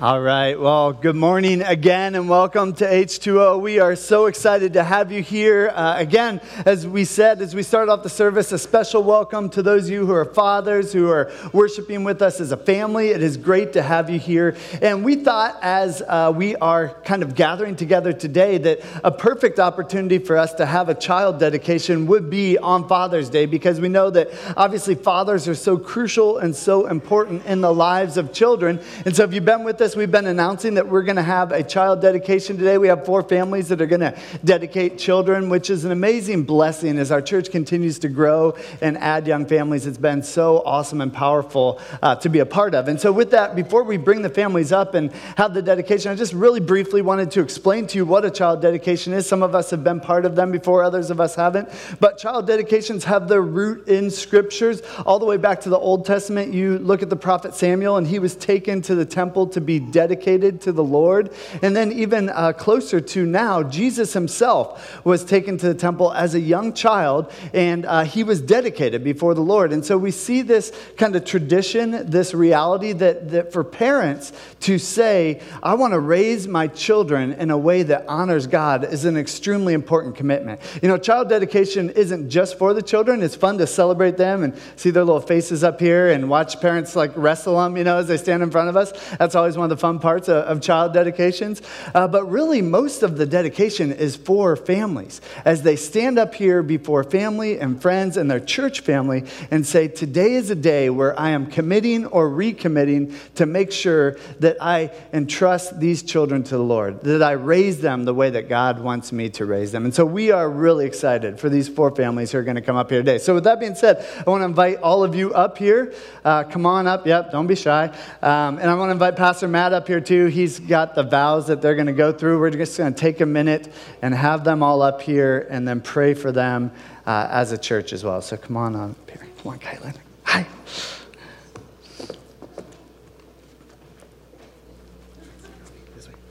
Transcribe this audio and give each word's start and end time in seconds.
All 0.00 0.20
right. 0.20 0.58
Well, 0.58 0.92
good 0.92 1.14
morning 1.14 1.62
again 1.62 2.16
and 2.16 2.28
welcome 2.28 2.72
to 2.74 2.84
H2O. 2.84 3.60
We 3.60 3.78
are 3.78 3.94
so 3.94 4.26
excited 4.26 4.72
to 4.72 4.82
have 4.82 5.12
you 5.12 5.22
here. 5.22 5.70
Uh, 5.72 5.94
again, 5.96 6.40
as 6.66 6.84
we 6.84 7.04
said, 7.04 7.40
as 7.40 7.54
we 7.54 7.62
start 7.62 7.88
off 7.88 8.02
the 8.02 8.08
service, 8.08 8.50
a 8.50 8.58
special 8.58 9.04
welcome 9.04 9.48
to 9.50 9.62
those 9.62 9.84
of 9.84 9.90
you 9.92 10.04
who 10.04 10.12
are 10.12 10.24
fathers, 10.24 10.92
who 10.92 11.08
are 11.10 11.30
worshiping 11.52 12.02
with 12.02 12.22
us 12.22 12.40
as 12.40 12.50
a 12.50 12.56
family. 12.56 13.10
It 13.10 13.22
is 13.22 13.36
great 13.36 13.72
to 13.74 13.82
have 13.82 14.10
you 14.10 14.18
here. 14.18 14.56
And 14.82 15.04
we 15.04 15.14
thought, 15.14 15.60
as 15.62 16.02
uh, 16.02 16.32
we 16.34 16.56
are 16.56 16.88
kind 17.04 17.22
of 17.22 17.36
gathering 17.36 17.76
together 17.76 18.12
today, 18.12 18.58
that 18.58 18.80
a 19.04 19.12
perfect 19.12 19.60
opportunity 19.60 20.18
for 20.18 20.36
us 20.36 20.54
to 20.54 20.66
have 20.66 20.88
a 20.88 20.94
child 20.96 21.38
dedication 21.38 22.06
would 22.06 22.28
be 22.28 22.58
on 22.58 22.88
Father's 22.88 23.30
Day 23.30 23.46
because 23.46 23.80
we 23.80 23.88
know 23.88 24.10
that 24.10 24.32
obviously 24.56 24.96
fathers 24.96 25.46
are 25.46 25.54
so 25.54 25.78
crucial 25.78 26.38
and 26.38 26.54
so 26.54 26.88
important 26.88 27.46
in 27.46 27.60
the 27.60 27.72
lives 27.72 28.16
of 28.16 28.32
children. 28.32 28.80
And 29.04 29.14
so 29.14 29.22
if 29.22 29.32
you've 29.32 29.44
been 29.44 29.62
with 29.62 29.80
us, 29.80 29.83
we've 29.92 30.10
been 30.10 30.26
announcing 30.26 30.74
that 30.74 30.88
we're 30.88 31.02
going 31.02 31.16
to 31.16 31.22
have 31.22 31.52
a 31.52 31.62
child 31.62 32.00
dedication 32.00 32.56
today. 32.56 32.78
We 32.78 32.88
have 32.88 33.04
four 33.04 33.22
families 33.22 33.68
that 33.68 33.82
are 33.82 33.86
going 33.86 34.00
to 34.00 34.18
dedicate 34.42 34.96
children, 34.98 35.50
which 35.50 35.68
is 35.68 35.84
an 35.84 35.92
amazing 35.92 36.44
blessing 36.44 36.96
as 36.96 37.12
our 37.12 37.20
church 37.20 37.50
continues 37.50 37.98
to 37.98 38.08
grow 38.08 38.56
and 38.80 38.96
add 38.96 39.26
young 39.26 39.44
families. 39.44 39.86
It's 39.86 39.98
been 39.98 40.22
so 40.22 40.62
awesome 40.64 41.02
and 41.02 41.12
powerful 41.12 41.82
uh, 42.02 42.16
to 42.16 42.30
be 42.30 42.38
a 42.38 42.46
part 42.46 42.74
of. 42.74 42.88
And 42.88 42.98
so, 42.98 43.12
with 43.12 43.32
that, 43.32 43.54
before 43.54 43.82
we 43.82 43.98
bring 43.98 44.22
the 44.22 44.30
families 44.30 44.72
up 44.72 44.94
and 44.94 45.12
have 45.36 45.52
the 45.52 45.60
dedication, 45.60 46.10
I 46.10 46.14
just 46.14 46.32
really 46.32 46.60
briefly 46.60 47.02
wanted 47.02 47.30
to 47.32 47.42
explain 47.42 47.86
to 47.88 47.98
you 47.98 48.06
what 48.06 48.24
a 48.24 48.30
child 48.30 48.62
dedication 48.62 49.12
is. 49.12 49.28
Some 49.28 49.42
of 49.42 49.54
us 49.54 49.68
have 49.68 49.84
been 49.84 50.00
part 50.00 50.24
of 50.24 50.34
them 50.34 50.50
before, 50.50 50.82
others 50.82 51.10
of 51.10 51.20
us 51.20 51.34
haven't. 51.34 51.68
But 52.00 52.16
child 52.16 52.46
dedications 52.46 53.04
have 53.04 53.28
their 53.28 53.42
root 53.42 53.86
in 53.86 54.10
scriptures 54.10 54.80
all 55.04 55.18
the 55.18 55.26
way 55.26 55.36
back 55.36 55.60
to 55.60 55.68
the 55.68 55.78
Old 55.78 56.06
Testament. 56.06 56.54
You 56.54 56.78
look 56.78 57.02
at 57.02 57.10
the 57.10 57.16
prophet 57.16 57.54
Samuel, 57.54 57.98
and 57.98 58.06
he 58.06 58.18
was 58.18 58.34
taken 58.34 58.80
to 58.80 58.94
the 58.94 59.04
temple 59.04 59.48
to 59.48 59.60
be 59.60 59.73
dedicated 59.78 60.60
to 60.62 60.72
the 60.72 60.84
Lord. 60.84 61.32
And 61.62 61.76
then, 61.76 61.92
even 61.92 62.30
uh, 62.30 62.52
closer 62.52 63.00
to 63.00 63.26
now, 63.26 63.62
Jesus 63.62 64.12
himself 64.12 65.04
was 65.04 65.24
taken 65.24 65.58
to 65.58 65.66
the 65.66 65.74
temple 65.74 66.12
as 66.12 66.34
a 66.34 66.40
young 66.40 66.72
child 66.72 67.32
and 67.52 67.86
uh, 67.86 68.04
he 68.04 68.24
was 68.24 68.40
dedicated 68.40 69.04
before 69.04 69.34
the 69.34 69.40
Lord. 69.40 69.72
And 69.72 69.84
so 69.84 69.98
we 69.98 70.10
see 70.10 70.42
this 70.42 70.72
kind 70.96 71.16
of 71.16 71.24
tradition, 71.24 72.10
this 72.10 72.34
reality 72.34 72.92
that, 72.92 73.30
that 73.30 73.52
for 73.52 73.64
parents 73.64 74.32
to 74.60 74.78
say, 74.78 75.40
I 75.62 75.74
want 75.74 75.92
to 75.92 76.00
raise 76.00 76.46
my 76.48 76.68
children 76.68 77.32
in 77.32 77.50
a 77.50 77.58
way 77.58 77.82
that 77.84 78.04
honors 78.08 78.46
God 78.46 78.84
is 78.84 79.04
an 79.04 79.16
extremely 79.16 79.74
important 79.74 80.16
commitment. 80.16 80.60
You 80.82 80.88
know, 80.88 80.98
child 80.98 81.28
dedication 81.28 81.90
isn't 81.90 82.30
just 82.30 82.58
for 82.58 82.74
the 82.74 82.82
children, 82.82 83.22
it's 83.22 83.36
fun 83.36 83.58
to 83.58 83.66
celebrate 83.66 84.16
them 84.16 84.42
and 84.42 84.58
see 84.76 84.90
their 84.90 85.04
little 85.04 85.20
faces 85.20 85.64
up 85.64 85.80
here 85.80 86.10
and 86.10 86.28
watch 86.28 86.60
parents 86.60 86.96
like 86.96 87.12
wrestle 87.16 87.56
them, 87.56 87.76
you 87.76 87.84
know, 87.84 87.98
as 87.98 88.08
they 88.08 88.16
stand 88.16 88.42
in 88.42 88.50
front 88.50 88.68
of 88.68 88.76
us. 88.76 88.92
That's 89.18 89.34
always 89.34 89.56
one 89.56 89.63
of 89.64 89.70
the 89.70 89.76
fun 89.76 89.98
parts 89.98 90.28
of, 90.28 90.44
of 90.44 90.60
child 90.60 90.92
dedications. 90.92 91.62
Uh, 91.94 92.06
but 92.06 92.24
really, 92.30 92.62
most 92.62 93.02
of 93.02 93.16
the 93.16 93.26
dedication 93.26 93.92
is 93.92 94.16
for 94.16 94.56
families 94.56 95.20
as 95.44 95.62
they 95.62 95.76
stand 95.76 96.18
up 96.18 96.34
here 96.34 96.62
before 96.62 97.04
family 97.04 97.58
and 97.58 97.80
friends 97.80 98.16
and 98.16 98.30
their 98.30 98.40
church 98.40 98.80
family 98.80 99.24
and 99.50 99.66
say, 99.66 99.88
Today 99.88 100.34
is 100.34 100.50
a 100.50 100.54
day 100.54 100.90
where 100.90 101.18
I 101.18 101.30
am 101.30 101.46
committing 101.46 102.06
or 102.06 102.28
recommitting 102.28 103.14
to 103.34 103.46
make 103.46 103.72
sure 103.72 104.16
that 104.40 104.56
I 104.60 104.90
entrust 105.12 105.80
these 105.80 106.02
children 106.02 106.42
to 106.44 106.56
the 106.56 106.62
Lord, 106.62 107.00
that 107.02 107.22
I 107.22 107.32
raise 107.32 107.80
them 107.80 108.04
the 108.04 108.14
way 108.14 108.30
that 108.30 108.48
God 108.48 108.80
wants 108.80 109.12
me 109.12 109.30
to 109.30 109.44
raise 109.44 109.72
them. 109.72 109.84
And 109.84 109.94
so 109.94 110.04
we 110.04 110.30
are 110.30 110.48
really 110.48 110.86
excited 110.86 111.40
for 111.40 111.48
these 111.48 111.68
four 111.68 111.94
families 111.94 112.32
who 112.32 112.38
are 112.38 112.42
going 112.42 112.56
to 112.56 112.62
come 112.62 112.76
up 112.76 112.90
here 112.90 113.00
today. 113.00 113.18
So, 113.18 113.34
with 113.34 113.44
that 113.44 113.60
being 113.60 113.74
said, 113.74 114.04
I 114.26 114.30
want 114.30 114.40
to 114.42 114.46
invite 114.46 114.78
all 114.78 115.04
of 115.04 115.14
you 115.14 115.32
up 115.34 115.58
here. 115.58 115.94
Uh, 116.24 116.44
come 116.44 116.66
on 116.66 116.86
up. 116.86 117.06
Yep, 117.06 117.32
don't 117.32 117.46
be 117.46 117.54
shy. 117.54 117.86
Um, 118.22 118.58
and 118.58 118.70
I 118.70 118.74
want 118.74 118.88
to 118.88 118.92
invite 118.92 119.16
Pastor 119.16 119.48
Matt 119.54 119.72
up 119.72 119.86
here 119.86 120.00
too. 120.00 120.26
He's 120.26 120.58
got 120.58 120.96
the 120.96 121.04
vows 121.04 121.46
that 121.46 121.62
they're 121.62 121.76
going 121.76 121.86
to 121.86 121.92
go 121.92 122.10
through. 122.10 122.40
We're 122.40 122.50
just 122.50 122.76
going 122.76 122.92
to 122.92 123.00
take 123.00 123.20
a 123.20 123.26
minute 123.26 123.72
and 124.02 124.12
have 124.12 124.42
them 124.42 124.64
all 124.64 124.82
up 124.82 125.00
here 125.00 125.46
and 125.48 125.68
then 125.68 125.80
pray 125.80 126.14
for 126.14 126.32
them 126.32 126.72
uh, 127.06 127.28
as 127.30 127.52
a 127.52 127.56
church 127.56 127.92
as 127.92 128.02
well. 128.02 128.20
So 128.20 128.36
come 128.36 128.56
on 128.56 128.74
up 128.74 129.08
here. 129.08 129.28
Come 129.44 129.52
on, 129.52 129.60
Caitlin. 129.60 129.94
Hi. 130.24 130.44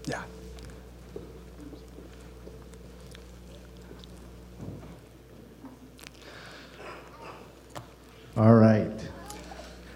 Yeah. 0.05 0.21
All 8.35 8.53
right. 8.53 8.91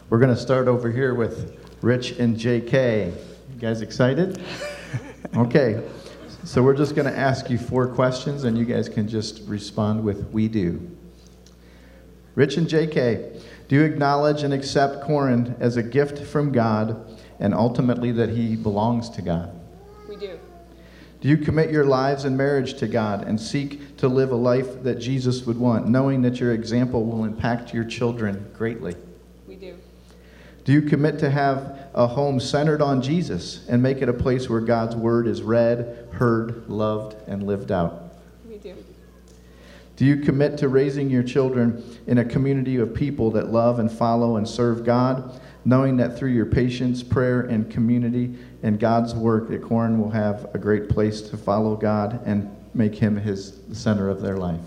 We're 0.10 0.20
going 0.20 0.34
to 0.34 0.40
start 0.40 0.70
over 0.70 0.90
here 0.90 1.14
with 1.14 1.67
Rich 1.82 2.12
and 2.14 2.36
JK. 2.36 3.08
You 3.08 3.60
guys 3.60 3.82
excited? 3.82 4.42
Okay. 5.36 5.84
So 6.44 6.64
we're 6.64 6.76
just 6.76 6.96
going 6.96 7.06
to 7.12 7.16
ask 7.16 7.50
you 7.50 7.58
four 7.58 7.88
questions 7.88 8.46
and 8.46 8.58
you 8.58 8.66
guys 8.66 8.88
can 8.88 9.08
just 9.08 9.42
respond 9.46 10.04
with 10.04 10.32
we 10.32 10.48
do. 10.48 10.90
Rich 12.34 12.58
and 12.58 12.68
JK, 12.68 13.42
do 13.68 13.76
you 13.76 13.84
acknowledge 13.84 14.44
and 14.44 14.54
accept 14.54 15.04
Corin 15.04 15.56
as 15.60 15.76
a 15.76 15.84
gift 15.84 16.26
from 16.26 16.52
God 16.52 17.20
and 17.40 17.54
ultimately 17.54 18.12
that 18.14 18.30
he 18.30 18.56
belongs 18.56 19.10
to 19.12 19.22
God? 19.22 19.54
We 20.08 20.16
do. 20.16 20.40
Do 21.20 21.28
you 21.28 21.38
commit 21.38 21.70
your 21.70 21.86
lives 21.86 22.24
and 22.24 22.38
marriage 22.38 22.76
to 22.76 22.88
God 22.88 23.28
and 23.28 23.40
seek 23.40 23.98
to 23.98 24.08
live 24.08 24.32
a 24.32 24.36
life 24.36 24.82
that 24.84 24.96
Jesus 24.96 25.46
would 25.46 25.58
want, 25.58 25.88
knowing 25.88 26.22
that 26.22 26.40
your 26.40 26.54
example 26.54 27.06
will 27.06 27.26
impact 27.26 27.74
your 27.74 27.84
children 27.84 28.50
greatly? 28.56 28.96
Do 30.68 30.74
you 30.74 30.82
commit 30.82 31.18
to 31.20 31.30
have 31.30 31.80
a 31.94 32.06
home 32.08 32.42
centered 32.42 32.82
on 32.82 33.02
Jesus 33.02 33.66
and 33.70 33.82
make 33.82 34.02
it 34.02 34.10
a 34.10 34.14
place 34.14 34.50
where 34.50 34.60
God's 34.60 34.98
word 34.98 35.26
is 35.26 35.42
read, 35.42 36.10
heard, 36.12 36.68
loved, 36.68 37.16
and 37.26 37.44
lived 37.44 37.72
out? 37.72 38.12
We 38.46 38.58
do. 38.58 38.76
Do 39.96 40.04
you 40.04 40.18
commit 40.18 40.58
to 40.58 40.68
raising 40.68 41.10
your 41.10 41.24
children 41.24 41.82
in 42.06 42.18
a 42.18 42.26
community 42.26 42.76
of 42.76 42.94
people 42.94 43.32
that 43.32 43.50
love 43.50 43.80
and 43.80 43.90
follow 43.90 44.36
and 44.36 44.46
serve 44.46 44.84
God, 44.84 45.40
knowing 45.64 45.96
that 45.98 46.18
through 46.18 46.32
your 46.32 46.46
patience, 46.46 47.02
prayer, 47.02 47.44
and 47.44 47.72
community 47.72 48.36
and 48.62 48.78
God's 48.78 49.16
work, 49.16 49.48
that 49.48 49.64
Corin 49.64 49.98
will 49.98 50.12
have 50.12 50.54
a 50.54 50.58
great 50.58 50.90
place 50.90 51.22
to 51.30 51.38
follow 51.38 51.78
God 51.78 52.20
and 52.26 52.54
make 52.74 52.94
Him 52.94 53.16
His 53.16 53.62
the 53.70 53.76
center 53.76 54.10
of 54.10 54.22
their 54.22 54.36
life? 54.36 54.60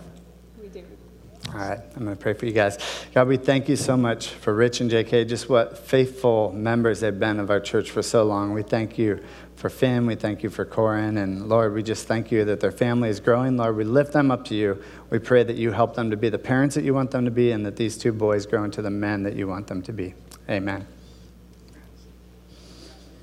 We 1.61 1.67
do. 1.67 1.71
All 1.71 1.77
right, 1.77 1.81
I'm 1.97 2.05
going 2.05 2.17
to 2.17 2.23
pray 2.23 2.33
for 2.33 2.47
you 2.47 2.53
guys. 2.53 2.79
God, 3.15 3.29
we 3.29 3.37
thank 3.37 3.69
you 3.69 3.77
so 3.77 3.97
much 3.97 4.29
for 4.29 4.55
Rich 4.55 4.81
and 4.81 4.91
JK, 4.91 5.29
just 5.29 5.49
what 5.49 5.79
faithful 5.79 6.53
members 6.53 7.01
they've 7.01 7.19
been 7.19 7.39
of 7.39 7.51
our 7.51 7.61
church 7.61 7.91
for 7.91 8.03
so 8.03 8.25
long. 8.25 8.53
We 8.53 8.63
thank 8.63 8.99
you 8.99 9.23
for 9.57 9.69
Finn. 9.69 10.07
We 10.07 10.15
thank 10.15 10.43
you 10.43 10.49
for 10.49 10.65
Corin. 10.65 11.19
And 11.19 11.49
Lord, 11.49 11.75
we 11.75 11.83
just 11.83 12.07
thank 12.07 12.33
you 12.33 12.45
that 12.47 12.61
their 12.61 12.73
family 12.73 13.11
is 13.11 13.21
growing. 13.21 13.59
Lord, 13.59 13.77
we 13.77 13.85
lift 13.85 14.13
them 14.13 14.31
up 14.31 14.47
to 14.47 14.55
you. 14.55 14.83
We 15.11 15.19
pray 15.19 15.43
that 15.43 15.57
you 15.57 15.73
help 15.73 15.95
them 15.95 16.11
to 16.11 16.17
be 16.17 16.31
the 16.31 16.39
parents 16.39 16.75
that 16.77 16.85
you 16.85 16.95
want 16.95 17.11
them 17.11 17.27
to 17.27 17.31
be 17.31 17.53
and 17.53 17.67
that 17.67 17.77
these 17.77 17.99
two 17.99 18.13
boys 18.13 18.47
grow 18.47 18.65
into 18.65 18.81
the 18.81 18.91
men 18.91 19.23
that 19.25 19.37
you 19.37 19.47
want 19.47 19.67
them 19.67 19.83
to 19.83 19.93
be. 19.93 20.15
Amen. 20.49 20.87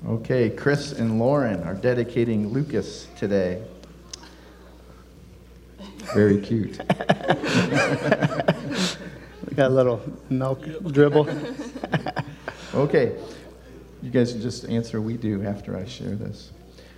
Okay, 0.06 0.50
Chris 0.50 0.92
and 0.92 1.18
Lauren 1.18 1.64
are 1.64 1.74
dedicating 1.74 2.52
Lucas 2.52 3.08
today. 3.16 3.60
Very 6.14 6.40
cute. 6.40 6.78
A 9.58 9.68
little 9.68 10.00
milk 10.30 10.64
dribble. 10.92 11.28
Okay, 12.74 13.16
you 14.02 14.10
guys 14.10 14.32
can 14.32 14.42
just 14.42 14.66
answer 14.66 15.00
we 15.00 15.16
do 15.16 15.42
after 15.42 15.74
I 15.74 15.86
share 15.86 16.14
this. 16.14 16.52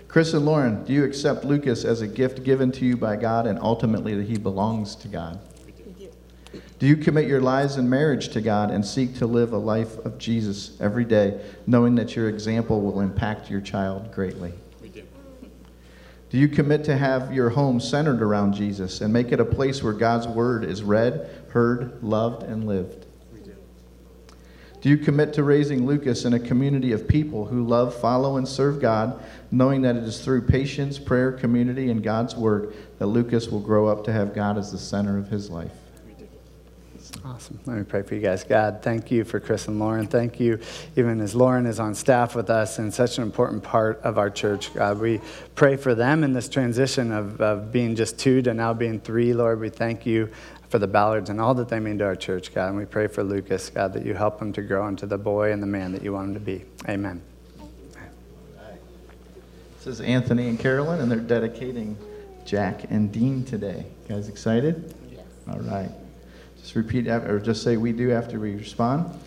Chris 0.09 0.35
and 0.35 0.45
Lauren, 0.45 0.83
do 0.85 0.93
you 0.93 1.05
accept 1.05 1.45
Lucas 1.45 1.85
as 1.85 2.01
a 2.01 2.09
gift 2.09 2.43
given 2.43 2.73
to 2.73 2.85
you 2.85 2.97
by 2.97 3.15
God 3.15 3.47
and 3.47 3.57
ultimately 3.61 4.15
that 4.17 4.27
he 4.27 4.37
belongs 4.37 4.97
to 4.97 5.09
God? 5.09 5.39
Do 6.81 6.87
you 6.89 6.97
commit 6.97 7.29
your 7.29 7.41
lives 7.41 7.77
and 7.77 7.89
marriage 7.89 8.31
to 8.31 8.41
God 8.41 8.73
and 8.73 8.85
seek 8.85 9.17
to 9.19 9.27
live 9.27 9.53
a 9.53 9.59
life 9.59 9.97
of 10.05 10.19
Jesus 10.19 10.77
every 10.81 11.05
day, 11.05 11.41
knowing 11.69 11.95
that 11.95 12.17
your 12.17 12.29
example 12.29 12.81
will 12.81 13.01
impact 13.01 13.49
your 13.49 13.61
child 13.61 14.13
greatly? 14.13 14.53
Do. 16.31 16.39
You 16.39 16.49
commit 16.49 16.85
to 16.85 16.97
have 16.97 17.35
your 17.35 17.51
home 17.51 17.81
centered 17.81 18.23
around 18.23 18.55
Jesus 18.55 19.01
and 19.01 19.13
make 19.13 19.33
it 19.33 19.41
a 19.41 19.45
place 19.45 19.83
where 19.83 19.93
God's 19.93 20.27
word 20.27 20.65
is 20.65 20.83
read, 20.83 21.29
heard, 21.51 22.03
loved, 22.03 22.45
and 22.45 22.67
lived? 22.67 23.05
We 23.33 23.41
do. 23.41 23.55
Do 24.81 24.89
you 24.89 24.97
commit 24.97 25.35
to 25.35 25.43
raising 25.43 25.87
Lucas 25.87 26.25
in 26.25 26.33
a 26.33 26.41
community 26.41 26.93
of 26.93 27.09
people 27.09 27.47
who 27.47 27.67
love, 27.67 27.95
follow, 27.95 28.37
and 28.37 28.47
serve 28.47 28.81
God, 28.81 29.23
knowing 29.51 29.83
that 29.83 29.97
it 29.97 30.05
is 30.05 30.25
through 30.25 30.43
patience, 30.43 30.99
prayer, 30.99 31.33
community, 31.33 31.91
and 31.91 32.03
God's 32.03 32.37
work 32.37 32.75
that 32.99 33.07
Lucas 33.07 33.49
will 33.49 33.61
grow 33.61 33.89
up 33.89 34.05
to 34.05 34.13
have 34.13 34.33
God 34.33 34.57
as 34.57 34.71
the 34.71 34.79
center 34.79 35.19
of 35.19 35.29
his 35.29 35.51
life? 35.51 35.80
We 37.15 37.21
do. 37.21 37.29
Awesome. 37.29 37.61
Let 37.67 37.77
me 37.77 37.85
pray 37.85 38.03
for 38.03 38.15
you 38.15 38.21
guys. 38.21 38.45
God, 38.45 38.81
thank 38.83 39.11
you 39.11 39.25
for 39.25 39.41
Chris 39.41 39.69
and 39.69 39.79
Lauren. 39.79 40.07
Thank 40.07 40.41
you, 40.41 40.61
even 40.97 41.21
as 41.21 41.35
Lauren 41.35 41.67
is 41.67 41.81
on 41.81 41.95
staff 41.95 42.35
with 42.35 42.51
us 42.51 42.79
and 42.79 42.93
such 42.93 43.19
an 43.19 43.25
important 43.25 43.63
part 43.63 44.01
of 44.03 44.19
our 44.19 44.31
church. 44.31 44.73
God, 44.75 44.99
we 44.99 45.21
pray 45.55 45.77
for 45.77 45.95
them 45.95 46.25
in 46.25 46.33
this 46.33 46.49
transition 46.49 47.13
of, 47.13 47.41
of 47.41 47.73
being 47.73 47.97
just 47.97 48.19
two 48.19 48.43
to 48.43 48.55
now 48.55 48.73
being 48.73 49.01
three. 49.01 49.33
Lord, 49.33 49.61
we 49.61 49.69
thank 49.69 50.07
you 50.07 50.31
for 50.69 50.79
the 50.79 50.87
Ballards 50.87 51.31
and 51.31 51.41
all 51.41 51.55
that 51.55 51.69
they 51.69 51.81
mean 51.81 51.99
to 51.99 52.05
our 52.05 52.17
church, 52.17 52.55
God. 52.55 52.69
And 52.69 52.77
we 52.77 52.85
pray 52.85 53.09
for 53.09 53.25
Lucas, 53.25 53.71
God, 53.71 53.93
that 53.95 54.07
you 54.07 54.15
help 54.15 54.41
him 54.41 54.53
to 54.53 54.63
grow 54.63 54.87
into 54.87 55.07
the 55.07 55.19
boy 55.19 55.53
and 55.53 55.63
the 55.63 55.67
man 55.67 55.93
that 55.93 56.03
you 56.03 56.13
want 56.13 56.29
him 56.29 56.35
to 56.35 56.41
be. 56.41 56.65
Amen. 56.89 57.21
This 59.79 59.87
is 59.87 60.01
Anthony 60.03 60.49
and 60.49 60.59
Carolyn, 60.61 61.01
and 61.01 61.11
they're 61.11 61.19
dedicating 61.19 61.97
Jack 62.45 62.85
and 62.91 63.11
Dean 63.11 63.45
today. 63.45 63.87
You 64.09 64.15
guys 64.15 64.29
excited? 64.29 64.95
Yes. 65.11 65.25
All 65.49 65.59
right. 65.61 65.91
Just 66.61 66.75
repeat, 66.75 67.09
or 67.09 67.41
just 67.41 67.63
say 67.63 67.77
we 67.77 67.93
do 67.93 68.13
after 68.13 68.39
we 68.39 68.55
respond. 68.55 69.19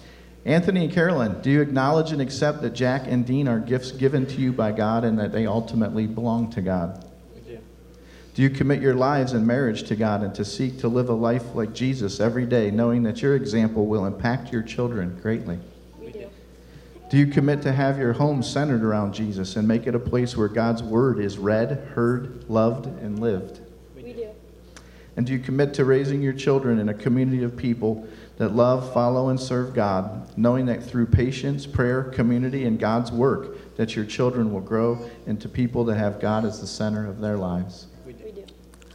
Anthony 0.45 0.85
and 0.85 0.93
Carolyn, 0.93 1.41
do 1.41 1.49
you 1.49 1.61
acknowledge 1.61 2.11
and 2.11 2.21
accept 2.21 2.61
that 2.63 2.71
Jack 2.71 3.03
and 3.07 3.25
Dean 3.25 3.47
are 3.47 3.59
gifts 3.59 3.91
given 3.91 4.25
to 4.27 4.35
you 4.35 4.51
by 4.51 4.73
God 4.73 5.05
and 5.05 5.17
that 5.17 5.31
they 5.31 5.47
ultimately 5.47 6.05
belong 6.05 6.51
to 6.51 6.61
God? 6.61 7.05
We 7.33 7.53
do. 7.53 7.59
Do 8.35 8.41
you 8.41 8.49
commit 8.49 8.81
your 8.81 8.93
lives 8.93 9.31
and 9.31 9.47
marriage 9.47 9.83
to 9.83 9.95
God 9.95 10.21
and 10.21 10.35
to 10.35 10.43
seek 10.43 10.79
to 10.79 10.89
live 10.89 11.07
a 11.07 11.13
life 11.13 11.55
like 11.55 11.73
Jesus 11.73 12.19
every 12.19 12.45
day, 12.45 12.71
knowing 12.71 13.03
that 13.03 13.21
your 13.21 13.35
example 13.35 13.85
will 13.85 14.05
impact 14.05 14.51
your 14.51 14.63
children 14.63 15.17
greatly? 15.21 15.59
We 15.97 16.11
do. 16.11 16.29
Do 17.09 17.17
you 17.17 17.27
commit 17.27 17.61
to 17.61 17.71
have 17.71 17.97
your 17.97 18.11
home 18.11 18.43
centered 18.43 18.83
around 18.83 19.13
Jesus 19.13 19.55
and 19.55 19.65
make 19.65 19.87
it 19.87 19.95
a 19.95 19.99
place 19.99 20.35
where 20.35 20.49
God's 20.49 20.83
word 20.83 21.19
is 21.19 21.37
read, 21.37 21.69
heard, 21.93 22.49
loved, 22.49 22.87
and 22.87 23.19
lived? 23.19 23.61
We 25.15 25.15
do. 25.15 25.17
And 25.17 25.27
do 25.27 25.33
you 25.33 25.39
commit 25.39 25.73
to 25.75 25.85
raising 25.85 26.21
your 26.21 26.33
children 26.33 26.79
in 26.79 26.89
a 26.89 26.93
community 26.93 27.43
of 27.43 27.55
people 27.55 28.07
that 28.37 28.55
love, 28.55 28.93
follow, 28.93 29.29
and 29.29 29.39
serve 29.39 29.73
God, 29.73 30.37
knowing 30.37 30.65
that 30.65 30.83
through 30.83 31.05
patience, 31.07 31.65
prayer, 31.67 32.03
community, 32.03 32.65
and 32.65 32.79
God's 32.79 33.11
work, 33.11 33.75
that 33.75 33.95
your 33.95 34.05
children 34.05 34.53
will 34.53 34.61
grow 34.61 35.09
into 35.27 35.47
people 35.47 35.83
that 35.85 35.97
have 35.97 36.19
God 36.19 36.45
as 36.45 36.59
the 36.59 36.67
center 36.67 37.07
of 37.07 37.21
their 37.21 37.37
lives? 37.37 37.87
We 38.05 38.13
do. 38.13 38.43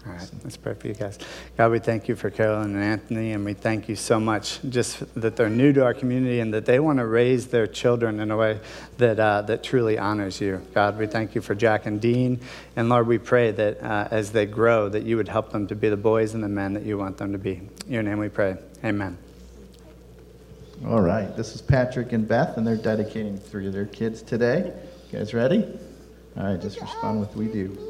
All 0.06 0.12
right, 0.12 0.30
let's 0.44 0.56
pray 0.56 0.74
for 0.74 0.86
you 0.86 0.94
guys. 0.94 1.18
God, 1.56 1.72
we 1.72 1.80
thank 1.80 2.08
you 2.08 2.14
for 2.14 2.30
Carolyn 2.30 2.74
and 2.74 2.82
Anthony, 2.82 3.32
and 3.32 3.44
we 3.44 3.52
thank 3.52 3.88
you 3.88 3.96
so 3.96 4.20
much 4.20 4.60
just 4.68 5.02
that 5.20 5.36
they're 5.36 5.50
new 5.50 5.72
to 5.72 5.84
our 5.84 5.92
community 5.92 6.40
and 6.40 6.54
that 6.54 6.66
they 6.66 6.78
want 6.78 6.98
to 6.98 7.06
raise 7.06 7.48
their 7.48 7.66
children 7.66 8.20
in 8.20 8.30
a 8.30 8.36
way 8.36 8.60
that, 8.98 9.18
uh, 9.18 9.42
that 9.42 9.62
truly 9.62 9.98
honors 9.98 10.40
you. 10.40 10.62
God, 10.72 10.98
we 10.98 11.06
thank 11.06 11.34
you 11.34 11.40
for 11.40 11.54
Jack 11.54 11.86
and 11.86 12.00
Dean, 12.00 12.40
and 12.76 12.88
Lord, 12.88 13.06
we 13.06 13.18
pray 13.18 13.50
that 13.50 13.82
uh, 13.82 14.08
as 14.10 14.30
they 14.30 14.46
grow, 14.46 14.88
that 14.88 15.02
you 15.02 15.16
would 15.16 15.28
help 15.28 15.50
them 15.50 15.66
to 15.66 15.74
be 15.74 15.88
the 15.88 15.96
boys 15.96 16.32
and 16.32 16.44
the 16.44 16.48
men 16.48 16.74
that 16.74 16.84
you 16.84 16.96
want 16.96 17.18
them 17.18 17.32
to 17.32 17.38
be. 17.38 17.60
In 17.86 17.92
your 17.92 18.02
name 18.02 18.18
we 18.18 18.28
pray. 18.28 18.56
Amen. 18.84 19.18
All 20.86 21.00
right, 21.00 21.36
this 21.36 21.56
is 21.56 21.60
Patrick 21.60 22.12
and 22.12 22.26
Beth, 22.26 22.56
and 22.56 22.64
they're 22.64 22.76
dedicating 22.76 23.36
three 23.36 23.66
of 23.66 23.72
their 23.72 23.86
kids 23.86 24.22
today. 24.22 24.72
You 25.10 25.18
guys 25.18 25.34
ready? 25.34 25.66
All 26.36 26.44
right, 26.44 26.60
just 26.60 26.80
respond 26.80 27.18
with 27.20 27.34
we 27.34 27.46
do. 27.46 27.87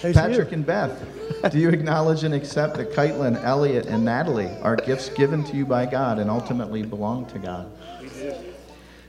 Patrick 0.00 0.52
and 0.52 0.64
Beth, 0.64 1.50
do 1.50 1.58
you 1.58 1.70
acknowledge 1.70 2.24
and 2.24 2.34
accept 2.34 2.76
that 2.76 2.92
Kaitlyn, 2.92 3.42
Elliot, 3.42 3.86
and 3.86 4.04
Natalie 4.04 4.50
are 4.62 4.76
gifts 4.76 5.08
given 5.08 5.42
to 5.44 5.56
you 5.56 5.64
by 5.64 5.86
God 5.86 6.18
and 6.18 6.30
ultimately 6.30 6.82
belong 6.82 7.26
to 7.26 7.38
God? 7.38 7.70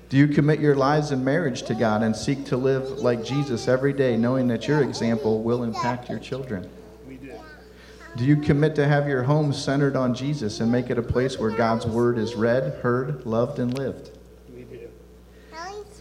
Do 0.10 0.16
you 0.16 0.30
commit 0.30 0.62
your 0.62 0.76
lives 0.76 1.12
and 1.12 1.24
marriage 1.26 1.64
to 1.64 1.76
God 1.76 2.02
and 2.02 2.16
seek 2.16 2.46
to 2.46 2.58
live 2.58 2.90
like 3.00 3.26
Jesus 3.26 3.68
every 3.68 3.92
day, 3.92 4.16
knowing 4.16 4.48
that 4.48 4.68
your 4.68 4.82
example 4.82 5.44
will 5.44 5.64
impact 5.64 6.10
your 6.10 6.20
children? 6.20 6.70
Do. 8.16 8.24
You 8.26 8.38
commit 8.38 8.74
to 8.76 8.88
have 8.88 9.08
your 9.08 9.24
home 9.24 9.54
centered 9.54 9.96
on 9.96 10.16
Jesus 10.16 10.60
and 10.60 10.72
make 10.72 10.90
it 10.90 10.98
a 10.98 11.04
place 11.04 11.38
where 11.38 11.52
God's 11.52 11.86
word 11.86 12.18
is 12.18 12.36
read, 12.36 12.80
heard, 12.82 13.26
loved, 13.26 13.60
and 13.60 13.78
lived? 13.78 14.12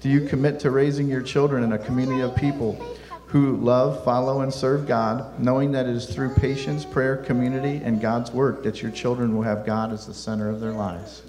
Do 0.01 0.09
you 0.09 0.29
commit 0.29 0.61
to 0.61 0.71
raising 0.71 1.09
your 1.09 1.21
children 1.21 1.65
in 1.65 1.73
a 1.73 1.79
community 1.79 2.21
of 2.21 2.37
people 2.37 2.97
who 3.27 3.57
love, 3.57 4.05
follow, 4.05 4.41
and 4.41 4.53
serve 4.53 4.87
God, 4.87 5.39
knowing 5.41 5.73
that 5.73 5.87
it 5.87 5.97
is 5.97 6.07
through 6.07 6.35
patience, 6.35 6.85
prayer, 6.85 7.17
community, 7.17 7.81
and 7.83 8.01
God's 8.01 8.31
work 8.31 8.63
that 8.63 8.83
your 8.83 8.91
children 8.91 9.35
will 9.35 9.43
have 9.43 9.67
God 9.67 9.93
as 9.93 10.07
the 10.07 10.15
center 10.15 10.49
of 10.49 10.61
their 10.61 10.73
lives? 10.73 11.23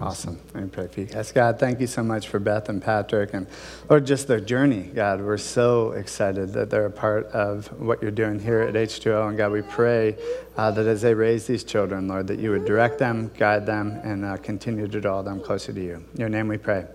Awesome. 0.00 0.40
Let 0.52 0.64
me 0.64 0.68
pray 0.70 0.88
for 0.88 1.00
you 1.00 1.06
guys. 1.06 1.30
God, 1.30 1.60
thank 1.60 1.80
you 1.80 1.86
so 1.86 2.02
much 2.02 2.26
for 2.26 2.40
Beth 2.40 2.68
and 2.68 2.82
Patrick 2.82 3.32
and 3.32 3.46
Lord, 3.88 4.04
just 4.04 4.26
their 4.26 4.40
journey. 4.40 4.82
God, 4.82 5.20
we're 5.20 5.38
so 5.38 5.92
excited 5.92 6.52
that 6.54 6.68
they're 6.68 6.86
a 6.86 6.90
part 6.90 7.26
of 7.26 7.68
what 7.80 8.02
you're 8.02 8.10
doing 8.10 8.40
here 8.40 8.60
at 8.60 8.74
H2O. 8.74 9.28
And 9.28 9.38
God, 9.38 9.52
we 9.52 9.62
pray 9.62 10.16
uh, 10.56 10.72
that 10.72 10.86
as 10.86 11.02
they 11.02 11.14
raise 11.14 11.46
these 11.46 11.62
children, 11.62 12.08
Lord, 12.08 12.26
that 12.26 12.40
you 12.40 12.50
would 12.50 12.64
direct 12.64 12.98
them, 12.98 13.30
guide 13.38 13.66
them, 13.66 14.00
and 14.02 14.24
uh, 14.24 14.36
continue 14.38 14.88
to 14.88 15.00
draw 15.00 15.22
them 15.22 15.40
closer 15.40 15.72
to 15.72 15.80
you. 15.80 16.04
In 16.14 16.20
your 16.20 16.28
name 16.28 16.48
we 16.48 16.58
pray. 16.58 16.86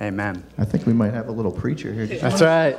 Amen. 0.00 0.44
I 0.56 0.64
think 0.64 0.86
we 0.86 0.92
might 0.92 1.14
have 1.14 1.28
a 1.28 1.32
little 1.32 1.52
preacher 1.52 1.92
here. 1.92 2.06
That's 2.06 2.42
right. 2.42 2.76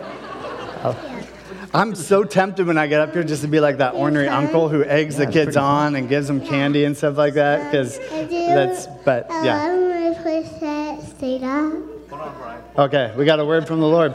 I'm 1.73 1.95
so 1.95 2.23
tempted 2.23 2.65
when 2.67 2.77
I 2.77 2.87
get 2.87 3.01
up 3.01 3.13
here 3.13 3.23
just 3.23 3.41
to 3.41 3.47
be 3.47 3.59
like 3.59 3.77
that 3.77 3.93
ornery 3.93 4.27
uncle 4.27 4.69
who 4.69 4.83
eggs 4.83 5.17
Yeah, 5.19 5.25
the 5.25 5.31
kids 5.31 5.45
pretty 5.45 5.55
fun. 5.55 5.63
on 5.87 5.95
and 5.95 6.07
gives 6.09 6.27
them 6.27 6.39
candy 6.45 6.85
and 6.85 6.95
stuff 6.95 7.17
like 7.17 7.33
that. 7.35 7.69
Because 7.71 7.99
that's, 7.99 8.87
but 9.03 9.29
uh, 9.29 9.41
yeah. 9.43 9.63
I 9.63 9.77
want 9.77 10.15
to 10.17 10.23
push 10.23 10.59
that 10.61 11.01
straight 11.03 11.43
up. 11.43 11.73
Okay, 12.79 13.13
we 13.17 13.25
got 13.25 13.39
a 13.39 13.45
word 13.45 13.67
from 13.67 13.79
the 13.79 13.87
Lord. 13.87 14.13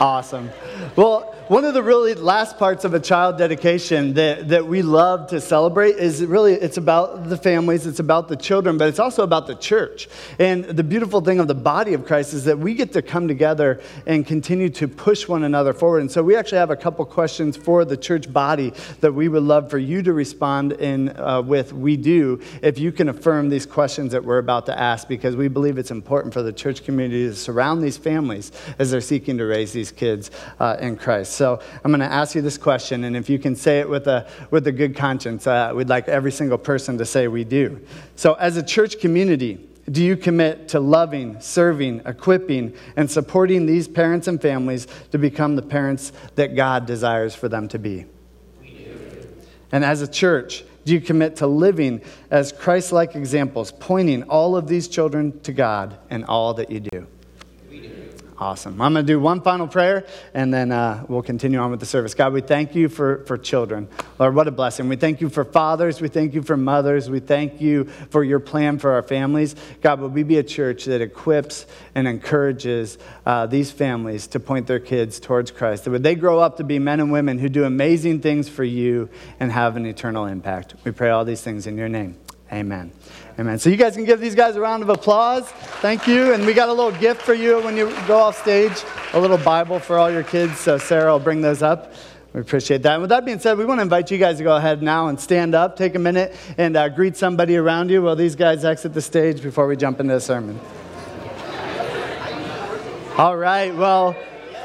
awesome. 0.00 0.50
Well, 0.96 1.34
one 1.50 1.64
of 1.64 1.74
the 1.74 1.82
really 1.82 2.14
last 2.14 2.58
parts 2.58 2.84
of 2.84 2.94
a 2.94 3.00
child 3.00 3.36
dedication 3.36 4.14
that, 4.14 4.50
that 4.50 4.64
we 4.68 4.82
love 4.82 5.26
to 5.26 5.40
celebrate 5.40 5.96
is 5.96 6.24
really 6.24 6.52
it's 6.52 6.76
about 6.76 7.28
the 7.28 7.36
families, 7.36 7.88
it's 7.88 7.98
about 7.98 8.28
the 8.28 8.36
children, 8.36 8.78
but 8.78 8.86
it's 8.86 9.00
also 9.00 9.24
about 9.24 9.48
the 9.48 9.56
church. 9.56 10.08
And 10.38 10.64
the 10.64 10.84
beautiful 10.84 11.20
thing 11.20 11.40
of 11.40 11.48
the 11.48 11.56
body 11.56 11.92
of 11.92 12.06
Christ 12.06 12.34
is 12.34 12.44
that 12.44 12.60
we 12.60 12.74
get 12.74 12.92
to 12.92 13.02
come 13.02 13.26
together 13.26 13.80
and 14.06 14.24
continue 14.24 14.68
to 14.68 14.86
push 14.86 15.26
one 15.26 15.42
another 15.42 15.72
forward. 15.72 16.02
And 16.02 16.10
so 16.12 16.22
we 16.22 16.36
actually 16.36 16.58
have 16.58 16.70
a 16.70 16.76
couple 16.76 17.04
questions 17.04 17.56
for 17.56 17.84
the 17.84 17.96
church 17.96 18.32
body 18.32 18.72
that 19.00 19.12
we 19.12 19.26
would 19.26 19.42
love 19.42 19.70
for 19.70 19.78
you 19.78 20.04
to 20.04 20.12
respond 20.12 20.74
in 20.74 21.08
uh, 21.18 21.42
with. 21.42 21.72
We 21.72 21.96
do 21.96 22.40
if 22.62 22.78
you 22.78 22.92
can 22.92 23.08
affirm 23.08 23.48
these 23.48 23.66
questions 23.66 24.12
that 24.12 24.24
we're 24.24 24.38
about 24.38 24.66
to 24.66 24.78
ask 24.78 25.08
because 25.08 25.34
we 25.34 25.48
believe 25.48 25.78
it's 25.78 25.90
important 25.90 26.32
for 26.32 26.42
the 26.42 26.52
church 26.52 26.84
community 26.84 27.26
to 27.26 27.34
surround 27.34 27.82
these 27.82 27.96
families 27.96 28.52
as 28.78 28.92
they're 28.92 29.00
seeking 29.00 29.36
to 29.38 29.46
raise 29.46 29.72
these 29.72 29.90
kids 29.90 30.30
uh, 30.60 30.76
in 30.78 30.96
Christ. 30.96 31.39
So 31.40 31.58
I'm 31.82 31.90
going 31.90 32.00
to 32.00 32.04
ask 32.04 32.34
you 32.34 32.42
this 32.42 32.58
question, 32.58 33.04
and 33.04 33.16
if 33.16 33.30
you 33.30 33.38
can 33.38 33.56
say 33.56 33.80
it 33.80 33.88
with 33.88 34.06
a, 34.08 34.28
with 34.50 34.66
a 34.66 34.72
good 34.72 34.94
conscience, 34.94 35.46
uh, 35.46 35.72
we'd 35.74 35.88
like 35.88 36.06
every 36.06 36.32
single 36.32 36.58
person 36.58 36.98
to 36.98 37.06
say 37.06 37.28
we 37.28 37.44
do. 37.44 37.80
So, 38.14 38.34
as 38.34 38.58
a 38.58 38.62
church 38.62 39.00
community, 39.00 39.66
do 39.90 40.04
you 40.04 40.18
commit 40.18 40.68
to 40.68 40.80
loving, 40.80 41.40
serving, 41.40 42.02
equipping, 42.04 42.74
and 42.94 43.10
supporting 43.10 43.64
these 43.64 43.88
parents 43.88 44.28
and 44.28 44.38
families 44.38 44.86
to 45.12 45.18
become 45.18 45.56
the 45.56 45.62
parents 45.62 46.12
that 46.34 46.56
God 46.56 46.84
desires 46.84 47.34
for 47.34 47.48
them 47.48 47.68
to 47.68 47.78
be? 47.78 48.04
We 48.60 48.68
do. 48.72 49.28
And 49.72 49.82
as 49.82 50.02
a 50.02 50.08
church, 50.08 50.62
do 50.84 50.92
you 50.92 51.00
commit 51.00 51.36
to 51.36 51.46
living 51.46 52.02
as 52.30 52.52
Christ 52.52 52.92
like 52.92 53.14
examples, 53.14 53.72
pointing 53.72 54.24
all 54.24 54.56
of 54.56 54.68
these 54.68 54.88
children 54.88 55.40
to 55.40 55.54
God 55.54 55.96
in 56.10 56.22
all 56.24 56.52
that 56.52 56.70
you 56.70 56.80
do? 56.80 57.06
Awesome. 58.40 58.80
I'm 58.80 58.94
going 58.94 59.04
to 59.04 59.12
do 59.12 59.20
one 59.20 59.42
final 59.42 59.68
prayer 59.68 60.06
and 60.32 60.52
then 60.52 60.72
uh, 60.72 61.04
we'll 61.08 61.20
continue 61.20 61.58
on 61.58 61.70
with 61.70 61.78
the 61.78 61.84
service. 61.84 62.14
God, 62.14 62.32
we 62.32 62.40
thank 62.40 62.74
you 62.74 62.88
for, 62.88 63.22
for 63.26 63.36
children. 63.36 63.86
Lord, 64.18 64.34
what 64.34 64.48
a 64.48 64.50
blessing. 64.50 64.88
We 64.88 64.96
thank 64.96 65.20
you 65.20 65.28
for 65.28 65.44
fathers. 65.44 66.00
We 66.00 66.08
thank 66.08 66.32
you 66.32 66.40
for 66.40 66.56
mothers. 66.56 67.10
We 67.10 67.20
thank 67.20 67.60
you 67.60 67.84
for 68.08 68.24
your 68.24 68.40
plan 68.40 68.78
for 68.78 68.92
our 68.92 69.02
families. 69.02 69.54
God, 69.82 70.00
would 70.00 70.14
we 70.14 70.22
be 70.22 70.38
a 70.38 70.42
church 70.42 70.86
that 70.86 71.02
equips 71.02 71.66
and 71.94 72.08
encourages 72.08 72.96
uh, 73.26 73.44
these 73.44 73.70
families 73.70 74.26
to 74.28 74.40
point 74.40 74.66
their 74.66 74.80
kids 74.80 75.20
towards 75.20 75.50
Christ? 75.50 75.84
That 75.84 75.90
would 75.90 76.02
they 76.02 76.14
grow 76.14 76.38
up 76.38 76.56
to 76.56 76.64
be 76.64 76.78
men 76.78 77.00
and 77.00 77.12
women 77.12 77.38
who 77.38 77.50
do 77.50 77.64
amazing 77.64 78.20
things 78.20 78.48
for 78.48 78.64
you 78.64 79.10
and 79.38 79.52
have 79.52 79.76
an 79.76 79.84
eternal 79.84 80.24
impact? 80.24 80.76
We 80.82 80.92
pray 80.92 81.10
all 81.10 81.26
these 81.26 81.42
things 81.42 81.66
in 81.66 81.76
your 81.76 81.90
name. 81.90 82.16
Amen. 82.50 82.90
Amen. 83.40 83.58
So 83.58 83.70
you 83.70 83.78
guys 83.78 83.96
can 83.96 84.04
give 84.04 84.20
these 84.20 84.34
guys 84.34 84.56
a 84.56 84.60
round 84.60 84.82
of 84.82 84.90
applause. 84.90 85.48
Thank 85.80 86.06
you. 86.06 86.34
And 86.34 86.44
we 86.44 86.52
got 86.52 86.68
a 86.68 86.72
little 86.74 86.92
gift 87.00 87.22
for 87.22 87.32
you 87.32 87.58
when 87.62 87.74
you 87.74 87.86
go 88.06 88.18
off 88.18 88.38
stage, 88.38 88.84
a 89.14 89.18
little 89.18 89.38
Bible 89.38 89.78
for 89.78 89.96
all 89.96 90.10
your 90.10 90.22
kids. 90.22 90.58
So 90.60 90.76
Sarah 90.76 91.12
will 91.12 91.20
bring 91.20 91.40
those 91.40 91.62
up. 91.62 91.94
We 92.34 92.42
appreciate 92.42 92.82
that. 92.82 92.92
And 92.92 93.00
with 93.00 93.08
that 93.08 93.24
being 93.24 93.38
said, 93.38 93.56
we 93.56 93.64
want 93.64 93.78
to 93.78 93.82
invite 93.82 94.10
you 94.10 94.18
guys 94.18 94.36
to 94.36 94.44
go 94.44 94.56
ahead 94.56 94.82
now 94.82 95.08
and 95.08 95.18
stand 95.18 95.54
up, 95.54 95.78
take 95.78 95.94
a 95.94 95.98
minute, 95.98 96.36
and 96.58 96.76
uh, 96.76 96.90
greet 96.90 97.16
somebody 97.16 97.56
around 97.56 97.88
you 97.88 98.02
while 98.02 98.14
these 98.14 98.36
guys 98.36 98.62
exit 98.62 98.92
the 98.92 99.00
stage 99.00 99.40
before 99.42 99.66
we 99.66 99.74
jump 99.74 100.00
into 100.00 100.12
the 100.12 100.20
sermon. 100.20 100.60
All 103.16 103.38
right. 103.38 103.74
Well, 103.74 104.14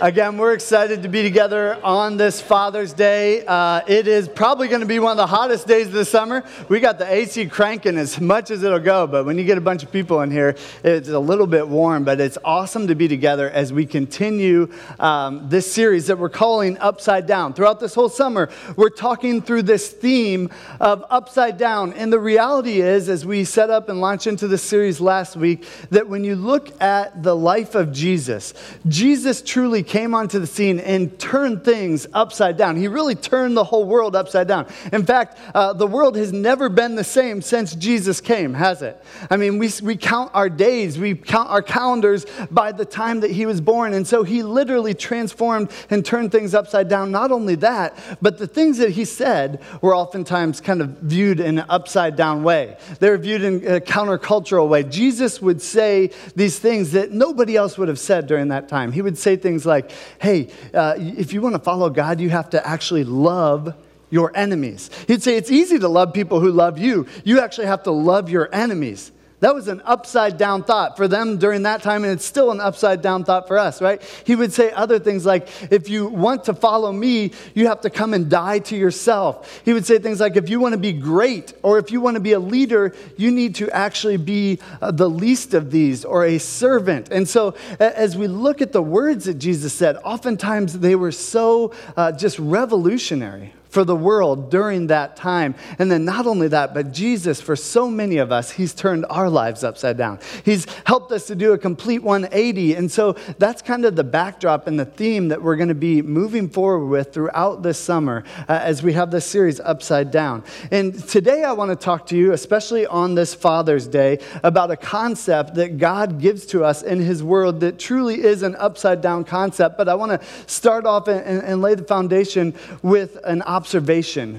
again, 0.02 0.38
we're 0.38 0.54
excited 0.54 1.04
to 1.04 1.10
be 1.10 1.22
together 1.24 1.80
on 1.84 2.18
this 2.18 2.42
Father's 2.42 2.92
Day. 2.92 3.46
Uh, 3.46 3.82
it 3.88 4.08
is 4.08 4.28
probably 4.28 4.68
going 4.68 4.82
to 4.82 4.88
be 4.88 5.00
one 5.00 5.12
of 5.12 5.18
the 5.18 5.28
hottest 5.28 5.68
days 5.68 5.88
of 5.88 5.94
the 5.94 6.04
summer. 6.04 6.44
We 6.68 6.80
got 6.80 7.00
the 7.00 7.12
AC 7.12 7.48
cranking 7.48 7.98
as 7.98 8.20
much 8.20 8.52
as 8.52 8.64
it'll 8.64 8.80
go, 8.80 9.08
but 9.08 9.26
when 9.26 9.38
you 9.38 9.46
get 9.46 9.58
a 9.58 9.62
bunch 9.62 9.84
of 9.84 9.92
people 9.92 10.22
in 10.22 10.32
here, 10.32 10.58
it's 10.84 11.08
a 11.08 11.20
little 11.20 11.48
bit 11.48 11.68
warm. 11.68 12.04
But 12.04 12.20
it's 12.20 12.38
awesome 12.44 12.88
to 12.88 12.96
be 12.96 13.08
together 13.08 13.50
as 13.50 13.72
we 13.72 13.86
continue 13.86 14.72
um, 15.00 15.48
this 15.48 15.72
series 15.72 16.08
that 16.08 16.18
we're 16.18 16.30
calling 16.30 16.78
Upside 16.80 17.26
Down. 17.26 17.54
Throughout 17.54 17.80
this 17.80 17.96
whole 17.96 18.10
summer, 18.10 18.50
we're 18.76 18.90
talking 18.90 19.42
through 19.42 19.64
this 19.64 19.90
theme 19.90 20.50
of 20.82 21.06
upside 21.10 21.58
down. 21.58 21.94
And 21.94 22.12
the 22.12 22.20
reality 22.20 22.82
is, 22.82 23.08
as 23.08 23.26
we 23.26 23.46
set 23.46 23.70
up 23.70 23.88
and 23.88 24.02
launched 24.02 24.28
into 24.28 24.48
this 24.48 24.64
series 24.64 25.00
last 25.00 25.38
week, 25.38 25.66
that 25.92 26.10
when 26.10 26.24
you 26.26 26.36
look 26.36 26.82
at 26.82 27.24
the 27.24 27.36
life 27.36 27.76
of 27.76 27.94
Jesus, 27.94 28.54
Jesus 28.88 29.42
truly 29.42 29.85
came 29.86 30.14
onto 30.14 30.40
the 30.40 30.48
scene 30.48 30.80
and 30.80 31.18
turned 31.20 31.64
things 31.64 32.08
upside 32.14 32.58
down. 32.58 32.76
He 32.76 32.88
really 32.88 33.16
turned 33.16 33.56
the 33.58 33.64
whole 33.64 33.86
world 33.86 34.16
upside 34.16 34.48
down. 34.48 34.68
In 34.94 35.06
fact, 35.06 35.38
uh, 35.54 35.74
the 35.74 35.88
world 35.88 36.16
has 36.16 36.32
never 36.32 36.70
been 36.70 36.96
the 36.96 37.04
same 37.04 37.42
since 37.42 37.76
Jesus 37.76 38.22
came, 38.22 38.54
has 38.54 38.82
it? 38.82 39.02
I 39.30 39.38
mean, 39.38 39.60
we, 39.60 39.70
we 39.84 39.98
count 39.98 40.32
our 40.34 40.50
days, 40.50 40.98
we 40.98 41.16
count 41.16 41.50
our 41.50 41.62
calendars 41.62 42.26
by 42.50 42.72
the 42.72 42.86
time 42.86 43.20
that 43.20 43.32
he 43.32 43.46
was 43.46 43.62
born. 43.62 43.94
And 43.94 44.08
so 44.08 44.24
he 44.24 44.44
literally 44.44 44.94
transformed 44.94 45.72
and 45.90 46.06
turned 46.06 46.32
things 46.32 46.54
upside 46.54 46.88
down. 46.88 47.12
Not 47.12 47.32
only 47.32 47.56
that, 47.56 47.98
but 48.22 48.38
the 48.38 48.48
things 48.48 48.78
that 48.78 48.92
he 48.92 49.06
said 49.06 49.62
were 49.82 49.96
oftentimes 49.96 50.62
kind 50.62 50.82
of 50.82 50.90
viewed 51.00 51.40
in 51.40 51.60
an 51.60 51.66
upside 51.70 52.16
down 52.16 52.44
way. 52.44 52.78
They 53.00 53.10
were 53.10 53.18
viewed 53.18 53.44
in 53.44 53.56
a 53.68 53.80
countercultural 53.80 54.70
way. 54.70 54.84
Jesus 54.84 55.42
would 55.42 55.62
say 55.62 56.12
these 56.36 56.58
things 56.60 56.94
that 56.94 57.12
nobody 57.12 57.58
else 57.58 57.78
would 57.78 57.90
have 57.90 58.00
said 58.00 58.28
during 58.28 58.48
that 58.48 58.70
time. 58.70 58.94
He 58.94 59.02
would 59.02 59.18
say 59.18 59.36
things 59.36 59.66
like, 59.66 59.75
hey, 60.20 60.50
uh, 60.74 60.96
if 60.98 61.34
you 61.34 61.42
want 61.42 61.56
to 61.56 61.60
follow 61.60 61.90
God, 61.90 62.20
you 62.20 62.30
have 62.30 62.50
to 62.52 62.68
actually 62.68 63.04
love 63.04 63.76
your 64.10 64.32
enemies. 64.36 64.90
He'd 65.08 65.24
say, 65.24 65.36
it's 65.36 65.52
easy 65.52 65.80
to 65.80 65.88
love 65.88 66.14
people 66.14 66.40
who 66.40 66.52
love 66.52 66.78
you. 66.78 67.08
You 67.24 67.40
actually 67.42 67.68
have 67.68 67.84
to 67.84 67.92
love 67.92 68.30
your 68.30 68.54
enemies. 68.54 69.12
That 69.46 69.54
was 69.54 69.68
an 69.68 69.84
upside 69.86 70.40
down 70.40 70.64
thought 70.64 70.98
for 70.98 71.08
them 71.08 71.38
during 71.38 71.62
that 71.62 71.84
time, 71.84 72.04
and 72.04 72.12
it's 72.12 72.26
still 72.26 72.50
an 72.50 72.60
upside 72.60 73.04
down 73.04 73.26
thought 73.26 73.48
for 73.48 73.60
us, 73.60 73.80
right? 73.80 74.02
He 74.26 74.36
would 74.36 74.52
say 74.52 74.72
other 74.72 74.98
things 74.98 75.24
like, 75.24 75.48
if 75.72 75.88
you 75.88 76.08
want 76.08 76.46
to 76.46 76.56
follow 76.56 76.92
me, 76.92 77.32
you 77.54 77.68
have 77.68 77.82
to 77.82 77.92
come 77.92 78.16
and 78.16 78.28
die 78.28 78.58
to 78.58 78.76
yourself. 78.76 79.62
He 79.64 79.72
would 79.72 79.86
say 79.86 80.00
things 80.00 80.20
like, 80.20 80.36
if 80.36 80.50
you 80.50 80.60
want 80.60 80.74
to 80.74 80.80
be 80.80 80.94
great 80.94 81.54
or 81.62 81.78
if 81.78 81.92
you 81.92 82.02
want 82.02 82.16
to 82.16 82.22
be 82.22 82.32
a 82.32 82.40
leader, 82.40 82.96
you 83.18 83.30
need 83.30 83.54
to 83.58 83.70
actually 83.70 84.18
be 84.18 84.58
uh, 84.82 84.90
the 84.90 85.08
least 85.08 85.54
of 85.54 85.70
these 85.70 86.04
or 86.06 86.26
a 86.26 86.40
servant. 86.40 87.10
And 87.12 87.30
so, 87.30 87.54
as 87.80 88.18
we 88.18 88.26
look 88.26 88.64
at 88.64 88.72
the 88.72 88.82
words 88.82 89.26
that 89.26 89.36
Jesus 89.36 89.74
said, 89.74 89.98
oftentimes 89.98 90.80
they 90.80 90.96
were 90.96 91.12
so 91.12 91.72
uh, 91.96 92.12
just 92.14 92.40
revolutionary 92.40 93.54
for 93.76 93.84
the 93.84 93.96
world 93.96 94.50
during 94.50 94.88
that 94.88 95.18
time. 95.18 95.54
And 95.80 95.92
then 95.92 96.06
not 96.06 96.26
only 96.26 96.48
that, 96.48 96.74
but 96.74 96.94
Jesus, 96.94 97.42
for 97.42 97.58
so 97.58 97.92
many 97.92 98.20
of 98.20 98.32
us, 98.32 98.50
he's 98.50 98.74
turned 98.74 99.06
our 99.10 99.30
lives 99.30 99.66
upside 99.66 99.98
down. 99.98 100.20
He's 100.46 100.66
helped 100.86 101.12
us 101.12 101.28
to 101.28 101.36
do 101.36 101.52
a 101.52 101.58
complete 101.58 102.02
180. 102.02 102.76
And 102.76 102.90
so 102.90 103.18
that's 103.38 103.62
kind 103.62 103.84
of 103.84 103.98
the 103.98 104.04
backdrop 104.06 104.68
and 104.68 104.80
the 104.80 104.86
theme 104.86 105.28
that 105.28 105.44
we're 105.44 105.58
going 105.58 105.68
to 105.68 105.76
be 105.76 106.02
moving 106.02 106.48
forward 106.48 106.88
with 106.88 107.14
throughout 107.14 107.64
this 107.64 107.78
summer 107.78 108.24
uh, 108.48 108.54
as 108.64 108.82
we 108.82 108.94
have 108.94 109.12
this 109.12 109.26
series 109.26 109.60
Upside 109.60 110.10
Down. 110.10 110.46
And 110.72 110.98
today 111.10 111.44
I 111.44 111.52
want 111.52 111.70
to 111.72 111.76
talk 111.76 112.08
to 112.08 112.18
you, 112.18 112.32
especially 112.32 112.86
on 112.86 113.14
this 113.14 113.36
Father's 113.36 113.88
Day, 113.88 114.20
about 114.42 114.72
a 114.72 114.78
concept 114.78 115.56
that 115.56 115.80
God 115.80 116.22
gives 116.22 116.46
to 116.46 116.64
us 116.64 116.82
in 116.82 117.00
his 117.02 117.22
world 117.22 117.60
that 117.60 117.78
truly 117.78 118.24
is 118.24 118.42
an 118.42 118.56
upside 118.56 119.02
down 119.02 119.26
concept. 119.26 119.78
But 119.78 119.90
I 119.90 119.96
want 119.96 120.14
to 120.14 120.26
start 120.48 120.86
off 120.86 121.10
and, 121.10 121.20
and, 121.26 121.44
and 121.44 121.62
lay 121.62 121.76
the 121.76 121.84
foundation 121.84 122.54
with 122.82 123.18
an 123.26 123.42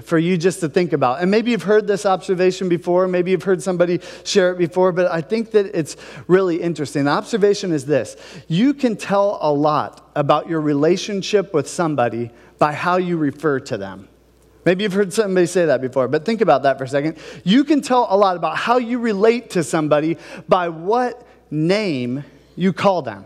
for 0.01 0.17
you 0.17 0.37
just 0.37 0.59
to 0.61 0.69
think 0.69 0.93
about. 0.93 1.21
And 1.21 1.29
maybe 1.29 1.51
you've 1.51 1.63
heard 1.63 1.87
this 1.87 2.05
observation 2.05 2.69
before, 2.69 3.07
maybe 3.07 3.31
you've 3.31 3.43
heard 3.43 3.61
somebody 3.61 3.99
share 4.23 4.51
it 4.51 4.57
before, 4.57 4.91
but 4.91 5.11
I 5.11 5.21
think 5.21 5.51
that 5.51 5.67
it's 5.77 5.97
really 6.27 6.61
interesting. 6.61 7.05
The 7.05 7.11
observation 7.11 7.71
is 7.71 7.85
this 7.85 8.15
you 8.47 8.73
can 8.73 8.95
tell 8.95 9.37
a 9.41 9.51
lot 9.51 10.09
about 10.15 10.49
your 10.49 10.61
relationship 10.61 11.53
with 11.53 11.67
somebody 11.67 12.31
by 12.57 12.73
how 12.73 12.97
you 12.97 13.17
refer 13.17 13.59
to 13.61 13.77
them. 13.77 14.07
Maybe 14.65 14.83
you've 14.83 14.93
heard 14.93 15.13
somebody 15.13 15.45
say 15.45 15.65
that 15.65 15.81
before, 15.81 16.07
but 16.07 16.25
think 16.25 16.41
about 16.41 16.63
that 16.63 16.77
for 16.77 16.83
a 16.83 16.87
second. 16.87 17.17
You 17.43 17.63
can 17.63 17.81
tell 17.81 18.07
a 18.09 18.17
lot 18.17 18.35
about 18.35 18.57
how 18.57 18.77
you 18.77 18.99
relate 18.99 19.51
to 19.51 19.63
somebody 19.63 20.17
by 20.49 20.69
what 20.69 21.25
name 21.49 22.25
you 22.55 22.73
call 22.73 23.01
them 23.01 23.25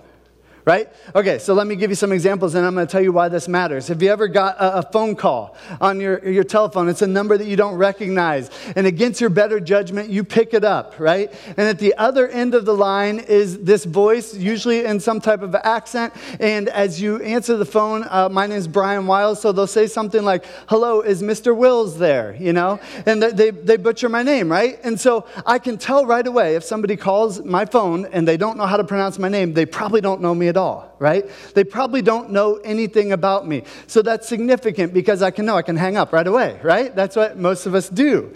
right? 0.66 0.90
Okay, 1.16 1.40
so 1.40 1.54
let 1.54 1.68
me 1.68 1.76
give 1.76 1.90
you 1.90 1.96
some 1.96 2.12
examples 2.12 2.56
and 2.56 2.66
I'm 2.66 2.76
going 2.76 2.86
to 2.86 2.92
tell 2.92 3.02
you 3.02 3.12
why 3.12 3.30
this 3.30 3.48
matters. 3.48 3.88
Have 3.88 4.02
you 4.02 4.10
ever 4.12 4.28
got 4.28 4.56
a, 4.60 4.82
phone 4.92 5.16
call 5.16 5.56
on 5.80 6.02
your, 6.02 6.28
your 6.28 6.44
telephone? 6.44 6.90
It's 6.90 7.02
a 7.02 7.08
number 7.08 7.38
that 7.38 7.48
you 7.48 7.56
don't 7.56 7.76
recognize. 7.76 8.50
And 8.76 8.86
against 8.86 9.22
your 9.22 9.30
better 9.30 9.60
judgment, 9.60 10.10
you 10.10 10.24
pick 10.24 10.54
it 10.54 10.64
up, 10.64 11.00
right? 11.00 11.32
And 11.48 11.60
at 11.60 11.80
the 11.80 11.96
other 11.96 12.28
end 12.28 12.54
of 12.54 12.66
the 12.66 12.74
line 12.74 13.20
is 13.20 13.60
this 13.60 13.86
voice, 13.86 14.36
usually 14.36 14.86
in 14.86 15.00
some 15.00 15.22
type 15.22 15.42
of 15.42 15.56
accent. 15.56 16.14
And 16.40 16.68
as 16.70 17.02
you 17.02 17.22
answer 17.22 17.58
the 17.58 17.66
phone, 17.66 18.06
uh, 18.10 18.30
my 18.30 18.48
name 18.48 18.58
is 18.58 18.68
Brian 18.68 19.08
Wiles, 19.08 19.42
so 19.42 19.52
they'll 19.52 19.68
say 19.68 19.88
something 19.88 20.24
like, 20.24 20.46
hello, 20.68 21.02
is 21.02 21.24
Mr. 21.24 21.56
Wills 21.56 21.98
there? 21.98 22.36
You 22.38 22.54
know? 22.54 22.80
And 23.06 23.24
they, 23.24 23.52
they 23.52 23.78
butcher 23.78 24.10
my 24.10 24.24
name, 24.24 24.52
right? 24.52 24.80
And 24.84 25.00
so 25.00 25.26
I 25.46 25.58
can 25.58 25.78
tell 25.78 26.06
right 26.06 26.26
away 26.26 26.56
if 26.56 26.64
somebody 26.64 26.98
calls 26.98 27.44
my 27.44 27.66
phone 27.66 28.06
and 28.08 28.28
they 28.28 28.38
don't 28.38 28.58
know 28.58 28.66
how 28.66 28.78
to 28.78 28.84
pronounce 28.84 29.18
my 29.18 29.30
name, 29.30 29.54
they 29.54 29.66
probably 29.66 30.02
don't 30.02 30.22
know 30.22 30.36
me 30.36 30.51
at 30.52 30.58
all, 30.58 30.96
right? 31.00 31.26
They 31.56 31.64
probably 31.64 32.04
don't 32.04 32.30
know 32.30 32.58
anything 32.58 33.12
about 33.12 33.48
me. 33.48 33.64
So 33.88 34.04
that's 34.04 34.28
significant 34.28 34.94
because 34.94 35.24
I 35.24 35.32
can 35.32 35.48
know, 35.48 35.58
I 35.58 35.64
can 35.64 35.78
hang 35.78 35.98
up 35.98 36.14
right 36.14 36.28
away, 36.28 36.60
right? 36.62 36.96
That's 36.96 37.16
what 37.16 37.40
most 37.40 37.66
of 37.66 37.74
us 37.74 37.90
do. 37.90 38.36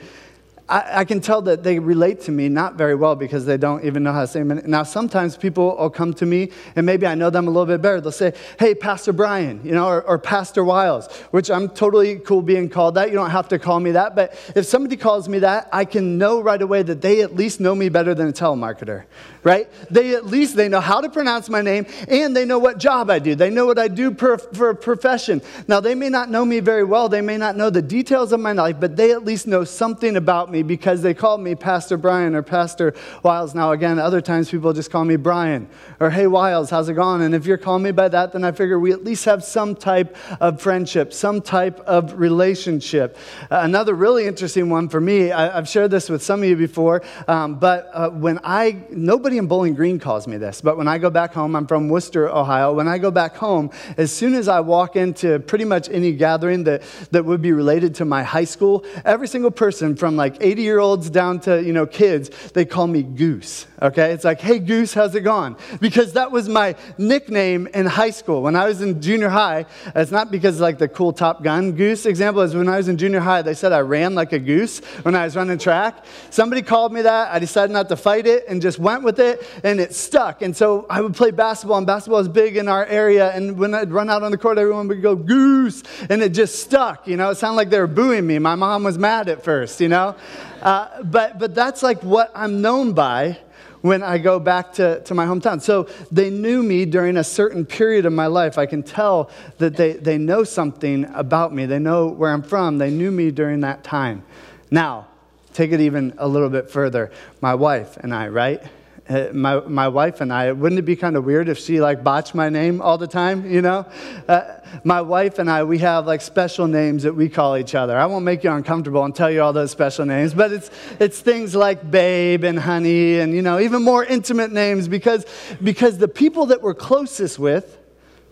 I, 0.68 1.02
I, 1.02 1.06
can 1.06 1.22
tell 1.22 1.44
that 1.44 1.62
they 1.62 1.78
relate 1.78 2.22
to 2.22 2.32
me 2.32 2.50
not 2.50 2.74
very 2.74 2.96
well 2.96 3.16
because 3.16 3.46
they 3.46 3.58
don't 3.58 3.86
even 3.86 4.02
know 4.02 4.12
how 4.12 4.22
to 4.22 4.28
say 4.28 4.44
name. 4.44 4.62
Now, 4.66 4.82
sometimes 4.82 5.38
people 5.38 5.76
will 5.78 5.92
come 5.92 6.12
to 6.16 6.26
me 6.26 6.52
and 6.76 6.88
maybe 6.88 7.06
I 7.06 7.14
know 7.14 7.30
them 7.30 7.48
a 7.48 7.52
little 7.52 7.68
bit 7.68 7.84
better. 7.84 8.02
They'll 8.02 8.12
say, 8.12 8.34
hey, 8.58 8.74
Pastor 8.74 9.14
Brian, 9.14 9.62
you 9.64 9.74
know, 9.74 9.86
or, 9.88 10.02
or 10.02 10.18
Pastor 10.18 10.64
Wiles, 10.64 11.08
which 11.30 11.52
I'm 11.52 11.70
totally 11.70 12.18
cool 12.18 12.42
being 12.42 12.68
called 12.68 12.96
that. 12.96 13.10
You 13.10 13.16
don't 13.16 13.30
have 13.30 13.48
to 13.50 13.60
call 13.60 13.80
me 13.80 13.92
that. 13.92 14.16
But 14.16 14.34
if 14.56 14.66
somebody 14.66 14.98
calls 14.98 15.30
me 15.30 15.40
that, 15.40 15.70
I 15.72 15.86
can 15.86 16.18
know 16.18 16.42
right 16.42 16.62
away 16.62 16.82
that 16.82 17.00
they 17.00 17.22
at 17.22 17.36
least 17.36 17.60
know 17.60 17.76
me 17.76 17.90
better 17.90 18.16
than 18.16 18.30
a 18.30 18.34
telemarketer, 18.34 19.04
right? 19.46 19.70
They 19.92 20.16
at 20.16 20.26
least, 20.26 20.56
they 20.56 20.68
know 20.68 20.82
how 20.82 21.00
to 21.00 21.10
pronounce 21.10 21.50
my 21.50 21.62
name 21.62 21.86
and 22.10 22.36
they 22.36 22.46
know 22.46 22.58
what 22.58 22.80
job 22.80 23.12
I 23.12 23.20
do. 23.20 23.36
They 23.36 23.52
know 23.52 23.68
what 23.68 23.78
I 23.78 23.88
do 23.88 24.10
per, 24.10 24.40
for 24.40 24.72
a 24.72 24.76
profession. 24.76 25.42
Now, 25.68 25.80
they 25.80 25.94
may 25.94 26.10
not 26.10 26.32
know 26.32 26.44
me 26.44 26.60
very 26.60 26.84
well. 26.84 27.08
They 27.08 27.22
may 27.22 27.38
not 27.38 27.56
know 27.56 27.70
the 27.70 27.82
details 27.82 28.32
of 28.32 28.40
my 28.40 28.54
life, 28.54 28.78
but 28.80 28.98
they 28.98 29.12
at 29.12 29.24
least 29.24 29.46
know 29.46 29.64
something 29.64 30.18
about 30.18 30.52
me 30.52 30.64
because 30.64 31.04
they 31.04 31.14
call 31.14 31.38
me 31.38 31.54
Pastor 31.54 31.96
Brian 31.96 32.34
or 32.34 32.42
Pastor 32.42 32.96
Wiles. 33.22 33.54
Now, 33.54 33.72
again, 33.72 34.00
other 34.00 34.20
times 34.20 34.50
people 34.50 34.74
just 34.74 34.90
call 34.90 35.06
me 35.06 35.16
Brian 35.16 35.70
or 36.00 36.10
Hey 36.10 36.26
Wiles, 36.26 36.72
how's 36.72 36.90
it 36.90 36.96
going? 36.96 37.22
And 37.22 37.36
if 37.36 37.46
you're 37.46 37.60
calling 37.60 37.84
me 37.84 37.92
by 37.92 38.08
that, 38.10 38.34
then 38.34 38.44
I 38.44 38.52
figure 38.52 38.80
we 38.80 38.92
at 38.94 39.04
least 39.04 39.26
have 39.26 39.44
some 39.44 39.76
type 39.76 40.18
of 40.42 40.60
friendship, 40.60 41.14
some 41.14 41.40
type 41.40 41.80
of 41.82 42.20
relationship. 42.20 43.16
Uh, 43.52 43.60
another 43.62 43.94
really 43.94 44.26
interesting 44.26 44.72
one 44.72 44.90
for 44.90 45.00
me, 45.00 45.32
I, 45.32 45.54
have 45.54 45.70
shared 45.70 45.92
this 45.92 46.10
with 46.10 46.24
some 46.24 46.42
of 46.42 46.50
you 46.50 46.56
before, 46.56 47.04
um, 47.28 47.60
but 47.60 47.92
uh, 47.94 48.10
when 48.10 48.40
I, 48.44 48.84
nobody 48.90 49.35
in 49.38 49.48
Bowling 49.48 49.74
Green 49.76 50.00
calls 50.00 50.28
me 50.28 50.38
this, 50.38 50.62
but 50.62 50.78
when 50.78 50.88
I 50.88 50.98
go 50.98 51.10
back 51.10 51.34
home, 51.34 51.56
I'm 51.56 51.68
from 51.68 51.90
Wooster, 51.90 52.30
Ohio. 52.30 52.74
When 52.74 52.88
I 52.88 52.98
go 52.98 53.12
back 53.12 53.36
home, 53.36 53.72
as 53.98 54.12
soon 54.12 54.34
as 54.34 54.48
I 54.48 54.60
walk 54.60 54.96
into 54.96 55.40
pretty 55.40 55.66
much 55.66 55.90
any 55.90 56.14
gathering 56.14 56.64
that, 56.66 56.84
that 57.12 57.26
would 57.26 57.42
be 57.42 57.52
related 57.52 57.96
to 57.96 58.06
my 58.06 58.24
high 58.24 58.46
school, 58.46 58.86
every 59.04 59.28
single 59.28 59.52
person 59.52 59.96
from 59.96 60.16
like 60.16 60.38
80 60.42 60.62
year 60.62 60.80
olds 60.80 61.10
down 61.10 61.40
to, 61.42 61.62
you 61.62 61.74
know, 61.74 61.86
kids, 61.86 62.30
they 62.54 62.66
call 62.66 62.88
me 62.88 63.04
Goose, 63.04 63.68
okay? 63.82 64.12
It's 64.12 64.24
like, 64.24 64.42
hey, 64.42 64.60
Goose, 64.60 64.94
how's 64.94 65.16
it 65.16 65.22
going? 65.22 65.56
Because 65.80 66.14
that 66.14 66.32
was 66.32 66.50
my 66.50 66.76
nickname 66.98 67.68
in 67.74 67.86
high 67.86 68.12
school. 68.12 68.42
When 68.42 68.56
I 68.56 68.66
was 68.66 68.82
in 68.82 69.02
junior 69.02 69.30
high, 69.30 69.66
it's 69.96 70.12
not 70.12 70.32
because 70.32 70.60
like 70.60 70.78
the 70.78 70.88
cool 70.88 71.14
Top 71.14 71.44
Gun 71.44 71.74
Goose 71.74 72.06
example 72.06 72.42
is 72.42 72.56
when 72.56 72.70
I 72.70 72.78
was 72.78 72.88
in 72.88 72.98
junior 72.98 73.20
high, 73.20 73.42
they 73.42 73.54
said 73.54 73.72
I 73.72 73.80
ran 73.80 74.16
like 74.16 74.34
a 74.34 74.40
goose 74.40 74.80
when 75.04 75.16
I 75.16 75.26
was 75.26 75.36
running 75.36 75.58
track. 75.58 76.06
Somebody 76.30 76.62
called 76.62 76.94
me 76.94 77.02
that. 77.02 77.34
I 77.34 77.40
decided 77.40 77.74
not 77.74 77.90
to 77.90 77.96
fight 77.96 78.28
it 78.28 78.46
and 78.48 78.62
just 78.62 78.80
went 78.80 79.04
with 79.04 79.20
it, 79.20 79.25
and 79.64 79.80
it 79.80 79.94
stuck. 79.94 80.42
And 80.42 80.56
so 80.56 80.86
I 80.90 81.02
would 81.02 81.16
play 81.16 81.32
basketball, 81.32 81.78
and 81.78 81.88
basketball 81.88 82.20
is 82.20 82.28
big 82.28 82.58
in 82.58 82.68
our 82.68 82.86
area. 82.86 83.32
And 83.32 83.58
when 83.58 83.74
I'd 83.74 83.92
run 83.92 84.10
out 84.10 84.24
on 84.24 84.32
the 84.32 84.38
court, 84.38 84.58
everyone 84.58 84.88
would 84.88 85.02
go, 85.02 85.16
Goose, 85.16 85.84
and 86.10 86.22
it 86.22 86.30
just 86.30 86.60
stuck. 86.60 87.08
You 87.08 87.18
know, 87.18 87.30
it 87.30 87.36
sounded 87.36 87.58
like 87.58 87.70
they 87.70 87.80
were 87.80 87.88
booing 87.88 88.26
me. 88.26 88.40
My 88.40 88.56
mom 88.56 88.84
was 88.84 88.98
mad 88.98 89.30
at 89.30 89.44
first, 89.44 89.82
you 89.82 89.90
know? 89.90 90.16
Uh, 90.62 91.04
but, 91.04 91.40
but 91.40 91.54
that's 91.56 91.84
like 91.84 92.02
what 92.04 92.32
I'm 92.36 92.62
known 92.62 92.94
by 92.94 93.38
when 93.82 94.02
I 94.02 94.18
go 94.18 94.40
back 94.40 94.74
to, 94.74 95.02
to 95.04 95.14
my 95.14 95.28
hometown. 95.28 95.62
So 95.62 95.88
they 96.12 96.32
knew 96.32 96.64
me 96.64 96.86
during 96.86 97.18
a 97.18 97.24
certain 97.24 97.68
period 97.68 98.08
of 98.08 98.14
my 98.14 98.26
life. 98.26 98.58
I 98.58 98.66
can 98.66 98.82
tell 98.82 99.30
that 99.60 99.78
they, 99.78 99.94
they 99.94 100.18
know 100.18 100.44
something 100.44 101.06
about 101.14 101.54
me. 101.54 101.68
They 101.68 101.78
know 101.78 102.08
where 102.08 102.32
I'm 102.32 102.42
from. 102.42 102.80
They 102.80 102.90
knew 102.90 103.12
me 103.12 103.30
during 103.30 103.60
that 103.60 103.84
time. 103.84 104.24
Now, 104.72 105.08
take 105.54 105.72
it 105.72 105.82
even 105.82 106.16
a 106.18 106.28
little 106.28 106.50
bit 106.50 106.72
further. 106.72 107.12
My 107.42 107.54
wife 107.54 107.96
and 107.98 108.12
I, 108.12 108.30
right? 108.30 108.64
Uh, 109.08 109.28
my, 109.34 109.60
my 109.60 109.88
wife 109.88 110.20
and 110.20 110.34
I, 110.34 110.52
wouldn't 110.52 110.80
it 110.80 110.82
be 110.82 110.96
kind 110.96 111.16
of 111.16 111.26
weird 111.26 111.48
if 111.48 111.60
she 111.60 111.80
like 111.80 112.04
botched 112.04 112.34
my 112.34 112.50
name 112.50 112.82
all 112.82 112.98
the 112.98 113.06
time, 113.06 113.48
you 113.48 113.62
know? 113.62 113.86
Uh, 114.28 114.56
my 114.84 115.00
wife 115.02 115.38
and 115.38 115.48
I, 115.48 115.64
we 115.64 115.78
have 115.78 116.08
like 116.08 116.22
special 116.22 116.68
names 116.68 117.04
that 117.04 117.14
we 117.14 117.30
call 117.30 117.56
each 117.56 117.76
other. 117.76 117.96
I 117.96 118.08
won't 118.08 118.26
make 118.26 118.44
you 118.44 118.52
uncomfortable 118.52 119.06
and 119.06 119.14
tell 119.14 119.30
you 119.30 119.44
all 119.44 119.54
those 119.54 119.70
special 119.70 120.06
names, 120.06 120.34
but 120.34 120.52
it's, 120.52 120.72
it's 121.00 121.20
things 121.20 121.54
like 121.54 121.92
babe 121.92 122.44
and 122.44 122.58
honey 122.58 123.20
and, 123.20 123.32
you 123.32 123.44
know, 123.44 123.60
even 123.60 123.84
more 123.84 124.04
intimate 124.04 124.52
names 124.52 124.88
because, 124.88 125.24
because 125.64 126.00
the 126.00 126.08
people 126.08 126.48
that 126.48 126.64
we're 126.64 126.74
closest 126.74 127.38
with, 127.38 127.78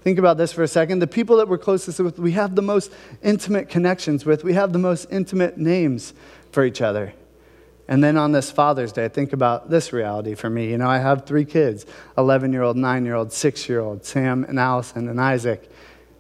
think 0.02 0.18
about 0.18 0.38
this 0.38 0.52
for 0.52 0.64
a 0.64 0.68
second, 0.68 1.00
the 1.00 1.08
people 1.08 1.38
that 1.38 1.48
we're 1.48 1.60
closest 1.60 2.00
with, 2.00 2.18
we 2.18 2.32
have 2.32 2.56
the 2.56 2.64
most 2.64 2.92
intimate 3.22 3.70
connections 3.70 4.26
with, 4.26 4.44
we 4.44 4.54
have 4.54 4.74
the 4.74 4.80
most 4.80 5.06
intimate 5.12 5.56
names 5.56 6.16
for 6.52 6.66
each 6.66 6.82
other. 6.82 7.14
And 7.88 8.04
then 8.04 8.18
on 8.18 8.32
this 8.32 8.50
Father's 8.50 8.94
Day, 8.94 9.10
think 9.10 9.34
about 9.34 9.70
this 9.70 9.92
reality 9.92 10.36
for 10.36 10.50
me. 10.50 10.72
You 10.72 10.78
know, 10.78 10.88
I 10.88 11.00
have 11.00 11.26
three 11.26 11.46
kids 11.46 11.86
11 12.18 12.54
year 12.54 12.62
old, 12.62 12.78
9 12.78 13.06
year 13.06 13.16
old, 13.16 13.34
6 13.34 13.70
year 13.70 13.82
old, 13.82 14.06
Sam 14.06 14.46
and 14.46 14.60
Allison 14.60 15.10
and 15.10 15.20
Isaac. 15.20 15.70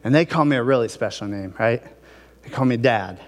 And 0.04 0.14
they 0.14 0.26
call 0.26 0.44
me 0.44 0.58
a 0.58 0.64
really 0.64 0.90
special 0.90 1.28
name, 1.28 1.56
right? 1.58 1.82
They 2.42 2.50
call 2.50 2.66
me 2.66 2.76
dad. 2.78 3.20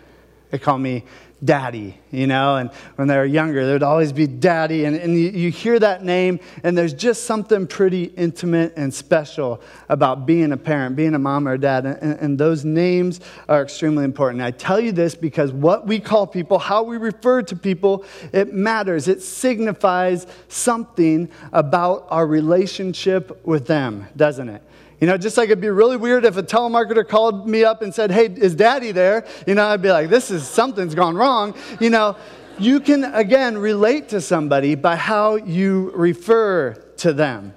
They 0.51 0.59
call 0.59 0.77
me 0.77 1.05
daddy, 1.45 1.97
you 2.11 2.27
know, 2.27 2.57
and 2.57 2.71
when 2.95 3.07
they 3.07 3.15
were 3.15 3.25
younger, 3.25 3.63
there 3.65 3.75
would 3.75 3.83
always 3.83 4.11
be 4.11 4.27
daddy. 4.27 4.85
And, 4.85 4.95
and 4.95 5.13
you, 5.13 5.29
you, 5.29 5.51
hear 5.51 5.79
that 5.79 6.03
name, 6.03 6.39
and 6.63 6.77
there's 6.77 6.93
just 6.93 7.23
something 7.25 7.67
pretty 7.67 8.05
intimate 8.05 8.73
and 8.75 8.93
special 8.93 9.61
about 9.87 10.25
being 10.25 10.51
a 10.51 10.57
parent, 10.57 10.95
being 10.95 11.13
a 11.13 11.19
mom 11.19 11.47
or 11.47 11.53
a 11.53 11.57
dad. 11.57 11.85
And, 11.85 12.19
and 12.19 12.37
those 12.37 12.65
names 12.65 13.21
are 13.47 13.61
extremely 13.61 14.03
important. 14.03 14.41
I 14.41 14.51
tell 14.51 14.79
you 14.79 14.91
this 14.91 15.15
because 15.15 15.51
what 15.51 15.85
we 15.85 15.99
call 15.99 16.25
people, 16.27 16.59
how 16.59 16.83
we 16.83 16.97
refer 16.97 17.43
to 17.43 17.55
people, 17.55 18.03
it 18.33 18.53
matters. 18.53 19.07
It 19.07 19.21
signifies 19.21 20.27
something 20.47 21.29
about 21.53 22.07
our 22.09 22.25
relationship 22.25 23.45
with 23.45 23.67
them, 23.67 24.07
doesn't 24.15 24.49
it? 24.49 24.63
You 25.01 25.07
know, 25.07 25.17
just 25.17 25.37
like 25.37 25.47
it'd 25.47 25.61
be 25.61 25.69
really 25.69 25.97
weird 25.97 26.25
if 26.25 26.37
a 26.37 26.43
telemarketer 26.43 27.07
called 27.07 27.47
me 27.47 27.63
up 27.63 27.81
and 27.81 27.93
said, 27.93 28.11
Hey, 28.11 28.27
is 28.27 28.55
daddy 28.55 28.91
there? 28.91 29.25
You 29.45 29.55
know, 29.55 29.67
I'd 29.67 29.81
be 29.81 29.91
like, 29.91 30.09
This 30.09 30.31
is 30.31 30.47
something's 30.47 30.95
gone 30.95 31.15
wrong. 31.15 31.53
You 31.79 31.89
know, 31.89 32.15
you 32.57 32.79
can 32.79 33.03
again 33.03 33.57
relate 33.57 34.09
to 34.09 34.21
somebody 34.21 34.75
by 34.75 34.95
how 34.95 35.35
you 35.35 35.91
refer 35.95 36.73
to 36.97 37.13
them. 37.13 37.53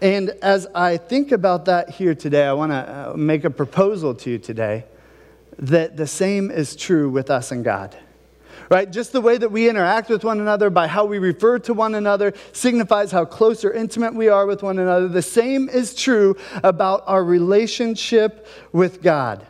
And 0.00 0.30
as 0.42 0.66
I 0.74 0.96
think 0.96 1.32
about 1.32 1.64
that 1.66 1.90
here 1.90 2.14
today, 2.14 2.44
I 2.44 2.52
want 2.52 2.72
to 2.72 2.76
uh, 2.76 3.16
make 3.16 3.44
a 3.44 3.50
proposal 3.50 4.14
to 4.14 4.30
you 4.30 4.38
today 4.38 4.84
that 5.58 5.96
the 5.96 6.06
same 6.06 6.50
is 6.50 6.76
true 6.76 7.10
with 7.10 7.30
us 7.30 7.50
and 7.50 7.64
God 7.64 7.96
right? 8.70 8.90
Just 8.90 9.12
the 9.12 9.20
way 9.20 9.38
that 9.38 9.50
we 9.50 9.68
interact 9.68 10.08
with 10.08 10.24
one 10.24 10.40
another 10.40 10.70
by 10.70 10.86
how 10.86 11.04
we 11.04 11.18
refer 11.18 11.58
to 11.60 11.74
one 11.74 11.94
another 11.94 12.34
signifies 12.52 13.10
how 13.10 13.24
close 13.24 13.64
or 13.64 13.72
intimate 13.72 14.14
we 14.14 14.28
are 14.28 14.46
with 14.46 14.62
one 14.62 14.78
another. 14.78 15.08
The 15.08 15.22
same 15.22 15.68
is 15.68 15.94
true 15.94 16.36
about 16.62 17.04
our 17.06 17.24
relationship 17.24 18.46
with 18.72 19.02
God. 19.02 19.46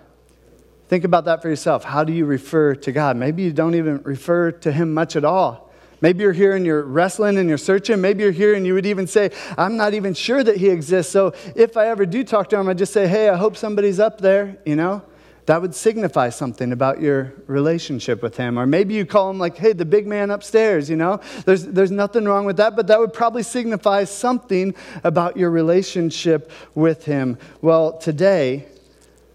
Think 0.89 1.05
about 1.05 1.27
that 1.27 1.43
for 1.43 1.49
yourself. 1.49 1.85
How 1.85 2.05
do 2.05 2.13
you 2.13 2.25
refer 2.25 2.75
to 2.75 2.93
God? 2.93 3.17
Maybe 3.17 3.43
you 3.43 3.53
don't 3.53 3.75
even 3.75 4.03
refer 4.05 4.53
to 4.53 4.73
Him 4.73 4.95
much 4.95 5.17
at 5.17 5.25
all. 5.25 5.71
Maybe 6.01 6.23
you're 6.23 6.33
here 6.33 6.55
and 6.55 6.65
you're 6.65 6.85
wrestling 6.85 7.39
and 7.39 7.49
you're 7.49 7.59
searching. 7.59 8.01
Maybe 8.01 8.23
you're 8.23 8.33
here 8.33 8.55
and 8.55 8.65
you 8.65 8.73
would 8.75 8.87
even 8.87 9.07
say, 9.07 9.33
I'm 9.59 9.77
not 9.77 9.95
even 9.95 10.15
sure 10.15 10.43
that 10.43 10.57
He 10.57 10.69
exists. 10.69 11.13
So 11.13 11.35
if 11.57 11.77
I 11.77 11.89
ever 11.89 12.07
do 12.07 12.25
talk 12.25 12.49
to 12.51 12.59
Him, 12.59 12.69
I 12.69 12.75
just 12.75 12.93
say, 12.93 13.07
Hey, 13.07 13.29
I 13.29 13.37
hope 13.37 13.57
somebody's 13.57 14.01
up 14.01 14.21
there, 14.21 14.59
you 14.65 14.77
know? 14.77 15.03
That 15.49 15.62
would 15.62 15.75
signify 15.75 16.28
something 16.28 16.73
about 16.73 17.00
your 17.00 17.33
relationship 17.47 18.23
with 18.23 18.37
him. 18.37 18.59
Or 18.59 18.67
maybe 18.67 18.93
you 18.93 19.07
call 19.07 19.31
him 19.31 19.38
like, 19.38 19.57
hey, 19.57 19.73
the 19.73 19.87
big 19.87 20.07
man 20.07 20.31
upstairs, 20.31 20.90
you 20.90 20.97
know? 20.97 21.23
There's, 21.47 21.64
there's 21.64 21.90
nothing 21.90 22.26
wrong 22.26 22.45
with 22.45 22.59
that, 22.59 22.76
but 22.76 22.87
that 22.88 23.00
would 23.00 23.14
probably 23.14 23.43
signify 23.43 24.05
something 24.05 24.75
about 25.05 25.38
your 25.38 25.49
relationship 25.49 26.50
with 26.75 27.07
him. 27.07 27.38
Well, 27.62 27.97
today, 27.97 28.67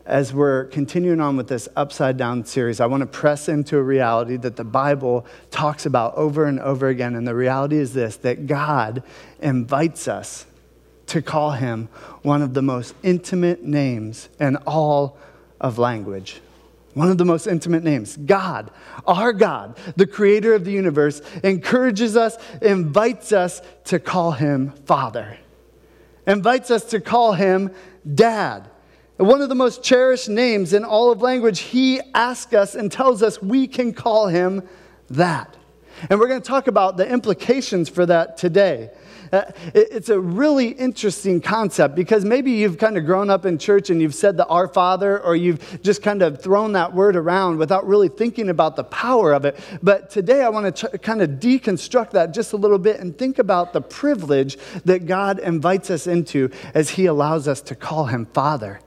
as 0.06 0.32
we're 0.36 0.66
continuing 0.66 1.20
on 1.20 1.36
with 1.36 1.48
this 1.48 1.68
upside 1.76 2.16
down 2.16 2.46
series, 2.46 2.80
I 2.80 2.86
want 2.86 3.02
to 3.02 3.08
press 3.08 3.50
into 3.50 3.78
a 3.78 3.84
reality 3.84 4.38
that 4.38 4.56
the 4.56 4.64
Bible 4.64 5.26
talks 5.50 5.88
about 5.88 6.14
over 6.14 6.46
and 6.46 6.60
over 6.60 6.90
again. 6.90 7.16
And 7.16 7.28
the 7.28 7.34
reality 7.34 7.78
is 7.78 7.96
this 7.96 8.18
that 8.18 8.46
God 8.46 9.02
invites 9.42 10.08
us 10.08 10.46
to 11.08 11.24
call 11.24 11.54
him 11.54 11.90
one 12.22 12.44
of 12.44 12.54
the 12.54 12.62
most 12.62 12.94
intimate 13.02 13.64
names 13.64 14.30
in 14.40 14.58
all 14.68 15.18
of 15.64 15.80
language. 15.80 16.42
One 16.94 17.10
of 17.10 17.18
the 17.18 17.26
most 17.26 17.48
intimate 17.48 17.84
names, 17.84 18.18
God, 18.18 18.70
our 19.08 19.34
God, 19.34 19.80
the 19.96 20.06
creator 20.06 20.54
of 20.54 20.64
the 20.64 20.72
universe, 20.72 21.22
encourages 21.44 22.16
us, 22.16 22.38
invites 22.62 23.32
us 23.32 23.64
to 23.86 23.98
call 24.00 24.34
him 24.34 24.74
Father, 24.86 25.38
invites 26.28 26.70
us 26.70 26.84
to 26.86 27.02
call 27.02 27.34
him 27.34 27.72
Dad. 28.14 28.70
One 29.18 29.42
of 29.42 29.50
the 29.50 29.56
most 29.56 29.84
cherished 29.84 30.30
names 30.30 30.74
in 30.74 30.84
all 30.84 31.12
of 31.12 31.22
language, 31.22 31.62
he 31.62 32.02
asks 32.14 32.54
us 32.54 32.76
and 32.76 32.92
tells 32.92 33.24
us 33.24 33.42
we 33.42 33.68
can 33.68 33.94
call 33.94 34.28
him 34.28 34.62
that. 35.10 35.56
And 36.10 36.20
we're 36.20 36.28
going 36.28 36.42
to 36.42 36.48
talk 36.48 36.68
about 36.68 36.98
the 36.98 37.08
implications 37.08 37.90
for 37.90 38.06
that 38.06 38.38
today. 38.38 38.92
Uh, 39.34 39.52
it's 39.74 40.10
a 40.10 40.20
really 40.20 40.68
interesting 40.68 41.42
concept 41.42 41.96
because 41.96 42.24
maybe 42.24 42.52
you've 42.52 42.78
kind 42.78 43.00
of 43.00 43.06
grown 43.06 43.32
up 43.32 43.48
in 43.48 43.58
church 43.58 43.90
and 43.90 44.00
you've 44.00 44.14
said 44.14 44.38
the 44.38 44.46
Our 44.46 44.68
Father, 44.68 45.20
or 45.20 45.36
you've 45.36 45.82
just 45.82 46.04
kind 46.04 46.22
of 46.22 46.40
thrown 46.40 46.74
that 46.74 46.94
word 46.94 47.16
around 47.16 47.58
without 47.58 47.88
really 47.88 48.10
thinking 48.10 48.48
about 48.50 48.76
the 48.76 48.84
power 48.84 49.34
of 49.34 49.44
it. 49.44 49.60
But 49.82 50.12
today 50.12 50.44
I 50.44 50.50
want 50.50 50.76
to 50.76 50.98
kind 51.00 51.24
of 51.24 51.32
deconstruct 51.32 52.12
that 52.12 52.32
just 52.32 52.54
a 52.54 52.58
little 52.58 52.78
bit 52.78 53.00
and 53.00 53.18
think 53.18 53.40
about 53.40 53.74
the 53.74 53.82
privilege 53.82 54.56
that 54.86 55.08
God 55.08 55.40
invites 55.40 55.90
us 55.90 56.06
into 56.06 56.52
as 56.76 56.92
He 56.92 57.08
allows 57.08 57.48
us 57.48 57.60
to 57.62 57.76
call 57.76 58.06
Him 58.06 58.28
Father 58.28 58.82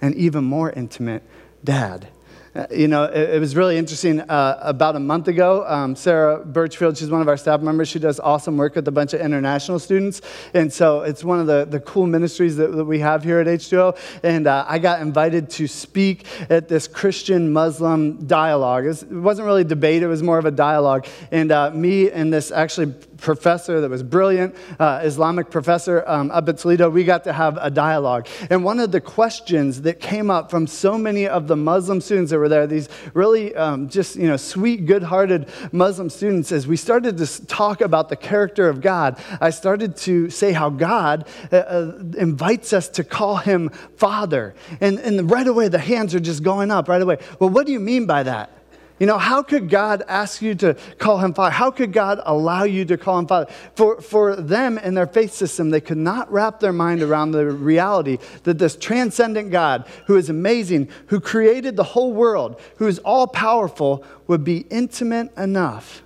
and 0.00 0.16
even 0.16 0.42
more 0.42 0.72
intimate, 0.72 1.22
Dad. 1.62 2.08
Uh, 2.54 2.66
you 2.70 2.86
know, 2.86 3.04
it, 3.04 3.36
it, 3.36 3.40
was 3.40 3.56
really 3.56 3.78
interesting. 3.78 4.20
Uh, 4.20 4.58
about 4.60 4.94
a 4.94 5.00
month 5.00 5.26
ago, 5.26 5.64
um, 5.66 5.96
Sarah 5.96 6.44
Birchfield, 6.44 6.98
she's 6.98 7.08
one 7.08 7.22
of 7.22 7.28
our 7.28 7.38
staff 7.38 7.62
members. 7.62 7.88
She 7.88 7.98
does 7.98 8.20
awesome 8.20 8.58
work 8.58 8.74
with 8.74 8.86
a 8.88 8.92
bunch 8.92 9.14
of 9.14 9.22
international 9.22 9.78
students. 9.78 10.20
And 10.52 10.70
so 10.70 11.00
it's 11.00 11.24
one 11.24 11.40
of 11.40 11.46
the, 11.46 11.64
the 11.64 11.80
cool 11.80 12.06
ministries 12.06 12.56
that, 12.56 12.72
that 12.72 12.84
we 12.84 12.98
have 12.98 13.24
here 13.24 13.40
at 13.40 13.46
H2O. 13.46 13.96
And 14.22 14.46
uh, 14.46 14.66
I 14.68 14.78
got 14.78 15.00
invited 15.00 15.48
to 15.50 15.66
speak 15.66 16.26
at 16.50 16.68
this 16.68 16.86
Christian 16.86 17.50
Muslim 17.54 18.26
dialogue. 18.26 18.84
It, 18.84 18.88
was, 18.88 19.04
wasn't 19.04 19.46
really 19.46 19.62
a 19.62 19.64
debate, 19.64 20.02
it 20.02 20.08
was 20.08 20.22
more 20.22 20.38
of 20.38 20.44
a 20.44 20.50
dialogue. 20.50 21.06
And 21.30 21.50
uh, 21.52 21.70
me 21.70 22.10
and 22.10 22.30
this 22.30 22.50
actually 22.50 22.92
professor 23.22 23.80
that 23.80 23.88
was 23.88 24.02
brilliant, 24.02 24.54
uh, 24.78 25.00
Islamic 25.02 25.50
professor 25.50 26.04
um, 26.06 26.30
up 26.30 26.48
at 26.48 26.58
Toledo, 26.58 26.90
we 26.90 27.04
got 27.04 27.24
to 27.24 27.32
have 27.32 27.56
a 27.60 27.70
dialogue. 27.70 28.28
And 28.50 28.64
one 28.64 28.80
of 28.80 28.92
the 28.92 29.00
questions 29.00 29.82
that 29.82 30.00
came 30.00 30.30
up 30.30 30.50
from 30.50 30.66
so 30.66 30.98
many 30.98 31.26
of 31.26 31.46
the 31.46 31.56
Muslim 31.56 32.00
students 32.00 32.30
that 32.32 32.38
were 32.38 32.48
there, 32.48 32.66
these 32.66 32.88
really 33.14 33.54
um, 33.54 33.88
just, 33.88 34.16
you 34.16 34.26
know, 34.26 34.36
sweet, 34.36 34.84
good 34.86 35.04
hearted 35.04 35.48
Muslim 35.70 36.10
students, 36.10 36.52
as 36.52 36.66
we 36.66 36.76
started 36.76 37.16
to 37.18 37.46
talk 37.46 37.80
about 37.80 38.08
the 38.08 38.16
character 38.16 38.68
of 38.68 38.80
God, 38.80 39.18
I 39.40 39.50
started 39.50 39.96
to 39.98 40.28
say 40.28 40.52
how 40.52 40.68
God 40.68 41.26
uh, 41.52 41.56
uh, 41.56 41.98
invites 42.18 42.72
us 42.72 42.88
to 42.90 43.04
call 43.04 43.36
him 43.36 43.70
Father. 43.96 44.54
And, 44.80 44.98
and 44.98 45.30
right 45.30 45.46
away, 45.46 45.68
the 45.68 45.78
hands 45.78 46.14
are 46.14 46.20
just 46.20 46.42
going 46.42 46.70
up 46.70 46.88
right 46.88 47.00
away. 47.00 47.18
Well, 47.38 47.50
what 47.50 47.66
do 47.66 47.72
you 47.72 47.80
mean 47.80 48.06
by 48.06 48.24
that? 48.24 48.61
You 49.02 49.06
know, 49.06 49.18
how 49.18 49.42
could 49.42 49.68
God 49.68 50.04
ask 50.06 50.40
you 50.40 50.54
to 50.54 50.74
call 50.96 51.18
him 51.18 51.34
Father? 51.34 51.50
How 51.50 51.72
could 51.72 51.92
God 51.92 52.20
allow 52.24 52.62
you 52.62 52.84
to 52.84 52.96
call 52.96 53.18
him 53.18 53.26
Father? 53.26 53.52
For, 53.74 54.00
for 54.00 54.36
them 54.36 54.78
and 54.80 54.96
their 54.96 55.08
faith 55.08 55.32
system, 55.32 55.70
they 55.70 55.80
could 55.80 55.98
not 55.98 56.30
wrap 56.30 56.60
their 56.60 56.72
mind 56.72 57.02
around 57.02 57.32
the 57.32 57.46
reality 57.46 58.18
that 58.44 58.60
this 58.60 58.76
transcendent 58.76 59.50
God, 59.50 59.88
who 60.06 60.14
is 60.14 60.30
amazing, 60.30 60.88
who 61.08 61.18
created 61.18 61.74
the 61.74 61.82
whole 61.82 62.12
world, 62.12 62.60
who 62.76 62.86
is 62.86 63.00
all 63.00 63.26
powerful, 63.26 64.04
would 64.28 64.44
be 64.44 64.66
intimate 64.70 65.36
enough 65.36 66.04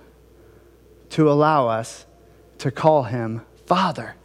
to 1.11 1.29
allow 1.29 1.67
us 1.67 2.07
to 2.57 2.71
call 2.71 3.03
him 3.03 3.43
Father. 3.67 4.15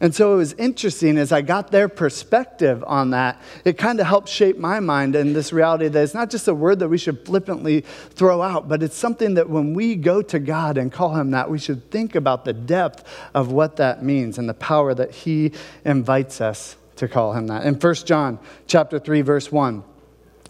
And 0.00 0.14
so 0.14 0.34
it 0.34 0.36
was 0.36 0.52
interesting 0.52 1.18
as 1.18 1.32
I 1.32 1.42
got 1.42 1.72
their 1.72 1.88
perspective 1.88 2.84
on 2.86 3.10
that, 3.10 3.40
it 3.64 3.78
kind 3.78 3.98
of 3.98 4.06
helped 4.06 4.28
shape 4.28 4.56
my 4.56 4.78
mind 4.78 5.16
and 5.16 5.34
this 5.34 5.52
reality 5.52 5.88
that 5.88 6.02
it's 6.02 6.14
not 6.14 6.30
just 6.30 6.46
a 6.46 6.54
word 6.54 6.78
that 6.78 6.88
we 6.88 6.98
should 6.98 7.24
flippantly 7.26 7.80
throw 8.10 8.40
out, 8.40 8.68
but 8.68 8.82
it's 8.82 8.96
something 8.96 9.34
that 9.34 9.50
when 9.50 9.74
we 9.74 9.96
go 9.96 10.22
to 10.22 10.38
God 10.38 10.78
and 10.78 10.92
call 10.92 11.16
Him 11.16 11.32
that, 11.32 11.50
we 11.50 11.58
should 11.58 11.90
think 11.90 12.14
about 12.14 12.44
the 12.44 12.52
depth 12.52 13.04
of 13.34 13.50
what 13.50 13.76
that 13.76 14.04
means 14.04 14.38
and 14.38 14.48
the 14.48 14.54
power 14.54 14.94
that 14.94 15.10
He 15.10 15.52
invites 15.84 16.40
us 16.40 16.76
to 16.96 17.08
call 17.08 17.32
Him 17.32 17.48
that. 17.48 17.64
In 17.64 17.74
1 17.74 17.94
John 18.06 18.38
chapter 18.68 19.00
3, 19.00 19.22
verse 19.22 19.50
1, 19.50 19.82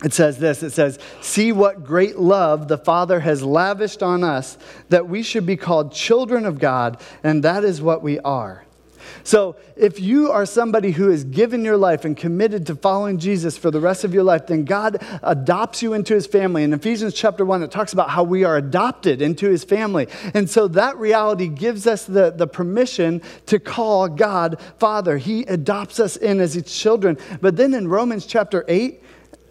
it 0.05 0.13
says 0.13 0.39
this 0.39 0.63
it 0.63 0.71
says, 0.71 0.99
See 1.23 1.53
what 1.53 1.85
great 1.85 2.19
love 2.19 2.69
the 2.69 2.79
Father 2.79 3.21
has 3.21 3.43
lavished 3.43 4.03
on 4.03 4.23
us, 4.23 4.59
that 4.91 5.09
we 5.09 5.23
should 5.23 5.47
be 5.47 5.57
called 5.57 5.93
children 5.93 6.45
of 6.45 6.59
God, 6.59 7.01
and 7.25 7.43
that 7.45 7.65
is 7.65 7.81
what 7.81 8.03
we 8.03 8.19
are. 8.21 8.65
So, 9.25 9.57
if 9.77 10.01
you 10.01 10.31
are 10.31 10.47
somebody 10.47 10.91
who 10.91 11.11
has 11.11 11.25
given 11.25 11.65
your 11.65 11.77
life 11.77 12.05
and 12.05 12.17
committed 12.17 12.67
to 12.67 12.75
following 12.75 13.19
Jesus 13.19 13.57
for 13.57 13.71
the 13.71 13.81
rest 13.81 14.05
of 14.05 14.13
your 14.13 14.25
life, 14.25 14.47
then 14.47 14.65
God 14.65 14.99
adopts 15.23 15.83
you 15.83 15.95
into 15.95 16.15
his 16.15 16.27
family. 16.27 16.65
In 16.65 16.73
Ephesians 16.73 17.15
chapter 17.15 17.45
1, 17.45 17.63
it 17.63 17.71
talks 17.71 17.93
about 17.93 18.11
how 18.11 18.25
we 18.25 18.45
are 18.45 18.57
adopted 18.57 19.23
into 19.23 19.49
his 19.49 19.65
family. 19.65 20.09
And 20.35 20.49
so 20.49 20.69
that 20.69 20.97
reality 20.99 21.49
gives 21.49 21.87
us 21.87 22.05
the, 22.05 22.31
the 22.31 22.47
permission 22.47 23.23
to 23.47 23.59
call 23.59 24.09
God 24.09 24.61
Father. 24.79 25.19
He 25.19 25.43
adopts 25.43 26.01
us 26.01 26.17
in 26.17 26.41
as 26.41 26.55
his 26.55 26.65
children. 26.65 27.19
But 27.41 27.57
then 27.57 27.75
in 27.75 27.89
Romans 27.89 28.27
chapter 28.27 28.65
8, 28.67 29.03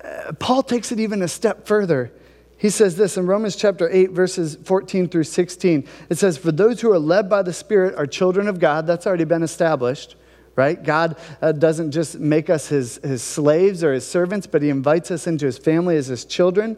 uh, 0.03 0.33
Paul 0.33 0.63
takes 0.63 0.91
it 0.91 0.99
even 0.99 1.21
a 1.21 1.27
step 1.27 1.67
further. 1.67 2.11
He 2.57 2.71
says 2.71 2.97
this 2.97 3.17
in 3.17 3.27
Romans 3.27 3.55
chapter 3.55 3.87
8, 3.89 4.11
verses 4.11 4.57
14 4.63 5.09
through 5.09 5.25
16. 5.25 5.87
It 6.09 6.17
says, 6.17 6.37
For 6.37 6.51
those 6.51 6.81
who 6.81 6.91
are 6.91 6.99
led 6.99 7.29
by 7.29 7.43
the 7.43 7.53
Spirit 7.53 7.95
are 7.95 8.07
children 8.07 8.47
of 8.47 8.59
God. 8.59 8.87
That's 8.87 9.05
already 9.05 9.25
been 9.25 9.43
established, 9.43 10.15
right? 10.55 10.81
God 10.81 11.17
uh, 11.39 11.51
doesn't 11.51 11.91
just 11.91 12.19
make 12.19 12.49
us 12.49 12.67
his, 12.67 12.97
his 13.03 13.21
slaves 13.21 13.83
or 13.83 13.93
his 13.93 14.07
servants, 14.07 14.47
but 14.47 14.63
he 14.63 14.69
invites 14.69 15.11
us 15.11 15.27
into 15.27 15.45
his 15.45 15.59
family 15.59 15.97
as 15.97 16.07
his 16.07 16.25
children. 16.25 16.77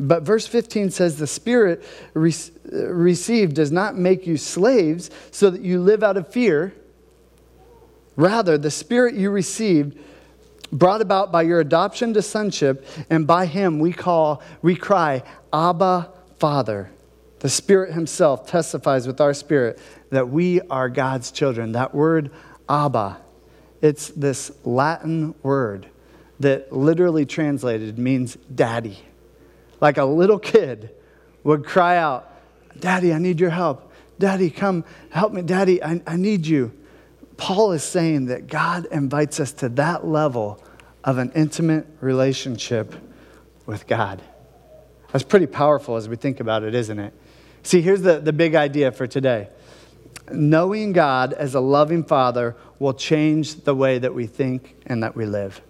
But 0.00 0.24
verse 0.24 0.48
15 0.48 0.90
says, 0.90 1.16
The 1.16 1.28
Spirit 1.28 1.84
re- 2.14 2.34
received 2.64 3.54
does 3.54 3.70
not 3.70 3.96
make 3.96 4.26
you 4.26 4.36
slaves 4.36 5.10
so 5.30 5.48
that 5.50 5.60
you 5.60 5.80
live 5.80 6.02
out 6.02 6.16
of 6.16 6.32
fear. 6.32 6.74
Rather, 8.16 8.58
the 8.58 8.70
Spirit 8.70 9.14
you 9.14 9.30
received, 9.30 9.96
brought 10.72 11.00
about 11.00 11.32
by 11.32 11.42
your 11.42 11.60
adoption 11.60 12.14
to 12.14 12.22
sonship, 12.22 12.86
and 13.08 13.26
by 13.26 13.46
him 13.46 13.78
we 13.78 13.92
call, 13.92 14.42
we 14.62 14.76
cry, 14.76 15.22
Abba, 15.52 16.10
Father. 16.38 16.90
The 17.40 17.48
Spirit 17.48 17.94
Himself 17.94 18.46
testifies 18.46 19.06
with 19.06 19.20
our 19.20 19.32
spirit 19.32 19.78
that 20.10 20.28
we 20.28 20.60
are 20.62 20.88
God's 20.88 21.30
children. 21.30 21.72
That 21.72 21.94
word, 21.94 22.30
Abba, 22.68 23.18
it's 23.80 24.08
this 24.08 24.52
Latin 24.64 25.34
word 25.42 25.86
that 26.38 26.72
literally 26.72 27.24
translated 27.24 27.98
means 27.98 28.36
daddy. 28.54 28.98
Like 29.80 29.96
a 29.96 30.04
little 30.04 30.38
kid 30.38 30.90
would 31.42 31.64
cry 31.64 31.96
out, 31.96 32.26
Daddy, 32.78 33.12
I 33.12 33.18
need 33.18 33.40
your 33.40 33.50
help. 33.50 33.92
Daddy, 34.18 34.50
come 34.50 34.84
help 35.10 35.32
me. 35.32 35.42
Daddy, 35.42 35.82
I, 35.82 36.00
I 36.06 36.16
need 36.16 36.46
you. 36.46 36.72
Paul 37.40 37.72
is 37.72 37.82
saying 37.82 38.26
that 38.26 38.48
God 38.48 38.84
invites 38.92 39.40
us 39.40 39.50
to 39.54 39.70
that 39.70 40.06
level 40.06 40.62
of 41.02 41.16
an 41.16 41.32
intimate 41.34 41.86
relationship 42.02 42.94
with 43.64 43.86
God. 43.86 44.20
That's 45.10 45.24
pretty 45.24 45.46
powerful 45.46 45.96
as 45.96 46.06
we 46.06 46.16
think 46.16 46.40
about 46.40 46.64
it, 46.64 46.74
isn't 46.74 46.98
it? 46.98 47.14
See, 47.62 47.80
here's 47.80 48.02
the, 48.02 48.20
the 48.20 48.34
big 48.34 48.54
idea 48.54 48.92
for 48.92 49.06
today 49.06 49.48
knowing 50.30 50.92
God 50.92 51.32
as 51.32 51.54
a 51.54 51.60
loving 51.60 52.04
Father 52.04 52.56
will 52.78 52.92
change 52.92 53.64
the 53.64 53.74
way 53.74 53.98
that 53.98 54.14
we 54.14 54.26
think 54.26 54.76
and 54.86 55.02
that 55.02 55.16
we 55.16 55.24
live. 55.24 55.60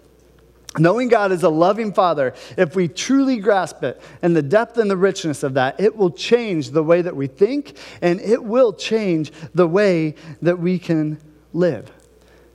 Knowing 0.77 1.09
God 1.09 1.33
as 1.33 1.45
a 1.45 1.49
loving 1.49 1.93
Father, 1.93 2.35
if 2.59 2.75
we 2.75 2.89
truly 2.89 3.39
grasp 3.39 3.83
it 3.85 4.03
and 4.23 4.37
the 4.37 4.43
depth 4.43 4.77
and 4.77 4.91
the 4.91 4.97
richness 4.97 5.45
of 5.45 5.55
that, 5.55 5.81
it 5.81 5.97
will 5.97 6.11
change 6.11 6.71
the 6.71 6.83
way 6.83 7.01
that 7.01 7.15
we 7.15 7.29
think 7.29 7.79
and 8.03 8.21
it 8.21 8.43
will 8.43 8.73
change 8.73 9.33
the 9.55 9.67
way 9.67 10.17
that 10.43 10.59
we 10.59 10.79
can 10.79 11.19
live. 11.53 11.91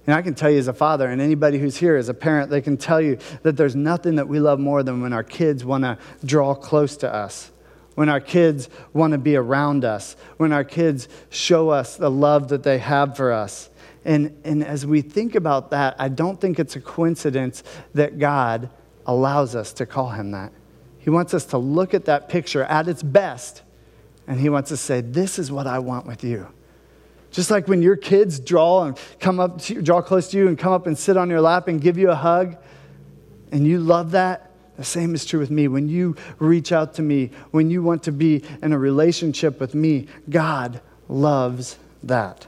And 0.08 0.16
I 0.16 0.22
can 0.22 0.36
tell 0.36 0.52
you 0.52 0.60
as 0.60 0.68
a 0.68 0.74
father, 0.74 1.08
and 1.08 1.20
anybody 1.20 1.58
who's 1.58 1.78
here 1.78 1.96
as 1.96 2.10
a 2.10 2.14
parent, 2.14 2.52
they 2.52 2.62
can 2.62 2.78
tell 2.78 3.02
you 3.02 3.18
that 3.42 3.58
there's 3.58 3.76
nothing 3.76 4.16
that 4.16 4.28
we 4.28 4.40
love 4.40 4.60
more 4.60 4.84
than 4.84 5.02
when 5.02 5.14
our 5.14 5.24
kids 5.24 5.66
want 5.66 5.84
to 5.84 5.98
draw 6.24 6.54
close 6.54 6.96
to 6.98 7.12
us 7.12 7.52
when 7.96 8.10
our 8.10 8.20
kids 8.20 8.70
want 8.94 9.14
to 9.14 9.18
be 9.18 9.36
around 9.36 9.84
us, 9.84 10.16
when 10.38 10.52
our 10.52 10.64
kids 10.64 11.08
show 11.30 11.70
us 11.70 11.98
the 11.98 12.12
love 12.12 12.50
that 12.50 12.64
they 12.64 12.78
have 12.78 13.18
for 13.18 13.32
us. 13.32 13.70
And, 14.04 14.40
and 14.44 14.64
as 14.64 14.86
we 14.86 15.02
think 15.02 15.34
about 15.34 15.72
that, 15.72 15.96
I 15.98 16.10
don't 16.10 16.40
think 16.40 16.60
it's 16.60 16.76
a 16.76 16.82
coincidence 16.82 17.64
that 17.94 18.20
God 18.20 18.70
allows 19.08 19.56
us 19.56 19.74
to 19.74 19.86
call 19.86 20.10
him 20.10 20.32
that. 20.32 20.52
He 21.00 21.10
wants 21.10 21.34
us 21.34 21.46
to 21.48 21.58
look 21.58 21.94
at 21.94 22.06
that 22.06 22.30
picture 22.30 22.64
at 22.64 22.88
its 22.88 23.02
best, 23.02 23.64
and 24.28 24.40
he 24.40 24.50
wants 24.50 24.70
to 24.70 24.78
say, 24.78 25.02
This 25.02 25.40
is 25.40 25.52
what 25.52 25.66
I 25.68 25.80
want 25.80 26.06
with 26.06 26.24
you. 26.24 26.48
Just 27.36 27.52
like 27.52 27.68
when 27.68 27.82
your 27.82 27.98
kids 27.98 28.40
draw 28.40 28.86
and 28.86 28.98
come 29.20 29.42
up, 29.42 29.60
to, 29.64 29.82
draw 29.82 30.02
close 30.02 30.30
to 30.30 30.38
you 30.38 30.48
and 30.48 30.58
come 30.58 30.72
up 30.72 30.88
and 30.88 30.98
sit 30.98 31.18
on 31.18 31.30
your 31.30 31.42
lap 31.42 31.68
and 31.68 31.82
give 31.82 31.98
you 31.98 32.10
a 32.10 32.16
hug, 32.16 32.56
and 33.52 33.68
you 33.68 33.82
love 33.82 34.12
that, 34.12 34.52
the 34.78 34.86
same 34.86 35.14
is 35.14 35.26
true 35.26 35.42
with 35.42 35.52
me. 35.52 35.68
When 35.68 35.90
you 35.90 36.16
reach 36.40 36.72
out 36.72 36.94
to 36.94 37.02
me, 37.02 37.32
when 37.52 37.70
you 37.70 37.84
want 37.84 38.04
to 38.04 38.14
be 38.14 38.42
in 38.64 38.72
a 38.72 38.80
relationship 38.80 39.60
with 39.60 39.76
me, 39.76 40.08
God 40.30 40.80
loves 41.10 41.78
that. 42.04 42.48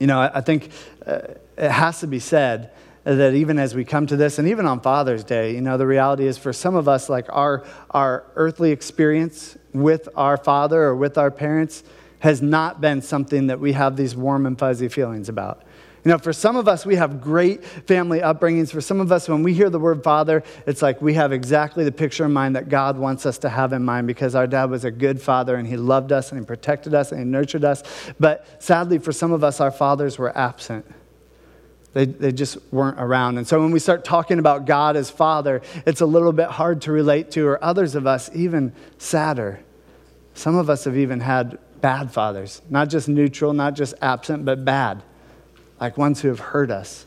You 0.00 0.06
know, 0.06 0.18
I, 0.18 0.40
think 0.40 0.70
uh, 1.04 1.18
it 1.58 1.70
has 1.70 2.00
to 2.00 2.06
be 2.06 2.20
said 2.20 2.70
that 3.04 3.34
even 3.34 3.58
as 3.58 3.74
we 3.74 3.84
come 3.84 4.06
to 4.06 4.16
this, 4.16 4.38
and 4.38 4.48
even 4.48 4.64
on 4.64 4.80
Father's 4.80 5.24
Day, 5.24 5.54
you 5.54 5.60
know, 5.60 5.76
the 5.76 5.86
reality 5.86 6.26
is 6.26 6.38
for 6.38 6.54
some 6.54 6.74
of 6.74 6.88
us, 6.88 7.10
like 7.10 7.26
our, 7.28 7.66
our 7.90 8.24
earthly 8.34 8.70
experience 8.70 9.58
with 9.74 10.08
our 10.16 10.38
father 10.38 10.84
or 10.84 10.96
with 10.96 11.18
our 11.18 11.30
parents 11.30 11.84
has 12.20 12.42
not 12.42 12.80
been 12.80 13.02
something 13.02 13.46
that 13.48 13.60
we 13.60 13.72
have 13.72 13.96
these 13.96 14.16
warm 14.16 14.46
and 14.46 14.58
fuzzy 14.58 14.88
feelings 14.88 15.28
about. 15.28 15.62
You 16.04 16.12
know, 16.12 16.18
for 16.18 16.32
some 16.32 16.56
of 16.56 16.68
us, 16.68 16.86
we 16.86 16.96
have 16.96 17.20
great 17.20 17.64
family 17.64 18.20
upbringings. 18.20 18.70
For 18.70 18.80
some 18.80 19.00
of 19.00 19.10
us, 19.10 19.28
when 19.28 19.42
we 19.42 19.52
hear 19.52 19.68
the 19.68 19.80
word 19.80 20.02
father, 20.02 20.42
it's 20.66 20.80
like 20.80 21.02
we 21.02 21.14
have 21.14 21.32
exactly 21.32 21.84
the 21.84 21.92
picture 21.92 22.24
in 22.24 22.32
mind 22.32 22.56
that 22.56 22.68
God 22.68 22.96
wants 22.96 23.26
us 23.26 23.36
to 23.38 23.48
have 23.48 23.72
in 23.72 23.84
mind 23.84 24.06
because 24.06 24.34
our 24.34 24.46
dad 24.46 24.70
was 24.70 24.84
a 24.84 24.90
good 24.90 25.20
father 25.20 25.56
and 25.56 25.66
he 25.66 25.76
loved 25.76 26.12
us 26.12 26.30
and 26.30 26.40
he 26.40 26.46
protected 26.46 26.94
us 26.94 27.10
and 27.10 27.20
he 27.20 27.26
nurtured 27.26 27.64
us. 27.64 27.82
But 28.18 28.46
sadly, 28.62 28.98
for 28.98 29.12
some 29.12 29.32
of 29.32 29.42
us, 29.42 29.60
our 29.60 29.70
fathers 29.70 30.18
were 30.18 30.36
absent. 30.38 30.86
They, 31.94 32.04
they 32.04 32.32
just 32.32 32.58
weren't 32.72 33.00
around. 33.00 33.38
And 33.38 33.46
so 33.46 33.60
when 33.60 33.72
we 33.72 33.80
start 33.80 34.04
talking 34.04 34.38
about 34.38 34.66
God 34.66 34.96
as 34.96 35.10
Father, 35.10 35.62
it's 35.84 36.00
a 36.00 36.06
little 36.06 36.32
bit 36.32 36.48
hard 36.48 36.82
to 36.82 36.92
relate 36.92 37.32
to, 37.32 37.46
or 37.46 37.62
others 37.64 37.94
of 37.94 38.06
us, 38.06 38.30
even 38.34 38.72
sadder. 38.98 39.60
Some 40.34 40.54
of 40.54 40.70
us 40.70 40.84
have 40.84 40.96
even 40.96 41.20
had 41.20 41.58
bad 41.80 42.10
fathers, 42.10 42.62
not 42.68 42.88
just 42.88 43.08
neutral, 43.08 43.52
not 43.52 43.74
just 43.74 43.94
absent, 44.00 44.44
but 44.44 44.64
bad 44.64 45.02
like 45.80 45.96
ones 45.96 46.20
who 46.20 46.28
have 46.28 46.40
hurt 46.40 46.70
us, 46.70 47.06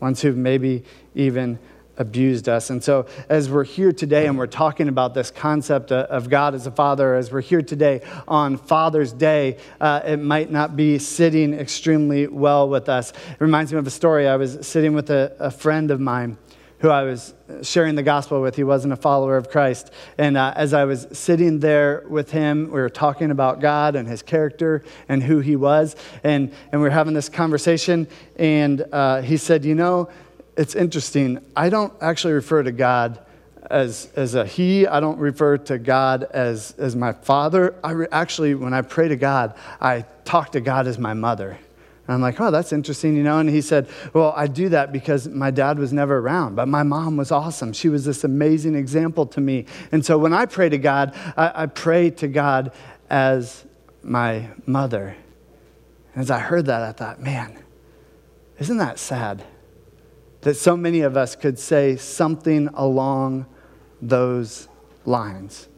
ones 0.00 0.22
who've 0.22 0.36
maybe 0.36 0.84
even 1.14 1.58
abused 1.98 2.48
us. 2.48 2.70
And 2.70 2.82
so, 2.82 3.06
as 3.28 3.50
we're 3.50 3.64
here 3.64 3.92
today 3.92 4.26
and 4.26 4.38
we're 4.38 4.46
talking 4.46 4.88
about 4.88 5.12
this 5.12 5.30
concept 5.30 5.92
of 5.92 6.30
God 6.30 6.54
as 6.54 6.66
a 6.66 6.70
father, 6.70 7.14
as 7.14 7.30
we're 7.30 7.42
here 7.42 7.60
today 7.60 8.00
on 8.26 8.56
Father's 8.56 9.12
Day, 9.12 9.58
uh, 9.80 10.00
it 10.04 10.16
might 10.16 10.50
not 10.50 10.76
be 10.76 10.98
sitting 10.98 11.52
extremely 11.52 12.26
well 12.26 12.68
with 12.68 12.88
us. 12.88 13.10
It 13.10 13.40
reminds 13.40 13.72
me 13.72 13.78
of 13.78 13.86
a 13.86 13.90
story. 13.90 14.26
I 14.26 14.36
was 14.36 14.66
sitting 14.66 14.94
with 14.94 15.10
a, 15.10 15.36
a 15.38 15.50
friend 15.50 15.90
of 15.90 16.00
mine 16.00 16.38
who 16.80 16.88
I 16.88 17.02
was 17.02 17.34
sharing 17.62 17.94
the 17.94 18.02
gospel 18.02 18.40
with. 18.40 18.56
He 18.56 18.64
wasn't 18.64 18.92
a 18.92 18.96
follower 18.96 19.36
of 19.36 19.50
Christ. 19.50 19.90
And 20.18 20.36
uh, 20.36 20.52
as 20.56 20.72
I 20.72 20.84
was 20.84 21.06
sitting 21.12 21.60
there 21.60 22.04
with 22.08 22.30
him, 22.30 22.66
we 22.66 22.80
were 22.80 22.90
talking 22.90 23.30
about 23.30 23.60
God 23.60 23.96
and 23.96 24.08
his 24.08 24.22
character 24.22 24.82
and 25.08 25.22
who 25.22 25.40
he 25.40 25.56
was. 25.56 25.94
And, 26.24 26.52
and 26.72 26.80
we 26.80 26.86
were 26.88 26.90
having 26.90 27.14
this 27.14 27.28
conversation. 27.28 28.08
And 28.36 28.84
uh, 28.92 29.20
he 29.20 29.36
said, 29.36 29.64
You 29.64 29.74
know, 29.74 30.08
it's 30.56 30.74
interesting. 30.74 31.44
I 31.54 31.68
don't 31.68 31.92
actually 32.00 32.32
refer 32.32 32.62
to 32.62 32.72
God 32.72 33.20
as, 33.70 34.10
as 34.16 34.34
a 34.34 34.46
he. 34.46 34.86
I 34.86 35.00
don't 35.00 35.18
refer 35.18 35.58
to 35.58 35.78
God 35.78 36.24
as, 36.24 36.74
as 36.78 36.96
my 36.96 37.12
father. 37.12 37.74
I 37.84 37.92
re- 37.92 38.08
actually, 38.10 38.54
when 38.54 38.72
I 38.72 38.82
pray 38.82 39.08
to 39.08 39.16
God, 39.16 39.54
I 39.80 40.06
talk 40.24 40.52
to 40.52 40.60
God 40.60 40.86
as 40.86 40.98
my 40.98 41.12
mother. 41.12 41.58
And 42.10 42.16
I'm 42.16 42.22
like, 42.22 42.40
oh, 42.40 42.50
that's 42.50 42.72
interesting, 42.72 43.16
you 43.16 43.22
know? 43.22 43.38
And 43.38 43.48
he 43.48 43.60
said, 43.60 43.88
well, 44.12 44.34
I 44.34 44.48
do 44.48 44.68
that 44.70 44.90
because 44.90 45.28
my 45.28 45.52
dad 45.52 45.78
was 45.78 45.92
never 45.92 46.18
around, 46.18 46.56
but 46.56 46.66
my 46.66 46.82
mom 46.82 47.16
was 47.16 47.30
awesome. 47.30 47.72
She 47.72 47.88
was 47.88 48.04
this 48.04 48.24
amazing 48.24 48.74
example 48.74 49.26
to 49.26 49.40
me. 49.40 49.66
And 49.92 50.04
so 50.04 50.18
when 50.18 50.32
I 50.32 50.46
pray 50.46 50.68
to 50.70 50.76
God, 50.76 51.14
I, 51.36 51.52
I 51.54 51.66
pray 51.66 52.10
to 52.10 52.26
God 52.26 52.72
as 53.08 53.64
my 54.02 54.48
mother. 54.66 55.14
And 56.14 56.22
As 56.22 56.32
I 56.32 56.40
heard 56.40 56.66
that, 56.66 56.82
I 56.82 56.90
thought, 56.90 57.20
man, 57.20 57.56
isn't 58.58 58.78
that 58.78 58.98
sad? 58.98 59.44
That 60.40 60.54
so 60.54 60.76
many 60.76 61.02
of 61.02 61.16
us 61.16 61.36
could 61.36 61.60
say 61.60 61.94
something 61.94 62.66
along 62.74 63.46
those 64.02 64.66
lines. 65.04 65.68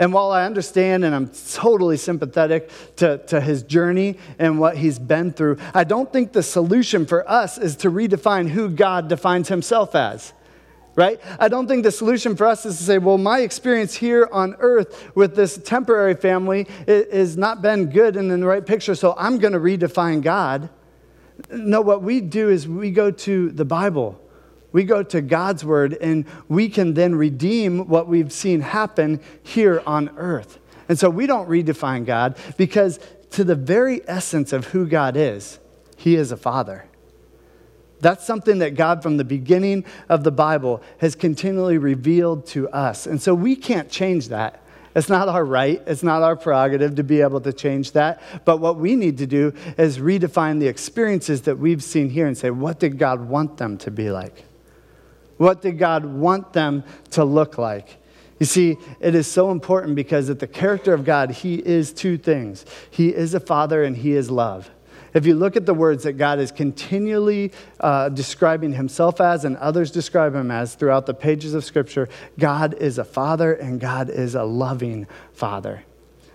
And 0.00 0.14
while 0.14 0.32
I 0.32 0.46
understand 0.46 1.04
and 1.04 1.14
I'm 1.14 1.28
totally 1.28 1.98
sympathetic 1.98 2.70
to, 2.96 3.18
to 3.26 3.38
his 3.38 3.62
journey 3.62 4.16
and 4.38 4.58
what 4.58 4.78
he's 4.78 4.98
been 4.98 5.30
through, 5.30 5.58
I 5.74 5.84
don't 5.84 6.10
think 6.10 6.32
the 6.32 6.42
solution 6.42 7.04
for 7.04 7.28
us 7.30 7.58
is 7.58 7.76
to 7.76 7.90
redefine 7.90 8.48
who 8.48 8.70
God 8.70 9.08
defines 9.08 9.48
himself 9.48 9.94
as 9.94 10.32
right? 10.96 11.20
I 11.38 11.48
don't 11.48 11.68
think 11.68 11.84
the 11.84 11.92
solution 11.92 12.36
for 12.36 12.46
us 12.46 12.66
is 12.66 12.76
to 12.76 12.82
say, 12.82 12.98
well, 12.98 13.16
my 13.16 13.40
experience 13.40 13.94
here 13.94 14.28
on 14.32 14.56
earth 14.58 15.14
with 15.14 15.36
this 15.36 15.56
temporary 15.56 16.14
family 16.14 16.66
has 16.86 17.36
not 17.36 17.62
been 17.62 17.86
good 17.86 18.16
and 18.16 18.30
in 18.30 18.40
the 18.40 18.46
right 18.46 18.66
picture, 18.66 18.96
so 18.96 19.14
I'm 19.16 19.38
going 19.38 19.52
to 19.52 19.60
redefine 19.60 20.20
God. 20.20 20.68
No, 21.50 21.80
what 21.80 22.02
we 22.02 22.20
do 22.20 22.50
is 22.50 22.66
we 22.66 22.90
go 22.90 23.12
to 23.12 23.50
the 23.50 23.64
Bible 23.64 24.20
we 24.72 24.84
go 24.84 25.02
to 25.02 25.20
God's 25.20 25.64
word 25.64 25.94
and 25.94 26.24
we 26.48 26.68
can 26.68 26.94
then 26.94 27.14
redeem 27.14 27.88
what 27.88 28.08
we've 28.08 28.32
seen 28.32 28.60
happen 28.60 29.20
here 29.42 29.82
on 29.86 30.10
earth. 30.16 30.58
And 30.88 30.98
so 30.98 31.08
we 31.08 31.26
don't 31.26 31.48
redefine 31.48 32.04
God 32.04 32.36
because, 32.56 32.98
to 33.30 33.44
the 33.44 33.54
very 33.54 34.00
essence 34.08 34.52
of 34.52 34.66
who 34.66 34.86
God 34.86 35.16
is, 35.16 35.60
He 35.96 36.16
is 36.16 36.32
a 36.32 36.36
father. 36.36 36.86
That's 38.00 38.26
something 38.26 38.58
that 38.58 38.74
God, 38.74 39.02
from 39.02 39.16
the 39.16 39.24
beginning 39.24 39.84
of 40.08 40.24
the 40.24 40.30
Bible, 40.30 40.82
has 40.98 41.14
continually 41.14 41.78
revealed 41.78 42.46
to 42.46 42.68
us. 42.70 43.06
And 43.06 43.20
so 43.20 43.34
we 43.34 43.54
can't 43.54 43.90
change 43.90 44.28
that. 44.28 44.62
It's 44.96 45.08
not 45.08 45.28
our 45.28 45.44
right, 45.44 45.80
it's 45.86 46.02
not 46.02 46.22
our 46.22 46.34
prerogative 46.34 46.96
to 46.96 47.04
be 47.04 47.20
able 47.20 47.40
to 47.42 47.52
change 47.52 47.92
that. 47.92 48.20
But 48.44 48.56
what 48.56 48.76
we 48.76 48.96
need 48.96 49.18
to 49.18 49.26
do 49.26 49.52
is 49.78 49.98
redefine 49.98 50.58
the 50.58 50.66
experiences 50.66 51.42
that 51.42 51.58
we've 51.58 51.84
seen 51.84 52.10
here 52.10 52.26
and 52.26 52.36
say, 52.36 52.50
what 52.50 52.80
did 52.80 52.98
God 52.98 53.28
want 53.28 53.58
them 53.58 53.78
to 53.78 53.90
be 53.90 54.10
like? 54.10 54.44
What 55.40 55.62
did 55.62 55.78
God 55.78 56.04
want 56.04 56.52
them 56.52 56.84
to 57.12 57.24
look 57.24 57.56
like? 57.56 57.96
You 58.38 58.44
see, 58.44 58.76
it 59.00 59.14
is 59.14 59.26
so 59.26 59.50
important 59.50 59.94
because 59.94 60.28
at 60.28 60.38
the 60.38 60.46
character 60.46 60.92
of 60.92 61.02
God, 61.02 61.30
He 61.30 61.54
is 61.54 61.94
two 61.94 62.18
things 62.18 62.66
He 62.90 63.08
is 63.08 63.32
a 63.32 63.40
father 63.40 63.82
and 63.82 63.96
He 63.96 64.12
is 64.12 64.30
love. 64.30 64.70
if 65.14 65.24
you 65.24 65.34
look 65.34 65.56
at 65.56 65.64
the 65.64 65.72
words 65.72 66.04
that 66.04 66.18
God 66.18 66.40
is 66.40 66.52
continually 66.52 67.52
uh, 67.80 68.10
describing 68.10 68.74
himself 68.74 69.18
as 69.18 69.46
and 69.46 69.56
others 69.56 69.90
describe 69.90 70.34
him 70.34 70.50
as 70.50 70.74
throughout 70.74 71.06
the 71.06 71.14
pages 71.14 71.54
of 71.54 71.64
Scripture, 71.64 72.10
God 72.38 72.74
is 72.74 72.98
a 72.98 73.04
father 73.04 73.54
and 73.54 73.80
God 73.80 74.10
is 74.10 74.34
a 74.34 74.44
loving 74.44 75.06
father. 75.32 75.84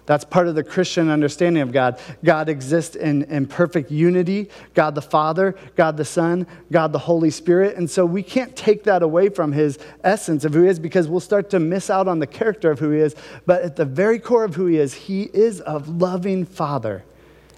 That's 0.06 0.24
part 0.24 0.48
of 0.48 0.56
the 0.56 0.64
Christian 0.64 1.10
understanding 1.10 1.64
of 1.64 1.72
God. 1.72 2.00
God 2.24 2.48
exists 2.48 2.96
in, 2.96 3.24
in 3.24 3.48
perfect 3.48 3.92
unity 3.92 4.50
God 4.74 4.96
the 4.96 5.02
Father, 5.02 5.56
God 5.76 5.98
the 5.98 6.06
Son, 6.06 6.46
God 6.72 6.92
the 6.92 7.00
Holy 7.00 7.32
Spirit. 7.32 7.76
And 7.76 7.90
so 7.90 8.06
we 8.06 8.22
can't 8.22 8.56
take 8.56 8.84
that 8.84 9.02
away 9.02 9.30
from 9.30 9.52
his 9.52 9.80
essence 10.04 10.46
of 10.46 10.54
who 10.54 10.64
he 10.64 10.70
is 10.70 10.80
because 10.80 11.08
we'll 11.08 11.20
start 11.20 11.50
to 11.52 11.60
miss 11.60 11.90
out 11.90 12.08
on 12.08 12.20
the 12.20 12.28
character 12.28 12.70
of 12.72 12.80
who 12.80 12.92
he 12.92 13.00
is. 13.00 13.16
But 13.46 13.64
at 13.64 13.76
the 13.76 13.86
very 13.86 14.20
core 14.20 14.44
of 14.44 14.56
who 14.56 14.68
he 14.68 14.78
is, 14.78 14.94
he 14.94 15.24
is 15.24 15.62
a 15.66 15.80
loving 15.80 16.46
Father. 16.46 17.04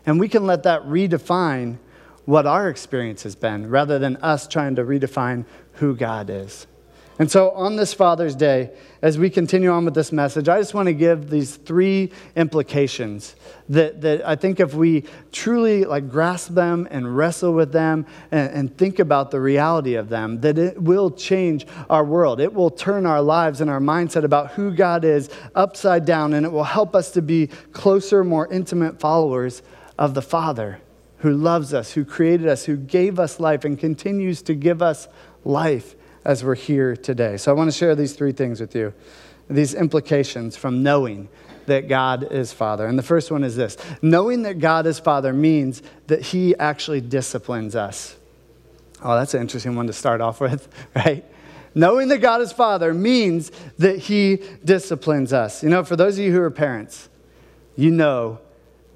And 0.06 0.20
we 0.20 0.30
can 0.30 0.46
let 0.46 0.64
that 0.64 0.84
redefine 0.84 1.78
what 2.26 2.46
our 2.46 2.70
experience 2.70 3.24
has 3.24 3.36
been 3.36 3.70
rather 3.70 4.00
than 4.00 4.18
us 4.18 4.48
trying 4.48 4.76
to 4.76 4.84
redefine 4.84 5.46
who 5.74 5.96
God 5.96 6.30
is. 6.30 6.68
And 7.20 7.32
so, 7.32 7.50
on 7.52 7.78
this 7.78 7.96
Father's 7.96 8.36
Day, 8.36 8.70
as 9.02 9.18
we 9.18 9.32
continue 9.32 9.72
on 9.72 9.86
with 9.86 9.96
this 9.96 10.12
message, 10.12 10.48
I 10.48 10.60
just 10.60 10.76
want 10.76 10.86
to 10.86 10.94
give 10.94 11.32
these 11.32 11.56
three 11.56 12.12
implications 12.36 13.36
that, 13.70 14.02
that 14.02 14.28
I 14.28 14.36
think 14.36 14.60
if 14.60 14.76
we 14.76 15.04
truly 15.32 15.84
like 15.84 16.12
grasp 16.12 16.54
them 16.54 16.88
and 16.92 17.18
wrestle 17.18 17.54
with 17.54 17.72
them 17.72 18.06
and, 18.30 18.52
and 18.52 18.78
think 18.78 19.00
about 19.00 19.32
the 19.32 19.42
reality 19.42 19.96
of 19.96 20.10
them, 20.10 20.42
that 20.42 20.60
it 20.60 20.80
will 20.80 21.10
change 21.10 21.66
our 21.90 22.04
world. 22.04 22.40
It 22.40 22.54
will 22.54 22.70
turn 22.70 23.08
our 23.08 23.22
lives 23.22 23.62
and 23.62 23.70
our 23.70 23.80
mindset 23.80 24.24
about 24.24 24.52
who 24.52 24.72
God 24.72 25.04
is 25.04 25.32
upside 25.56 26.06
down, 26.06 26.36
and 26.36 26.46
it 26.46 26.52
will 26.52 26.66
help 26.66 26.96
us 26.96 27.10
to 27.12 27.24
be 27.24 27.48
closer, 27.72 28.24
more 28.24 28.48
intimate 28.54 29.00
followers 29.00 29.64
of 29.98 30.14
the 30.14 30.22
Father 30.22 30.80
who 31.20 31.34
loves 31.34 31.74
us, 31.74 31.94
who 31.94 32.06
created 32.06 32.48
us, 32.48 32.66
who 32.66 32.78
gave 32.78 33.18
us 33.18 33.40
life, 33.40 33.66
and 33.66 33.80
continues 33.80 34.44
to 34.44 34.54
give 34.54 34.84
us 34.84 35.08
life 35.44 35.96
as 36.28 36.44
we're 36.44 36.56
here 36.56 36.94
today. 36.96 37.38
So 37.38 37.50
I 37.50 37.56
want 37.56 37.72
to 37.72 37.76
share 37.76 37.96
these 37.96 38.12
three 38.12 38.34
things 38.34 38.60
with 38.60 38.76
you 38.76 38.94
these 39.50 39.74
implications 39.74 40.58
from 40.58 40.84
knowing 40.84 41.30
that 41.68 41.88
God 41.88 42.30
is 42.34 42.52
Father. 42.52 42.86
And 42.86 43.00
the 43.00 43.04
first 43.04 43.32
one 43.32 43.46
is 43.46 43.56
this 43.56 43.78
knowing 44.02 44.44
that 44.44 44.60
God 44.60 44.86
is 44.86 45.00
Father 45.00 45.32
means 45.32 45.82
that 46.08 46.22
He 46.22 46.54
actually 46.58 47.00
disciplines 47.00 47.76
us. 47.76 48.18
Oh, 49.02 49.16
that's 49.16 49.34
an 49.34 49.42
interesting 49.42 49.76
one 49.78 49.88
to 49.88 49.94
start 49.94 50.20
off 50.20 50.42
with, 50.42 50.68
right? 50.96 51.24
Knowing 51.74 52.10
that 52.10 52.18
God 52.18 52.42
is 52.42 52.52
Father 52.52 52.94
means 52.94 53.52
that 53.78 53.98
He 53.98 54.44
disciplines 54.66 55.32
us. 55.32 55.64
You 55.64 55.70
know, 55.70 55.86
for 55.86 55.96
those 55.96 56.20
of 56.20 56.26
you 56.26 56.34
who 56.34 56.42
are 56.42 56.52
parents, 56.52 57.08
you 57.78 57.90
know 57.90 58.40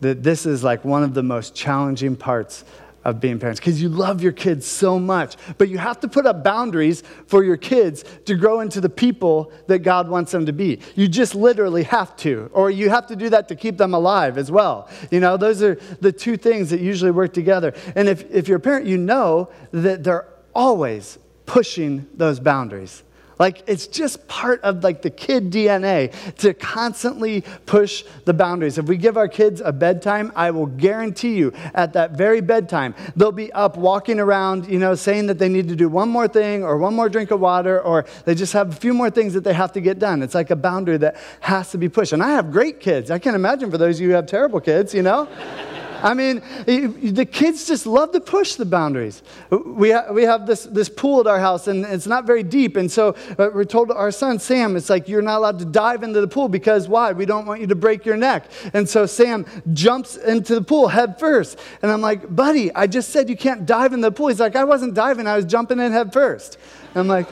that 0.02 0.22
this 0.22 0.46
is 0.46 0.65
like 0.65 0.84
one 0.84 1.04
of 1.04 1.13
the 1.13 1.24
most 1.24 1.56
challenging 1.56 2.17
parts 2.17 2.65
of 3.04 3.20
being 3.20 3.40
parents 3.40 3.60
because 3.60 3.82
you 3.82 3.90
love 3.90 4.22
your 4.22 4.32
kids 4.32 4.66
so 4.66 5.00
much. 5.00 5.36
But 5.58 5.70
you 5.70 5.78
have 5.78 6.00
to 6.02 6.08
put 6.08 6.26
up 6.26 6.44
boundaries 6.44 7.04
for 7.28 7.44
your 7.44 7.58
kids 7.58 8.04
to 8.26 8.36
grow 8.36 8.60
into 8.60 8.82
the 8.82 8.90
people 8.90 9.52
that 9.68 9.80
God 9.80 10.08
wants 10.08 10.32
them 10.32 10.46
to 10.46 10.54
be. 10.54 10.80
You 10.96 11.08
just 11.08 11.36
literally 11.36 11.84
have 11.84 12.16
to, 12.18 12.50
or 12.54 12.70
you 12.70 12.90
have 12.90 13.08
to 13.08 13.16
do 13.16 13.30
that 13.30 13.48
to 13.48 13.56
keep 13.56 13.78
them 13.78 13.94
alive 13.94 14.38
as 14.38 14.52
well. 14.52 14.90
You 15.10 15.20
know, 15.20 15.38
those 15.38 15.64
are 15.64 15.76
the 16.00 16.12
two 16.12 16.38
things 16.38 16.70
that 16.70 16.82
usually 16.82 17.12
work 17.12 17.34
together. 17.34 17.74
And 17.96 18.08
if, 18.08 18.30
if 18.32 18.48
you're 18.48 18.58
a 18.58 18.62
parent, 18.62 18.86
you 18.86 18.98
know 18.98 19.50
that 19.72 20.04
they're 20.04 20.28
always 20.54 21.18
pushing 21.46 22.08
those 22.14 22.40
boundaries. 22.40 23.04
Like 23.42 23.64
it's 23.66 23.88
just 23.88 24.28
part 24.28 24.62
of 24.62 24.84
like 24.84 25.02
the 25.02 25.10
kid 25.10 25.50
DNA 25.50 26.14
to 26.36 26.54
constantly 26.54 27.44
push 27.66 28.04
the 28.26 28.36
boundaries. 28.36 28.78
If 28.78 28.86
we 28.86 28.98
give 28.98 29.18
our 29.18 29.28
kids 29.28 29.62
a 29.66 29.74
bedtime, 29.74 30.32
I 30.36 30.52
will 30.52 30.68
guarantee 30.68 31.34
you 31.38 31.52
at 31.74 31.94
that 31.94 32.12
very 32.12 32.42
bedtime, 32.42 32.94
they'll 33.16 33.32
be 33.32 33.52
up 33.54 33.78
walking 33.78 34.20
around, 34.20 34.68
you 34.68 34.78
know, 34.78 34.94
saying 34.94 35.26
that 35.26 35.40
they 35.40 35.50
need 35.50 35.70
to 35.70 35.76
do 35.76 35.90
one 35.90 36.08
more 36.08 36.28
thing 36.28 36.64
or 36.64 36.78
one 36.78 36.94
more 36.94 37.10
drink 37.10 37.32
of 37.32 37.40
water 37.40 37.82
or 37.82 38.06
they 38.26 38.36
just 38.36 38.54
have 38.54 38.70
a 38.70 38.76
few 38.76 38.94
more 38.94 39.10
things 39.10 39.34
that 39.34 39.44
they 39.44 39.56
have 39.56 39.72
to 39.72 39.82
get 39.82 39.98
done. 39.98 40.22
It's 40.22 40.36
like 40.36 40.52
a 40.52 40.56
boundary 40.56 40.98
that 40.98 41.18
has 41.40 41.72
to 41.72 41.80
be 41.80 41.90
pushed. 41.90 42.14
And 42.14 42.22
I 42.22 42.34
have 42.34 42.52
great 42.52 42.80
kids. 42.80 43.10
I 43.10 43.18
can't 43.18 43.36
imagine 43.36 43.72
for 43.72 43.80
those 43.80 43.96
of 43.96 44.02
you 44.02 44.10
who 44.10 44.14
have 44.14 44.28
terrible 44.28 44.62
kids, 44.62 44.94
you 44.94 45.02
know? 45.02 45.28
I 46.04 46.14
mean, 46.14 46.42
the 46.66 47.26
kids 47.26 47.68
just 47.68 47.86
love 47.86 48.12
to 48.12 48.20
push 48.20 48.56
the 48.56 48.66
boundaries. 48.66 49.22
We, 49.50 49.92
ha- 49.92 50.12
we 50.12 50.24
have 50.24 50.48
this, 50.48 50.64
this 50.64 50.90
pool 50.90 51.22
at 51.22 51.28
our 51.28 51.40
house, 51.40 51.68
and 51.68 51.86
it's 51.86 52.08
not 52.08 52.26
very 52.26 52.44
deep. 52.44 52.76
And 52.76 52.92
so 52.92 53.16
uh, 53.38 53.50
we're 53.54 53.66
told 53.66 53.92
our 53.92 54.12
son, 54.12 54.40
Sam, 54.40 54.76
it's 54.76 54.90
like, 54.90 55.08
you're 55.08 55.22
not 55.22 55.38
allowed 55.38 55.60
to 55.60 55.66
dive 55.66 56.04
into 56.04 56.22
the 56.22 56.28
pool 56.28 56.50
because 56.50 56.88
why? 56.88 57.12
We 57.12 57.26
don't 57.26 57.46
want 57.46 57.62
you 57.62 57.68
to 57.68 57.76
break 57.76 58.06
your 58.06 58.18
neck. 58.18 58.50
And 58.74 58.88
so 58.90 59.06
Sam 59.06 59.46
jumps 59.74 60.16
into 60.16 60.56
the 60.56 60.62
pool 60.62 60.88
head 60.88 61.20
first. 61.20 61.60
And 61.82 61.92
I'm 61.92 62.02
like, 62.02 62.34
buddy, 62.36 62.74
I 62.74 62.88
just 62.88 63.10
said 63.10 63.30
you 63.30 63.38
can't 63.38 63.66
dive 63.66 63.94
in 63.94 64.02
the 64.02 64.12
pool. 64.12 64.28
He's 64.28 64.40
like, 64.40 64.56
I 64.56 64.64
wasn't 64.64 64.94
diving, 64.94 65.28
I 65.28 65.36
was 65.36 65.46
jumping 65.46 65.80
in 65.80 65.92
head 65.92 66.14
first. 66.14 66.58
And 66.94 67.02
I'm 67.02 67.08
like, 67.08 67.28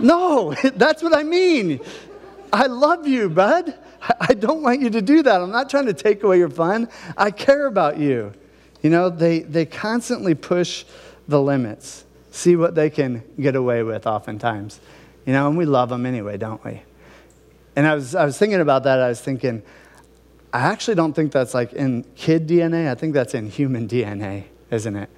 no, 0.00 0.54
that's 0.74 1.02
what 1.02 1.14
I 1.14 1.22
mean. 1.22 1.80
I 2.52 2.66
love 2.66 3.06
you, 3.06 3.28
bud. 3.28 3.74
I 4.20 4.34
don't 4.34 4.62
want 4.62 4.80
you 4.80 4.90
to 4.90 5.02
do 5.02 5.22
that. 5.22 5.40
I'm 5.40 5.50
not 5.50 5.70
trying 5.70 5.86
to 5.86 5.94
take 5.94 6.22
away 6.22 6.38
your 6.38 6.50
fun. 6.50 6.88
I 7.16 7.30
care 7.30 7.66
about 7.66 7.98
you. 7.98 8.32
You 8.82 8.90
know, 8.90 9.10
they, 9.10 9.40
they 9.40 9.66
constantly 9.66 10.34
push 10.34 10.84
the 11.26 11.40
limits, 11.40 12.04
see 12.30 12.56
what 12.56 12.74
they 12.74 12.90
can 12.90 13.22
get 13.40 13.56
away 13.56 13.82
with 13.82 14.06
oftentimes. 14.06 14.80
You 15.26 15.32
know, 15.32 15.48
and 15.48 15.58
we 15.58 15.66
love 15.66 15.88
them 15.88 16.06
anyway, 16.06 16.36
don't 16.36 16.64
we? 16.64 16.82
And 17.76 17.86
I 17.86 17.94
was, 17.94 18.14
I 18.14 18.24
was 18.24 18.38
thinking 18.38 18.60
about 18.60 18.84
that. 18.84 19.00
I 19.00 19.08
was 19.08 19.20
thinking, 19.20 19.62
I 20.52 20.60
actually 20.60 20.94
don't 20.94 21.12
think 21.12 21.32
that's 21.32 21.54
like 21.54 21.72
in 21.72 22.04
kid 22.16 22.48
DNA. 22.48 22.90
I 22.90 22.94
think 22.94 23.14
that's 23.14 23.34
in 23.34 23.50
human 23.50 23.86
DNA, 23.86 24.44
isn't 24.70 24.96
it? 24.96 25.10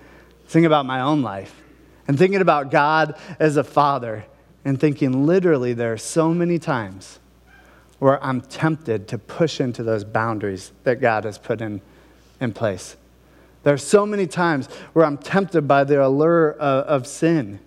Thinking 0.47 0.67
about 0.67 0.85
my 0.87 1.01
own 1.01 1.23
life 1.23 1.55
and 2.09 2.19
thinking 2.19 2.41
about 2.41 2.71
God 2.71 3.17
as 3.39 3.57
a 3.57 3.63
father 3.63 4.25
and 4.65 4.81
thinking 4.81 5.27
literally 5.27 5.73
there 5.75 5.93
are 5.93 5.99
so 5.99 6.35
many 6.35 6.59
times 6.59 7.21
where 8.01 8.23
I'm 8.25 8.41
tempted 8.41 9.07
to 9.09 9.19
push 9.19 9.61
into 9.61 9.83
those 9.85 10.05
boundaries 10.05 10.73
that 10.85 11.01
God 11.01 11.25
has 11.25 11.39
put 11.39 11.61
in, 11.61 11.81
in 12.41 12.53
place. 12.53 12.97
There 13.63 13.75
are 13.75 13.79
so 13.79 14.07
many 14.07 14.27
times 14.27 14.67
where 14.95 15.05
I'm 15.05 15.19
tempted 15.19 15.69
by 15.69 15.85
the 15.85 16.05
allure 16.05 16.53
of, 16.53 16.87
of 16.87 17.07
sin, 17.07 17.61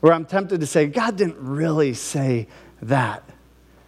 where 0.00 0.12
I'm 0.12 0.26
tempted 0.26 0.60
to 0.60 0.66
say, 0.66 0.86
God 0.86 1.16
didn't 1.16 1.38
really 1.38 1.94
say 1.94 2.46
that. 2.82 3.24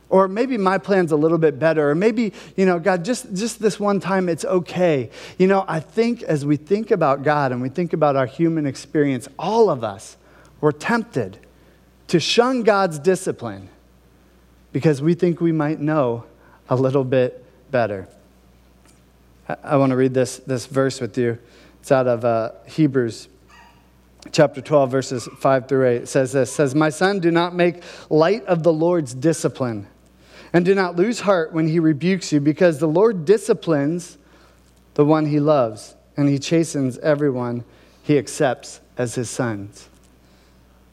Or 0.09 0.29
maybe 0.29 0.59
my 0.59 0.79
plan's 0.79 1.13
a 1.13 1.17
little 1.17 1.39
bit 1.39 1.59
better. 1.59 1.91
Or 1.91 1.95
maybe, 1.95 2.33
you 2.57 2.67
know, 2.67 2.79
God, 2.79 3.05
just, 3.05 3.33
just 3.35 3.61
this 3.61 3.79
one 3.79 4.01
time, 4.01 4.29
it's 4.29 4.45
okay. 4.45 5.11
You 5.39 5.47
know, 5.47 5.65
I 5.69 5.81
think 5.81 6.23
as 6.23 6.45
we 6.45 6.57
think 6.57 6.91
about 6.91 7.23
God 7.23 7.53
and 7.53 7.63
we 7.63 7.69
think 7.69 7.93
about 7.93 8.17
our 8.17 8.27
human 8.27 8.67
experience, 8.67 9.29
all 9.39 9.71
of 9.71 9.85
us, 9.85 10.17
we're 10.61 10.73
tempted 10.73 11.39
to 12.09 12.21
shun 12.21 12.63
God's 12.63 12.99
discipline 12.99 13.69
because 14.73 15.03
we 15.03 15.15
think 15.15 15.41
we 15.41 15.53
might 15.53 15.81
know 15.81 16.25
a 16.69 16.77
little 16.77 17.05
bit 17.05 17.45
better. 17.71 18.09
I, 19.63 19.77
want 19.77 19.91
to 19.91 19.97
read 19.97 20.15
this, 20.15 20.39
this 20.39 20.67
verse 20.67 21.01
with 21.01 21.19
you. 21.19 21.39
It's 21.81 21.93
out 21.93 22.07
of 22.07 22.25
uh, 22.25 22.53
Hebrews 22.67 23.29
chapter 24.31 24.61
12, 24.61 24.91
verses 24.91 25.29
5 25.39 25.69
through 25.69 25.89
8. 25.89 25.97
It 26.03 26.09
says 26.09 26.33
this 26.33 26.53
says, 26.53 26.75
My 26.75 26.91
son, 26.91 27.19
do 27.19 27.31
not 27.31 27.55
make 27.55 27.83
light 28.09 28.45
of 28.47 28.63
the 28.63 28.73
Lord's 28.73 29.15
discipline, 29.15 29.89
and 30.53 30.65
do 30.65 30.75
not 30.75 30.97
lose 30.97 31.21
heart 31.21 31.53
when 31.53 31.69
he 31.69 31.81
rebukes 31.81 32.33
you, 32.33 32.41
because 32.41 32.79
the 32.79 32.87
Lord 32.87 33.25
disciplines 33.25 34.17
the 34.95 35.05
one 35.05 35.27
he 35.27 35.41
loves, 35.41 35.95
and 36.17 36.29
he 36.29 36.39
chastens 36.39 36.99
everyone 36.99 37.65
he 38.03 38.19
accepts 38.19 38.81
as 38.97 39.15
his 39.15 39.29
sons. 39.29 39.89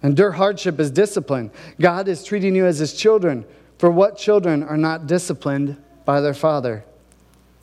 Endure 0.02 0.32
hardship 0.32 0.80
as 0.80 0.92
discipline. 0.92 1.52
God 1.80 2.08
is 2.08 2.24
treating 2.24 2.56
you 2.56 2.66
as 2.66 2.80
his 2.80 2.94
children. 2.94 3.46
For 3.80 3.90
what 3.90 4.18
children 4.18 4.62
are 4.62 4.78
not 4.78 5.08
disciplined 5.08 5.78
by 6.04 6.20
their 6.20 6.34
father? 6.34 6.84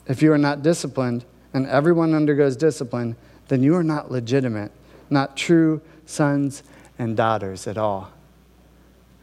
If 0.07 0.23
you 0.23 0.33
are 0.33 0.37
not 0.37 0.63
disciplined, 0.63 1.23
and 1.53 1.67
everyone 1.67 2.15
undergoes 2.15 2.57
discipline, 2.57 3.15
then 3.49 3.61
you 3.61 3.75
are 3.75 3.83
not 3.83 4.11
legitimate, 4.11 4.71
not 5.11 5.37
true 5.37 5.79
sons 6.07 6.63
and 6.97 7.15
daughters 7.15 7.67
at 7.67 7.77
all. 7.77 8.11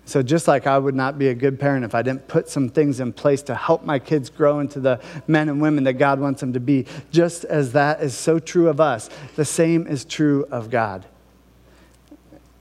So, 0.06 0.22
just 0.22 0.46
like 0.46 0.66
I 0.68 0.78
would 0.78 0.94
not 0.94 1.18
be 1.18 1.28
a 1.28 1.34
good 1.34 1.58
parent 1.58 1.84
if 1.84 1.96
I 1.96 2.02
didn't 2.02 2.28
put 2.28 2.48
some 2.48 2.68
things 2.68 3.00
in 3.00 3.12
place 3.12 3.42
to 3.42 3.54
help 3.56 3.84
my 3.84 3.98
kids 3.98 4.30
grow 4.30 4.60
into 4.60 4.78
the 4.78 5.00
men 5.26 5.48
and 5.48 5.60
women 5.60 5.82
that 5.84 5.94
God 5.94 6.20
wants 6.20 6.40
them 6.40 6.52
to 6.52 6.60
be, 6.60 6.86
just 7.10 7.44
as 7.46 7.72
that 7.72 8.02
is 8.02 8.14
so 8.14 8.38
true 8.38 8.68
of 8.68 8.80
us, 8.80 9.10
the 9.34 9.44
same 9.44 9.86
is 9.86 10.04
true 10.04 10.46
of 10.50 10.70
God. 10.70 11.06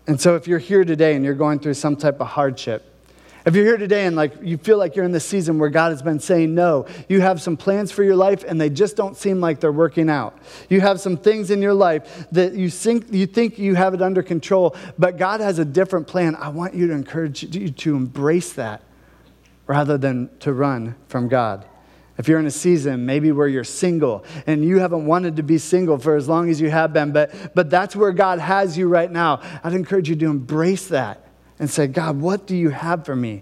And 0.07 0.19
so, 0.19 0.35
if 0.35 0.47
you're 0.47 0.57
here 0.57 0.85
today 0.85 1.15
and 1.15 1.23
you're 1.23 1.33
going 1.33 1.59
through 1.59 1.75
some 1.75 1.97
type 1.97 2.19
of 2.19 2.27
hardship, 2.27 2.92
if 3.45 3.55
you're 3.55 3.65
here 3.65 3.77
today 3.77 4.05
and 4.05 4.15
like 4.15 4.33
you 4.41 4.57
feel 4.57 4.77
like 4.77 4.95
you're 4.95 5.03
in 5.03 5.11
this 5.11 5.25
season 5.25 5.59
where 5.59 5.69
God 5.69 5.91
has 5.91 6.01
been 6.01 6.19
saying 6.19 6.55
no, 6.55 6.85
you 7.09 7.19
have 7.19 7.41
some 7.41 7.57
plans 7.57 7.91
for 7.91 8.03
your 8.03 8.15
life 8.15 8.43
and 8.47 8.59
they 8.59 8.69
just 8.69 8.95
don't 8.95 9.17
seem 9.17 9.41
like 9.41 9.59
they're 9.59 9.71
working 9.71 10.09
out. 10.09 10.37
You 10.69 10.81
have 10.81 11.01
some 11.01 11.17
things 11.17 11.51
in 11.51 11.61
your 11.61 11.73
life 11.73 12.27
that 12.31 12.53
you 12.53 12.69
think 12.69 13.11
you 13.11 13.25
think 13.25 13.59
you 13.59 13.75
have 13.75 13.93
it 13.93 14.01
under 14.01 14.23
control, 14.23 14.75
but 14.97 15.17
God 15.17 15.41
has 15.41 15.59
a 15.59 15.65
different 15.65 16.07
plan. 16.07 16.35
I 16.35 16.49
want 16.49 16.73
you 16.73 16.87
to 16.87 16.93
encourage 16.93 17.43
you 17.55 17.69
to 17.69 17.95
embrace 17.95 18.53
that 18.53 18.81
rather 19.67 19.97
than 19.97 20.29
to 20.39 20.53
run 20.53 20.95
from 21.07 21.27
God. 21.27 21.65
If 22.17 22.27
you're 22.27 22.39
in 22.39 22.45
a 22.45 22.51
season 22.51 23.05
maybe 23.05 23.31
where 23.31 23.47
you're 23.47 23.63
single 23.63 24.23
and 24.47 24.63
you 24.63 24.79
haven't 24.79 25.05
wanted 25.05 25.35
to 25.37 25.43
be 25.43 25.57
single 25.57 25.97
for 25.97 26.15
as 26.15 26.29
long 26.29 26.49
as 26.49 26.61
you 26.61 26.69
have 26.69 26.93
been, 26.93 27.11
but, 27.11 27.33
but 27.55 27.69
that's 27.69 27.95
where 27.95 28.11
God 28.11 28.39
has 28.39 28.77
you 28.77 28.87
right 28.87 29.11
now, 29.11 29.41
I'd 29.63 29.73
encourage 29.73 30.07
you 30.07 30.15
to 30.15 30.25
embrace 30.27 30.87
that 30.89 31.22
and 31.63 31.69
say, 31.69 31.87
God, 31.87 32.19
what 32.19 32.45
do 32.45 32.57
you 32.57 32.71
have 32.71 33.05
for 33.05 33.15
me? 33.15 33.41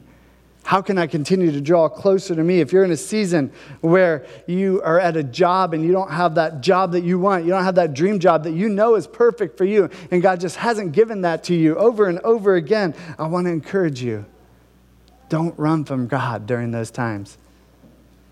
How 0.63 0.79
can 0.79 0.99
I 0.99 1.07
continue 1.07 1.51
to 1.51 1.59
draw 1.59 1.89
closer 1.89 2.35
to 2.35 2.43
me? 2.43 2.59
If 2.59 2.71
you're 2.71 2.83
in 2.83 2.91
a 2.91 2.97
season 2.97 3.51
where 3.81 4.27
you 4.45 4.79
are 4.83 4.99
at 4.99 5.17
a 5.17 5.23
job 5.23 5.73
and 5.73 5.83
you 5.83 5.91
don't 5.91 6.11
have 6.11 6.35
that 6.35 6.61
job 6.61 6.91
that 6.91 7.01
you 7.01 7.17
want, 7.17 7.45
you 7.45 7.49
don't 7.49 7.63
have 7.63 7.73
that 7.75 7.95
dream 7.95 8.19
job 8.19 8.43
that 8.43 8.51
you 8.51 8.69
know 8.69 8.93
is 8.93 9.07
perfect 9.07 9.57
for 9.57 9.65
you, 9.65 9.89
and 10.11 10.21
God 10.21 10.39
just 10.39 10.57
hasn't 10.57 10.91
given 10.91 11.21
that 11.21 11.43
to 11.45 11.55
you 11.55 11.75
over 11.77 12.07
and 12.07 12.19
over 12.19 12.53
again, 12.53 12.93
I 13.17 13.25
want 13.25 13.47
to 13.47 13.51
encourage 13.51 14.03
you 14.03 14.23
don't 15.29 15.57
run 15.57 15.83
from 15.83 16.05
God 16.05 16.45
during 16.45 16.69
those 16.69 16.91
times. 16.91 17.39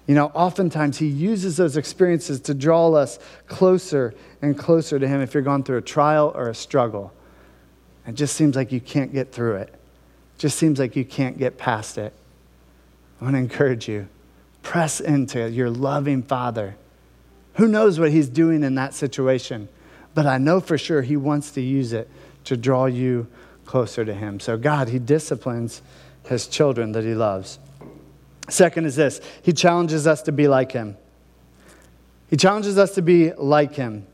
You 0.05 0.13
know, 0.13 0.27
oftentimes 0.35 0.99
He 0.99 1.07
uses 1.07 1.57
those 1.57 1.77
experiences 1.77 2.41
to 2.41 2.53
draw 2.53 2.93
us 2.93 3.17
closer 3.47 4.13
and 4.43 4.55
closer 4.55 4.99
to 4.99 5.07
Him 5.07 5.21
if 5.21 5.33
you're 5.33 5.41
going 5.41 5.63
through 5.63 5.77
a 5.77 5.81
trial 5.81 6.31
or 6.35 6.49
a 6.49 6.55
struggle. 6.55 7.11
It 8.09 8.15
just 8.15 8.35
seems 8.35 8.55
like 8.55 8.71
you 8.71 8.81
can't 8.81 9.13
get 9.13 9.31
through 9.31 9.57
it, 9.57 9.78
just 10.39 10.57
seems 10.57 10.79
like 10.79 10.95
you 10.95 11.05
can't 11.05 11.37
get 11.37 11.59
past 11.59 11.99
it. 11.99 12.13
I 13.21 13.25
want 13.25 13.35
to 13.35 13.39
encourage 13.39 13.87
you 13.87 14.07
press 14.63 14.99
into 14.99 15.49
your 15.49 15.69
loving 15.69 16.23
Father. 16.23 16.75
Who 17.53 17.67
knows 17.67 17.99
what 17.99 18.11
He's 18.11 18.27
doing 18.27 18.63
in 18.63 18.75
that 18.75 18.95
situation? 18.95 19.69
But 20.15 20.25
I 20.25 20.39
know 20.39 20.59
for 20.59 20.77
sure 20.77 21.03
He 21.03 21.15
wants 21.15 21.51
to 21.51 21.61
use 21.61 21.93
it 21.93 22.09
to 22.45 22.57
draw 22.57 22.87
you 22.87 23.27
closer 23.65 24.03
to 24.03 24.13
Him. 24.13 24.39
So, 24.39 24.57
God, 24.57 24.89
He 24.89 24.97
disciplines 24.97 25.83
his 26.29 26.47
children 26.47 26.91
that 26.93 27.03
he 27.03 27.15
loves. 27.15 27.59
Second 28.47 28.85
is 28.85 28.95
this 28.95 29.19
he 29.41 29.51
challenges 29.51 30.07
us 30.07 30.21
to 30.23 30.31
be 30.31 30.47
like 30.47 30.71
him. 30.71 30.95
He 32.29 32.37
challenges 32.37 32.77
us 32.77 32.95
to 32.95 33.01
be 33.01 33.33
like 33.33 33.73
him. 33.73 34.05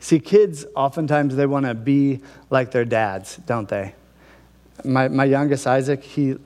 See, 0.00 0.18
kids, 0.18 0.66
oftentimes 0.74 1.36
they 1.36 1.46
want 1.46 1.66
to 1.66 1.74
be 1.74 2.22
like 2.50 2.70
their 2.70 2.84
dads, 2.84 3.36
don't 3.36 3.68
they? 3.68 3.94
My, 4.82 5.08
my 5.08 5.24
youngest, 5.24 5.66
Isaac, 5.66 6.02
he, 6.02 6.36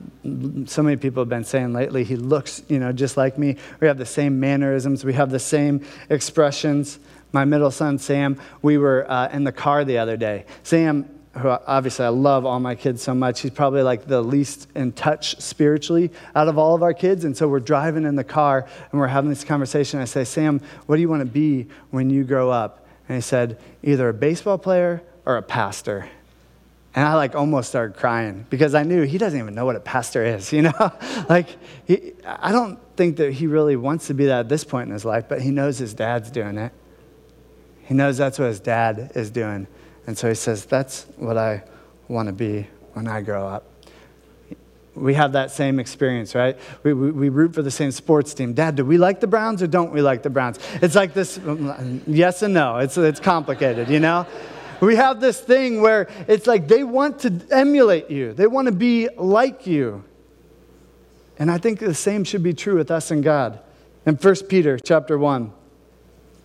so 0.65 0.83
many 0.83 0.97
people 0.97 1.21
have 1.21 1.29
been 1.29 1.43
saying 1.43 1.73
lately, 1.73 2.03
he 2.03 2.15
looks, 2.15 2.61
you 2.67 2.77
know, 2.77 2.91
just 2.91 3.17
like 3.17 3.37
me. 3.37 3.55
We 3.79 3.87
have 3.87 3.97
the 3.97 4.05
same 4.05 4.39
mannerisms. 4.39 5.03
We 5.03 5.13
have 5.13 5.31
the 5.31 5.39
same 5.39 5.83
expressions. 6.09 6.99
My 7.31 7.45
middle 7.45 7.71
son, 7.71 7.97
Sam, 7.97 8.39
we 8.61 8.77
were 8.77 9.09
uh, 9.09 9.29
in 9.29 9.43
the 9.43 9.51
car 9.51 9.83
the 9.83 9.97
other 9.97 10.15
day. 10.15 10.45
Sam 10.63 11.09
who 11.37 11.49
obviously 11.49 12.05
I 12.05 12.09
love 12.09 12.45
all 12.45 12.59
my 12.59 12.75
kids 12.75 13.01
so 13.01 13.13
much. 13.13 13.41
He's 13.41 13.51
probably 13.51 13.83
like 13.83 14.07
the 14.07 14.21
least 14.21 14.67
in 14.75 14.91
touch 14.91 15.39
spiritually 15.39 16.11
out 16.35 16.47
of 16.47 16.57
all 16.57 16.75
of 16.75 16.83
our 16.83 16.93
kids. 16.93 17.23
And 17.23 17.37
so 17.37 17.47
we're 17.47 17.59
driving 17.59 18.03
in 18.03 18.15
the 18.15 18.23
car 18.23 18.67
and 18.91 18.99
we're 18.99 19.07
having 19.07 19.29
this 19.29 19.43
conversation. 19.43 19.99
I 19.99 20.05
say, 20.05 20.23
Sam, 20.23 20.59
what 20.85 20.95
do 20.95 21.01
you 21.01 21.09
want 21.09 21.21
to 21.21 21.31
be 21.31 21.67
when 21.91 22.09
you 22.09 22.23
grow 22.23 22.49
up? 22.49 22.87
And 23.07 23.15
he 23.15 23.21
said, 23.21 23.59
either 23.83 24.09
a 24.09 24.13
baseball 24.13 24.57
player 24.57 25.03
or 25.25 25.37
a 25.37 25.43
pastor. 25.43 26.09
And 26.95 27.05
I 27.05 27.13
like 27.15 27.35
almost 27.35 27.69
started 27.69 27.97
crying 27.97 28.45
because 28.49 28.73
I 28.73 28.83
knew 28.83 29.03
he 29.03 29.17
doesn't 29.17 29.39
even 29.39 29.53
know 29.53 29.65
what 29.65 29.75
a 29.75 29.79
pastor 29.79 30.25
is, 30.25 30.51
you 30.53 30.63
know? 30.63 30.91
like, 31.29 31.57
he, 31.85 32.13
I 32.25 32.51
don't 32.51 32.79
think 32.95 33.17
that 33.17 33.33
he 33.33 33.47
really 33.47 33.75
wants 33.75 34.07
to 34.07 34.13
be 34.13 34.25
that 34.25 34.39
at 34.41 34.49
this 34.49 34.63
point 34.63 34.87
in 34.87 34.93
his 34.93 35.05
life, 35.05 35.25
but 35.29 35.41
he 35.41 35.51
knows 35.51 35.77
his 35.77 35.93
dad's 35.93 36.31
doing 36.31 36.57
it. 36.57 36.71
He 37.83 37.93
knows 37.95 38.17
that's 38.17 38.37
what 38.37 38.45
his 38.45 38.59
dad 38.59 39.11
is 39.15 39.31
doing. 39.31 39.67
And 40.05 40.17
so 40.17 40.29
he 40.29 40.35
says, 40.35 40.65
That's 40.65 41.05
what 41.17 41.37
I 41.37 41.63
want 42.07 42.27
to 42.27 42.33
be 42.33 42.67
when 42.93 43.07
I 43.07 43.21
grow 43.21 43.47
up. 43.47 43.65
We 44.95 45.13
have 45.13 45.33
that 45.33 45.51
same 45.51 45.79
experience, 45.79 46.35
right? 46.35 46.57
We, 46.83 46.93
we, 46.93 47.11
we, 47.11 47.29
root 47.29 47.55
for 47.55 47.61
the 47.61 47.71
same 47.71 47.91
sports 47.91 48.33
team. 48.33 48.53
Dad, 48.53 48.75
do 48.75 48.83
we 48.83 48.97
like 48.97 49.21
the 49.21 49.27
Browns 49.27 49.63
or 49.63 49.67
don't 49.67 49.91
we 49.91 50.01
like 50.01 50.23
the 50.23 50.29
Browns? 50.29 50.59
It's 50.81 50.95
like 50.95 51.13
this 51.13 51.37
mm, 51.37 52.01
yes 52.05 52.41
and 52.41 52.53
no. 52.53 52.77
It's, 52.77 52.97
it's 52.97 53.19
complicated, 53.19 53.89
you 53.89 53.99
know? 53.99 54.27
We 54.81 54.95
have 54.95 55.19
this 55.19 55.39
thing 55.39 55.81
where 55.81 56.07
it's 56.27 56.47
like 56.47 56.67
they 56.67 56.83
want 56.83 57.19
to 57.19 57.41
emulate 57.51 58.09
you, 58.09 58.33
they 58.33 58.47
want 58.47 58.67
to 58.67 58.71
be 58.71 59.09
like 59.17 59.67
you. 59.67 60.03
And 61.37 61.49
I 61.49 61.57
think 61.57 61.79
the 61.79 61.93
same 61.93 62.25
should 62.25 62.43
be 62.43 62.53
true 62.53 62.75
with 62.75 62.91
us 62.91 63.11
and 63.11 63.23
God. 63.23 63.59
In 64.05 64.15
1 64.15 64.35
Peter 64.47 64.77
chapter 64.77 65.17
1, 65.17 65.53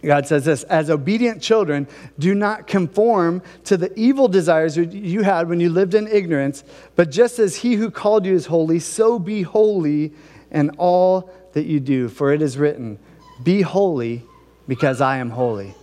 God 0.04 0.26
says 0.26 0.44
this 0.44 0.62
As 0.64 0.90
obedient 0.90 1.42
children, 1.42 1.88
do 2.18 2.34
not 2.34 2.66
conform 2.66 3.42
to 3.64 3.76
the 3.76 3.92
evil 3.98 4.28
desires 4.28 4.76
you 4.76 5.22
had 5.22 5.48
when 5.48 5.60
you 5.60 5.70
lived 5.70 5.94
in 5.94 6.06
ignorance, 6.06 6.62
but 6.94 7.10
just 7.10 7.38
as 7.38 7.56
he 7.56 7.74
who 7.74 7.90
called 7.90 8.24
you 8.24 8.34
is 8.34 8.46
holy, 8.46 8.78
so 8.78 9.18
be 9.18 9.42
holy 9.42 10.12
in 10.50 10.70
all 10.70 11.30
that 11.52 11.64
you 11.64 11.80
do. 11.80 12.08
For 12.08 12.32
it 12.32 12.42
is 12.42 12.56
written, 12.56 12.98
Be 13.42 13.62
holy 13.62 14.22
because 14.68 15.00
I 15.00 15.18
am 15.18 15.30
holy. 15.30 15.74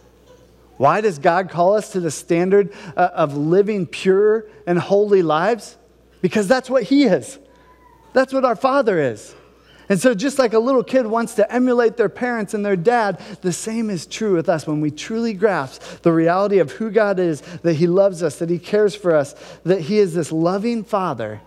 Why 0.82 1.00
does 1.00 1.20
God 1.20 1.52
call 1.52 1.76
us 1.76 1.92
to 1.92 2.00
the 2.00 2.10
standard 2.10 2.74
uh, 2.98 3.12
of 3.14 3.38
living 3.38 3.86
pure 3.86 4.48
and 4.66 4.80
holy 4.80 5.22
lives? 5.22 5.78
Because 6.22 6.48
that's 6.48 6.72
what 6.72 6.82
He 6.82 7.04
is. 7.04 7.38
That's 8.14 8.34
what 8.34 8.46
our 8.46 8.56
Father 8.56 9.00
is. 9.00 9.36
And 9.90 10.02
so, 10.02 10.16
just 10.16 10.40
like 10.40 10.54
a 10.54 10.60
little 10.60 10.84
kid 10.84 11.06
wants 11.06 11.36
to 11.36 11.54
emulate 11.54 11.98
their 11.98 12.10
parents 12.10 12.56
and 12.56 12.66
their 12.66 12.76
dad, 12.76 13.22
the 13.44 13.54
same 13.54 13.92
is 13.92 14.08
true 14.08 14.34
with 14.34 14.50
us 14.50 14.66
when 14.66 14.82
we 14.82 14.90
truly 14.90 15.34
grasp 15.34 15.84
the 16.02 16.12
reality 16.12 16.58
of 16.58 16.72
who 16.72 16.90
God 16.90 17.20
is, 17.20 17.42
that 17.62 17.76
He 17.76 17.86
loves 17.86 18.24
us, 18.24 18.40
that 18.40 18.50
He 18.50 18.58
cares 18.58 18.96
for 18.96 19.16
us, 19.16 19.36
that 19.64 19.82
He 19.82 20.00
is 20.00 20.16
this 20.16 20.32
loving 20.32 20.84
Father. 20.84 21.42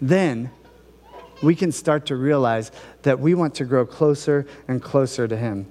Then 0.00 0.50
we 1.44 1.54
can 1.54 1.70
start 1.70 2.06
to 2.06 2.16
realize 2.16 2.72
that 3.02 3.20
we 3.20 3.34
want 3.34 3.54
to 3.54 3.64
grow 3.66 3.86
closer 3.86 4.48
and 4.66 4.82
closer 4.82 5.28
to 5.28 5.36
Him. 5.36 5.70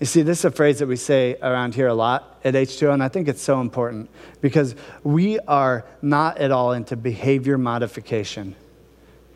You 0.00 0.06
see, 0.06 0.22
this 0.22 0.38
is 0.38 0.44
a 0.46 0.50
phrase 0.50 0.78
that 0.78 0.86
we 0.86 0.96
say 0.96 1.36
around 1.42 1.74
here 1.74 1.86
a 1.86 1.94
lot 1.94 2.40
at 2.42 2.54
H2O, 2.54 2.94
and 2.94 3.02
I 3.02 3.08
think 3.08 3.28
it's 3.28 3.42
so 3.42 3.60
important 3.60 4.08
because 4.40 4.74
we 5.04 5.38
are 5.40 5.84
not 6.00 6.38
at 6.38 6.50
all 6.50 6.72
into 6.72 6.96
behavior 6.96 7.58
modification. 7.58 8.56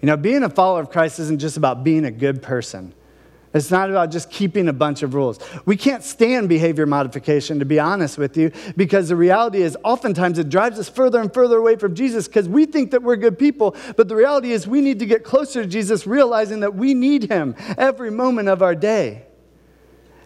You 0.01 0.07
know, 0.07 0.17
being 0.17 0.43
a 0.43 0.49
follower 0.49 0.81
of 0.81 0.89
Christ 0.89 1.19
isn't 1.19 1.39
just 1.39 1.59
about 1.59 1.85
being 1.85 2.07
a 2.07 2.11
good 2.11 2.43
person. 2.43 2.95
It's 3.53 3.71
not 3.71 3.91
about 3.91 4.11
just 4.11 4.31
keeping 4.31 4.69
a 4.69 4.73
bunch 4.73 5.03
of 5.03 5.13
rules. 5.13 5.39
We 5.67 5.77
can't 5.77 6.03
stand 6.03 6.49
behavior 6.49 6.87
modification, 6.87 7.59
to 7.59 7.67
be 7.67 7.79
honest 7.79 8.17
with 8.17 8.35
you, 8.37 8.51
because 8.75 9.11
the 9.11 9.17
reality 9.17 9.61
is 9.61 9.77
oftentimes 9.85 10.39
it 10.39 10.49
drives 10.49 10.79
us 10.79 10.89
further 10.89 11.21
and 11.21 11.33
further 11.33 11.59
away 11.59 11.77
from 11.77 11.95
Jesus 11.95 12.27
because 12.27 12.49
we 12.49 12.65
think 12.65 12.91
that 12.93 13.03
we're 13.03 13.17
good 13.17 13.39
people. 13.39 13.77
But 13.97 14.09
the 14.09 14.17
reality 14.17 14.51
is 14.51 14.67
we 14.67 14.81
need 14.81 14.99
to 15.01 15.07
get 15.07 15.25
closer 15.25 15.63
to 15.63 15.69
Jesus, 15.69 16.07
realizing 16.07 16.61
that 16.61 16.75
we 16.75 16.95
need 16.95 17.31
him 17.31 17.55
every 17.77 18.11
moment 18.11 18.49
of 18.49 18.63
our 18.63 18.75
day. 18.75 19.27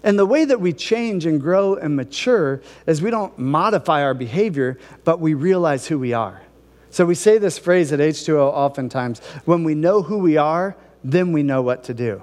And 0.02 0.18
the 0.18 0.26
way 0.26 0.44
that 0.44 0.60
we 0.60 0.72
change 0.72 1.26
and 1.26 1.40
grow 1.40 1.74
and 1.74 1.96
mature 1.96 2.62
is 2.86 3.02
we 3.02 3.10
don't 3.10 3.36
modify 3.38 4.02
our 4.02 4.14
behavior, 4.14 4.78
but 5.04 5.20
we 5.20 5.34
realize 5.34 5.86
who 5.86 5.98
we 5.98 6.12
are. 6.12 6.42
So 6.90 7.04
we 7.04 7.14
say 7.14 7.38
this 7.38 7.58
phrase 7.58 7.92
at 7.92 8.00
H2O 8.00 8.40
oftentimes 8.40 9.20
when 9.44 9.64
we 9.64 9.74
know 9.74 10.02
who 10.02 10.18
we 10.18 10.36
are, 10.36 10.76
then 11.04 11.32
we 11.32 11.42
know 11.42 11.62
what 11.62 11.84
to 11.84 11.94
do. 11.94 12.22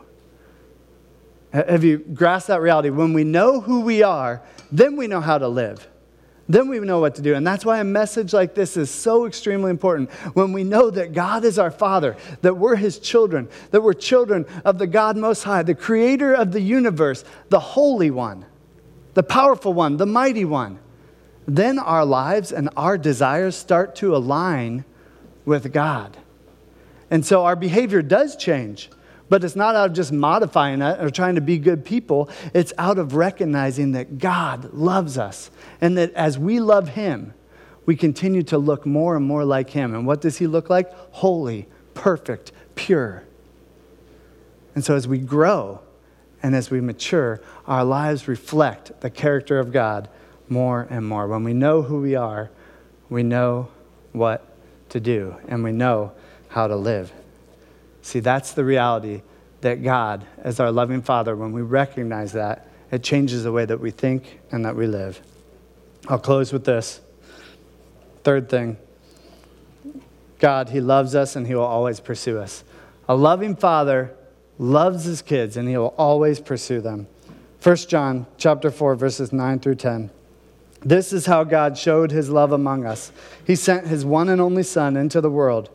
Have 1.53 1.83
you 1.83 1.99
grasped 1.99 2.47
that 2.47 2.61
reality? 2.61 2.89
When 2.89 3.13
we 3.13 3.23
know 3.23 3.61
who 3.61 3.81
we 3.81 4.03
are, 4.03 4.41
then 4.71 4.97
we 4.97 5.07
know 5.07 5.21
how 5.21 5.37
to 5.37 5.47
live. 5.47 5.87
Then 6.47 6.67
we 6.67 6.79
know 6.79 6.99
what 6.99 7.15
to 7.15 7.21
do. 7.21 7.33
And 7.33 7.45
that's 7.45 7.65
why 7.65 7.79
a 7.79 7.83
message 7.83 8.33
like 8.33 8.53
this 8.53 8.77
is 8.77 8.91
so 8.91 9.25
extremely 9.25 9.71
important. 9.71 10.11
When 10.33 10.53
we 10.53 10.63
know 10.63 10.91
that 10.91 11.13
God 11.13 11.43
is 11.43 11.57
our 11.57 11.71
Father, 11.71 12.15
that 12.41 12.57
we're 12.57 12.75
His 12.75 12.99
children, 12.99 13.49
that 13.71 13.81
we're 13.81 13.93
children 13.93 14.45
of 14.63 14.77
the 14.77 14.87
God 14.87 15.17
Most 15.17 15.43
High, 15.43 15.63
the 15.63 15.73
Creator 15.73 16.35
of 16.35 16.51
the 16.51 16.61
universe, 16.61 17.23
the 17.49 17.59
Holy 17.59 18.11
One, 18.11 18.45
the 19.15 19.23
powerful 19.23 19.73
One, 19.73 19.97
the 19.97 20.05
Mighty 20.05 20.45
One 20.45 20.79
then 21.47 21.77
our 21.77 22.05
lives 22.05 22.51
and 22.51 22.69
our 22.75 22.97
desires 22.97 23.55
start 23.55 23.95
to 23.97 24.15
align 24.15 24.83
with 25.45 25.71
God. 25.71 26.17
And 27.11 27.25
so 27.25 27.45
our 27.45 27.55
behavior 27.55 28.01
does 28.01 28.35
change, 28.35 28.89
but 29.29 29.43
it's 29.43 29.55
not 29.55 29.75
out 29.75 29.89
of 29.89 29.95
just 29.95 30.11
modifying 30.11 30.81
it 30.81 30.99
or 30.99 31.09
trying 31.09 31.35
to 31.35 31.41
be 31.41 31.57
good 31.57 31.83
people. 31.83 32.29
It's 32.53 32.73
out 32.77 32.99
of 32.99 33.15
recognizing 33.15 33.93
that 33.93 34.19
God 34.19 34.73
loves 34.73 35.17
us 35.17 35.49
and 35.81 35.97
that 35.97 36.13
as 36.13 36.37
we 36.37 36.59
love 36.59 36.89
Him, 36.89 37.33
we 37.85 37.95
continue 37.95 38.43
to 38.43 38.57
look 38.57 38.85
more 38.85 39.15
and 39.15 39.25
more 39.25 39.45
like 39.45 39.69
Him. 39.71 39.93
And 39.93 40.05
what 40.05 40.21
does 40.21 40.37
He 40.37 40.47
look 40.47 40.69
like? 40.69 40.91
Holy, 41.11 41.67
perfect, 41.93 42.51
pure. 42.75 43.23
And 44.75 44.83
so 44.83 44.95
as 44.95 45.07
we 45.07 45.17
grow 45.17 45.79
and 46.43 46.55
as 46.55 46.69
we 46.69 46.81
mature, 46.81 47.41
our 47.65 47.83
lives 47.83 48.27
reflect 48.27 49.01
the 49.01 49.09
character 49.09 49.59
of 49.59 49.71
God 49.71 50.09
more 50.49 50.85
and 50.89 51.07
more. 51.07 51.27
When 51.27 51.43
we 51.43 51.53
know 51.53 51.81
who 51.81 52.01
we 52.01 52.15
are, 52.15 52.51
we 53.09 53.23
know 53.23 53.69
what 54.11 54.45
to 54.89 54.99
do 54.99 55.35
and 55.47 55.63
we 55.63 55.71
know 55.71 56.11
how 56.49 56.67
to 56.67 56.75
live. 56.75 57.11
See, 58.05 58.19
that's 58.19 58.51
the 58.51 58.63
reality 58.63 59.23
that 59.61 59.81
God, 59.81 60.27
as 60.37 60.59
our 60.59 60.71
loving 60.71 61.01
Father, 61.01 61.35
when 61.35 61.53
we 61.53 61.63
recognize 61.63 62.33
that, 62.33 62.67
it 62.91 63.01
changes 63.01 63.43
the 63.43 63.51
way 63.51 63.65
that 63.65 63.79
we 63.79 63.89
think 63.89 64.41
and 64.51 64.63
that 64.63 64.75
we 64.75 64.85
live. 64.85 65.19
I'll 66.07 66.19
close 66.19 66.53
with 66.53 66.65
this. 66.65 67.01
Third 68.23 68.47
thing 68.47 68.77
God, 70.37 70.69
He 70.69 70.79
loves 70.81 71.15
us 71.15 71.35
and 71.35 71.47
He 71.47 71.55
will 71.55 71.63
always 71.63 71.99
pursue 71.99 72.37
us. 72.37 72.63
A 73.09 73.15
loving 73.15 73.55
Father 73.55 74.15
loves 74.59 75.05
his 75.05 75.23
kids 75.23 75.57
and 75.57 75.67
he 75.67 75.75
will 75.75 75.95
always 75.97 76.39
pursue 76.39 76.81
them. 76.81 77.07
1 77.63 77.75
John 77.75 78.27
chapter 78.37 78.69
4 78.69 78.95
verses 78.95 79.33
9 79.33 79.59
through 79.59 79.75
10. 79.75 80.11
This 80.81 81.11
is 81.11 81.25
how 81.25 81.43
God 81.43 81.75
showed 81.75 82.11
his 82.11 82.29
love 82.29 82.51
among 82.51 82.85
us. 82.85 83.11
He 83.47 83.55
sent 83.55 83.87
his 83.87 84.05
one 84.05 84.29
and 84.29 84.39
only 84.39 84.61
son 84.61 84.95
into 84.95 85.21
the 85.21 85.31
world 85.31 85.71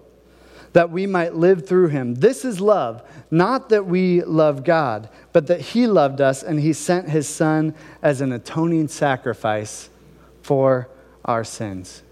that 0.72 0.90
we 0.90 1.06
might 1.06 1.34
live 1.34 1.66
through 1.66 1.88
him. 1.88 2.14
This 2.14 2.44
is 2.44 2.60
love, 2.60 3.02
not 3.30 3.68
that 3.70 3.86
we 3.86 4.22
love 4.22 4.64
God, 4.64 5.08
but 5.32 5.46
that 5.48 5.60
he 5.60 5.86
loved 5.86 6.20
us 6.20 6.42
and 6.42 6.60
he 6.60 6.72
sent 6.72 7.08
his 7.08 7.28
son 7.28 7.74
as 8.02 8.20
an 8.20 8.32
atoning 8.32 8.88
sacrifice 8.88 9.90
for 10.42 10.88
our 11.24 11.44
sins. 11.44 12.02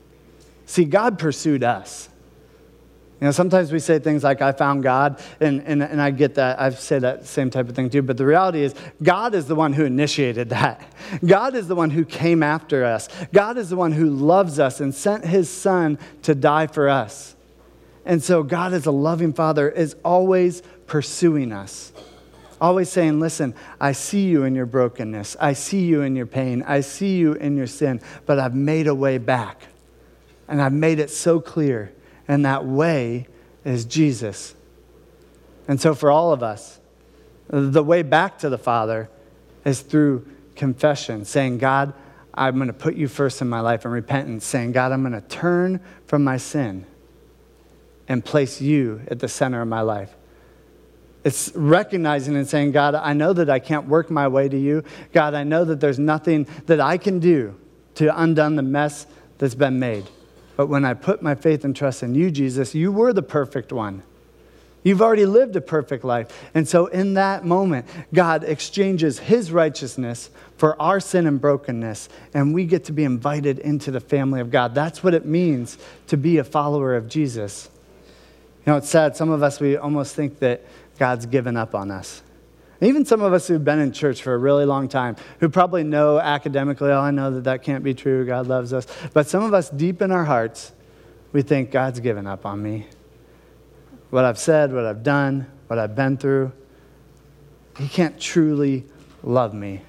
See, 0.67 0.85
God 0.85 1.19
pursued 1.19 1.65
us. 1.65 2.09
You 3.21 3.25
know, 3.25 3.31
sometimes 3.33 3.73
we 3.73 3.81
say 3.81 3.99
things 3.99 4.23
like, 4.23 4.43
I 4.43 4.53
found 4.53 4.85
God, 4.85 5.21
and, 5.41 5.61
and, 5.63 5.83
and 5.83 6.01
I 6.01 6.13
get 6.13 6.37
that. 6.37 6.61
I've 6.61 6.79
said 6.79 7.03
that 7.03 7.27
same 7.27 7.51
type 7.51 7.69
of 7.69 7.75
thing 7.75 7.91
too. 7.91 8.03
But 8.03 8.17
the 8.17 8.25
reality 8.25 8.63
is, 8.63 8.77
God 9.03 9.35
is 9.35 9.47
the 9.47 9.57
one 9.57 9.73
who 9.73 9.85
initiated 9.85 10.51
that. 10.51 10.85
God 11.27 11.57
is 11.57 11.67
the 11.67 11.75
one 11.75 11.91
who 11.91 12.05
came 12.05 12.45
after 12.45 12.85
us. 12.85 13.09
God 13.33 13.59
is 13.59 13.71
the 13.71 13.77
one 13.77 13.91
who 13.91 14.09
loves 14.09 14.61
us 14.61 14.81
and 14.81 14.95
sent 14.95 15.25
his 15.25 15.51
son 15.51 15.99
to 16.23 16.35
die 16.35 16.69
for 16.69 16.89
us. 16.89 17.35
And 18.09 18.23
so, 18.23 18.43
God, 18.43 18.73
as 18.73 18.87
a 18.87 18.91
loving 18.91 19.35
father, 19.35 19.69
is 19.69 19.95
always 20.03 20.63
pursuing 20.87 21.53
us. 21.53 21.93
Always 22.59 22.89
saying, 22.89 23.21
Listen, 23.21 23.55
I 23.79 23.93
see 23.93 24.25
you 24.25 24.45
in 24.45 24.55
your 24.55 24.65
brokenness. 24.65 25.37
I 25.39 25.53
see 25.53 25.85
you 25.85 26.01
in 26.01 26.17
your 26.17 26.27
pain. 26.27 26.65
I 26.67 26.81
see 26.81 27.19
you 27.19 27.35
in 27.35 27.59
your 27.59 27.67
sin, 27.67 28.01
but 28.25 28.39
I've 28.39 28.55
made 28.55 28.87
a 28.87 28.95
way 28.95 29.19
back. 29.19 29.61
And 30.49 30.63
I've 30.63 30.73
made 30.73 30.99
it 30.99 31.11
so 31.11 31.39
clear 31.39 31.93
and 32.27 32.47
that 32.47 32.65
way 32.65 33.27
is 33.63 33.85
Jesus. 33.85 34.55
And 35.69 35.79
so, 35.79 35.95
for 35.95 36.11
all 36.11 36.33
of 36.33 36.43
us, 36.43 36.81
the 37.49 37.83
way 37.83 38.03
back 38.03 38.39
to 38.39 38.49
the 38.49 38.59
Father 38.59 39.11
is 39.67 39.83
through 39.83 40.27
confession, 40.57 41.27
saying, 41.27 41.59
God, 41.59 41.93
I'm 42.33 42.57
going 42.57 42.69
to 42.69 42.73
put 42.73 42.95
you 42.95 43.07
first 43.07 43.43
in 43.43 43.49
my 43.51 43.61
life, 43.61 43.85
and 43.85 43.93
repentance, 43.93 44.47
saying, 44.47 44.73
God, 44.73 44.93
I'm 44.93 45.03
going 45.03 45.21
to 45.21 45.29
turn 45.29 45.81
from 46.07 46.25
my 46.25 46.39
sin 46.39 46.87
and 48.09 48.25
place 48.25 48.61
you 48.61 49.03
at 49.09 49.19
the 49.19 49.29
center 49.29 49.61
of 49.61 49.69
my 49.69 49.83
life. 49.83 50.15
It's 51.25 51.53
recognizing 51.55 52.37
and 52.37 52.49
saying, 52.49 52.73
God, 52.73 52.95
I 52.95 53.13
know 53.13 53.33
that 53.33 53.51
I 53.51 53.59
can't 53.59 53.87
work 53.87 54.11
my 54.11 54.29
way 54.29 54.49
to 54.49 54.59
you. 54.59 54.83
God, 55.13 55.35
I 55.35 55.45
know 55.45 55.65
that 55.65 55.81
there's 55.81 55.99
nothing 55.99 56.47
that 56.67 56.81
I 56.81 56.97
can 56.97 57.19
do 57.19 57.55
to 57.97 58.21
undone 58.21 58.57
the 58.57 58.63
mess 58.63 59.07
that's 59.39 59.55
been 59.55 59.79
made. 59.79 60.05
But 60.57 60.69
when 60.69 60.85
I 60.85 60.95
put 60.95 61.23
my 61.23 61.35
faith 61.35 61.65
and 61.65 61.75
trust 61.75 62.03
in 62.03 62.15
you, 62.15 62.31
Jesus, 62.31 62.75
you 62.75 62.91
were 62.91 63.13
the 63.13 63.23
perfect 63.23 63.73
one. 63.73 64.03
You've 64.85 65.03
already 65.03 65.27
lived 65.27 65.55
a 65.57 65.61
perfect 65.61 66.05
life. 66.05 66.33
And 66.55 66.67
so, 66.67 66.87
in 66.87 67.15
that 67.15 67.45
moment, 67.45 67.87
God 68.15 68.45
exchanges 68.45 69.19
his 69.19 69.53
righteousness 69.53 70.31
for 70.57 70.81
our 70.81 71.01
sin 71.01 71.27
and 71.27 71.41
brokenness, 71.41 72.09
and 72.33 72.55
we 72.55 72.65
get 72.65 72.85
to 72.85 72.93
be 72.93 73.05
invited 73.05 73.59
into 73.59 73.91
the 73.91 74.01
family 74.01 74.41
of 74.41 74.51
God. 74.51 74.75
That's 74.75 75.03
what 75.03 75.15
it 75.15 75.27
means 75.27 75.79
to 76.07 76.17
be 76.17 76.39
a 76.39 76.45
follower 76.45 76.95
of 76.97 77.09
Jesus. 77.09 77.69
You 78.69 78.75
know, 78.75 78.77
it's 78.77 78.91
sad. 78.91 79.17
Some 79.17 79.31
of 79.31 79.43
us, 79.43 79.61
we 79.61 79.79
almost 79.79 80.15
think 80.15 80.41
that 80.41 80.63
God's 80.99 81.25
given 81.25 81.57
up 81.57 81.75
on 81.75 81.91
us. 81.91 82.23
Even 82.83 83.07
some 83.07 83.23
of 83.23 83.33
us 83.33 83.49
who've 83.49 83.65
been 83.65 83.79
in 83.79 83.93
church 83.93 84.21
for 84.21 84.35
a 84.35 84.37
really 84.37 84.67
long 84.67 84.89
time, 84.89 85.17
who 85.41 85.49
probably 85.49 85.85
know 85.85 86.19
academically, 86.19 86.91
oh, 86.91 87.01
I 87.01 87.11
know 87.11 87.31
that 87.31 87.45
that 87.45 87.63
can't 87.63 87.83
be 87.83 87.95
true. 87.95 88.27
God 88.27 88.47
loves 88.47 88.75
us. 88.75 88.87
But 89.15 89.27
some 89.27 89.43
of 89.43 89.55
us, 89.55 89.71
deep 89.71 90.03
in 90.03 90.11
our 90.11 90.27
hearts, 90.27 90.73
we 91.33 91.41
think 91.41 91.71
God's 91.71 92.01
given 92.01 92.27
up 92.27 92.45
on 92.45 92.63
me. 92.63 92.87
What 94.11 94.27
I've 94.27 94.39
said, 94.39 94.71
what 94.71 94.85
I've 94.85 95.03
done, 95.03 95.47
what 95.69 95.79
I've 95.79 95.97
been 95.97 96.19
through, 96.19 96.53
He 97.79 97.89
can't 97.89 98.21
truly 98.21 98.85
love 99.23 99.55
me. 99.55 99.81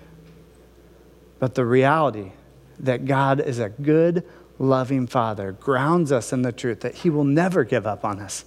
But 1.38 1.54
the 1.54 1.66
reality 1.66 2.32
that 2.80 3.04
God 3.04 3.42
is 3.42 3.60
a 3.60 3.68
good, 3.68 4.26
loving 4.58 5.06
Father 5.06 5.52
grounds 5.52 6.14
us 6.14 6.32
in 6.32 6.44
the 6.44 6.54
truth 6.54 6.80
that 6.80 6.96
He 6.96 7.10
will 7.10 7.26
never 7.26 7.66
give 7.66 7.86
up 7.86 8.06
on 8.06 8.22
us 8.22 8.46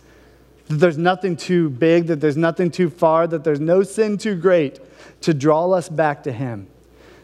that 0.69 0.77
there's 0.77 0.99
nothing 0.99 1.37
too 1.37 1.71
big, 1.71 2.07
that 2.07 2.21
there's 2.21 2.37
nothing 2.37 2.71
too 2.71 2.91
far, 2.91 3.27
that 3.27 3.45
there's 3.45 3.61
no 3.61 3.83
sin 3.83 4.19
too 4.19 4.35
great 4.35 4.81
to 5.23 5.35
draw 5.35 5.71
us 5.73 5.89
back 5.89 6.23
to 6.25 6.33
Him. 6.33 6.67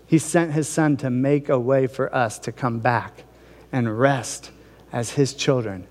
He 0.06 0.18
sent 0.18 0.52
His 0.52 0.68
Son 0.68 0.96
to 0.98 1.10
make 1.10 1.48
a 1.48 1.58
way 1.58 1.86
for 1.86 2.14
us 2.14 2.38
to 2.40 2.52
come 2.52 2.78
back 2.78 3.24
and 3.72 3.98
rest 3.98 4.50
as 4.92 5.10
His 5.10 5.34
children, 5.34 5.86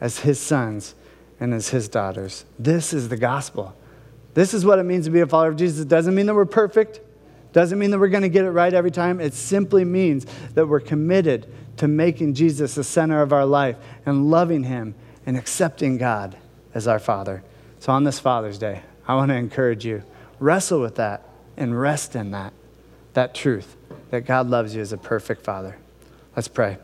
as 0.00 0.20
His 0.20 0.38
sons, 0.38 0.94
and 1.40 1.52
as 1.52 1.70
His 1.70 1.88
daughters. 1.88 2.44
This 2.58 2.92
is 2.92 3.08
the 3.08 3.16
gospel. 3.16 3.74
This 4.34 4.54
is 4.54 4.64
what 4.64 4.78
it 4.78 4.84
means 4.84 5.06
to 5.06 5.10
be 5.10 5.20
a 5.20 5.26
follower 5.26 5.48
of 5.48 5.56
Jesus. 5.56 5.80
It 5.80 5.88
doesn't 5.88 6.14
mean 6.14 6.26
that 6.26 6.34
we're 6.34 6.44
perfect, 6.44 7.00
doesn't 7.52 7.78
mean 7.78 7.90
that 7.90 7.98
we're 7.98 8.08
going 8.08 8.22
to 8.22 8.28
get 8.28 8.44
it 8.44 8.50
right 8.50 8.72
every 8.72 8.90
time. 8.90 9.20
It 9.20 9.34
simply 9.34 9.84
means 9.84 10.26
that 10.54 10.66
we're 10.66 10.80
committed 10.80 11.52
to 11.78 11.88
making 11.88 12.34
Jesus 12.34 12.74
the 12.74 12.84
center 12.84 13.22
of 13.22 13.32
our 13.32 13.46
life 13.46 13.76
and 14.04 14.30
loving 14.30 14.64
Him 14.64 14.94
and 15.24 15.36
accepting 15.36 15.98
God 15.98 16.36
as 16.76 16.86
our 16.86 16.98
Father. 16.98 17.42
So 17.80 17.90
on 17.90 18.04
this 18.04 18.20
Father's 18.20 18.58
Day, 18.58 18.82
I 19.08 19.14
want 19.14 19.30
to 19.30 19.34
encourage 19.34 19.86
you 19.86 20.02
wrestle 20.38 20.82
with 20.82 20.96
that 20.96 21.26
and 21.56 21.80
rest 21.80 22.14
in 22.14 22.32
that, 22.32 22.52
that 23.14 23.34
truth 23.34 23.76
that 24.10 24.26
God 24.26 24.50
loves 24.50 24.74
you 24.74 24.82
as 24.82 24.92
a 24.92 24.98
perfect 24.98 25.42
Father. 25.42 25.78
Let's 26.36 26.48
pray. 26.48 26.76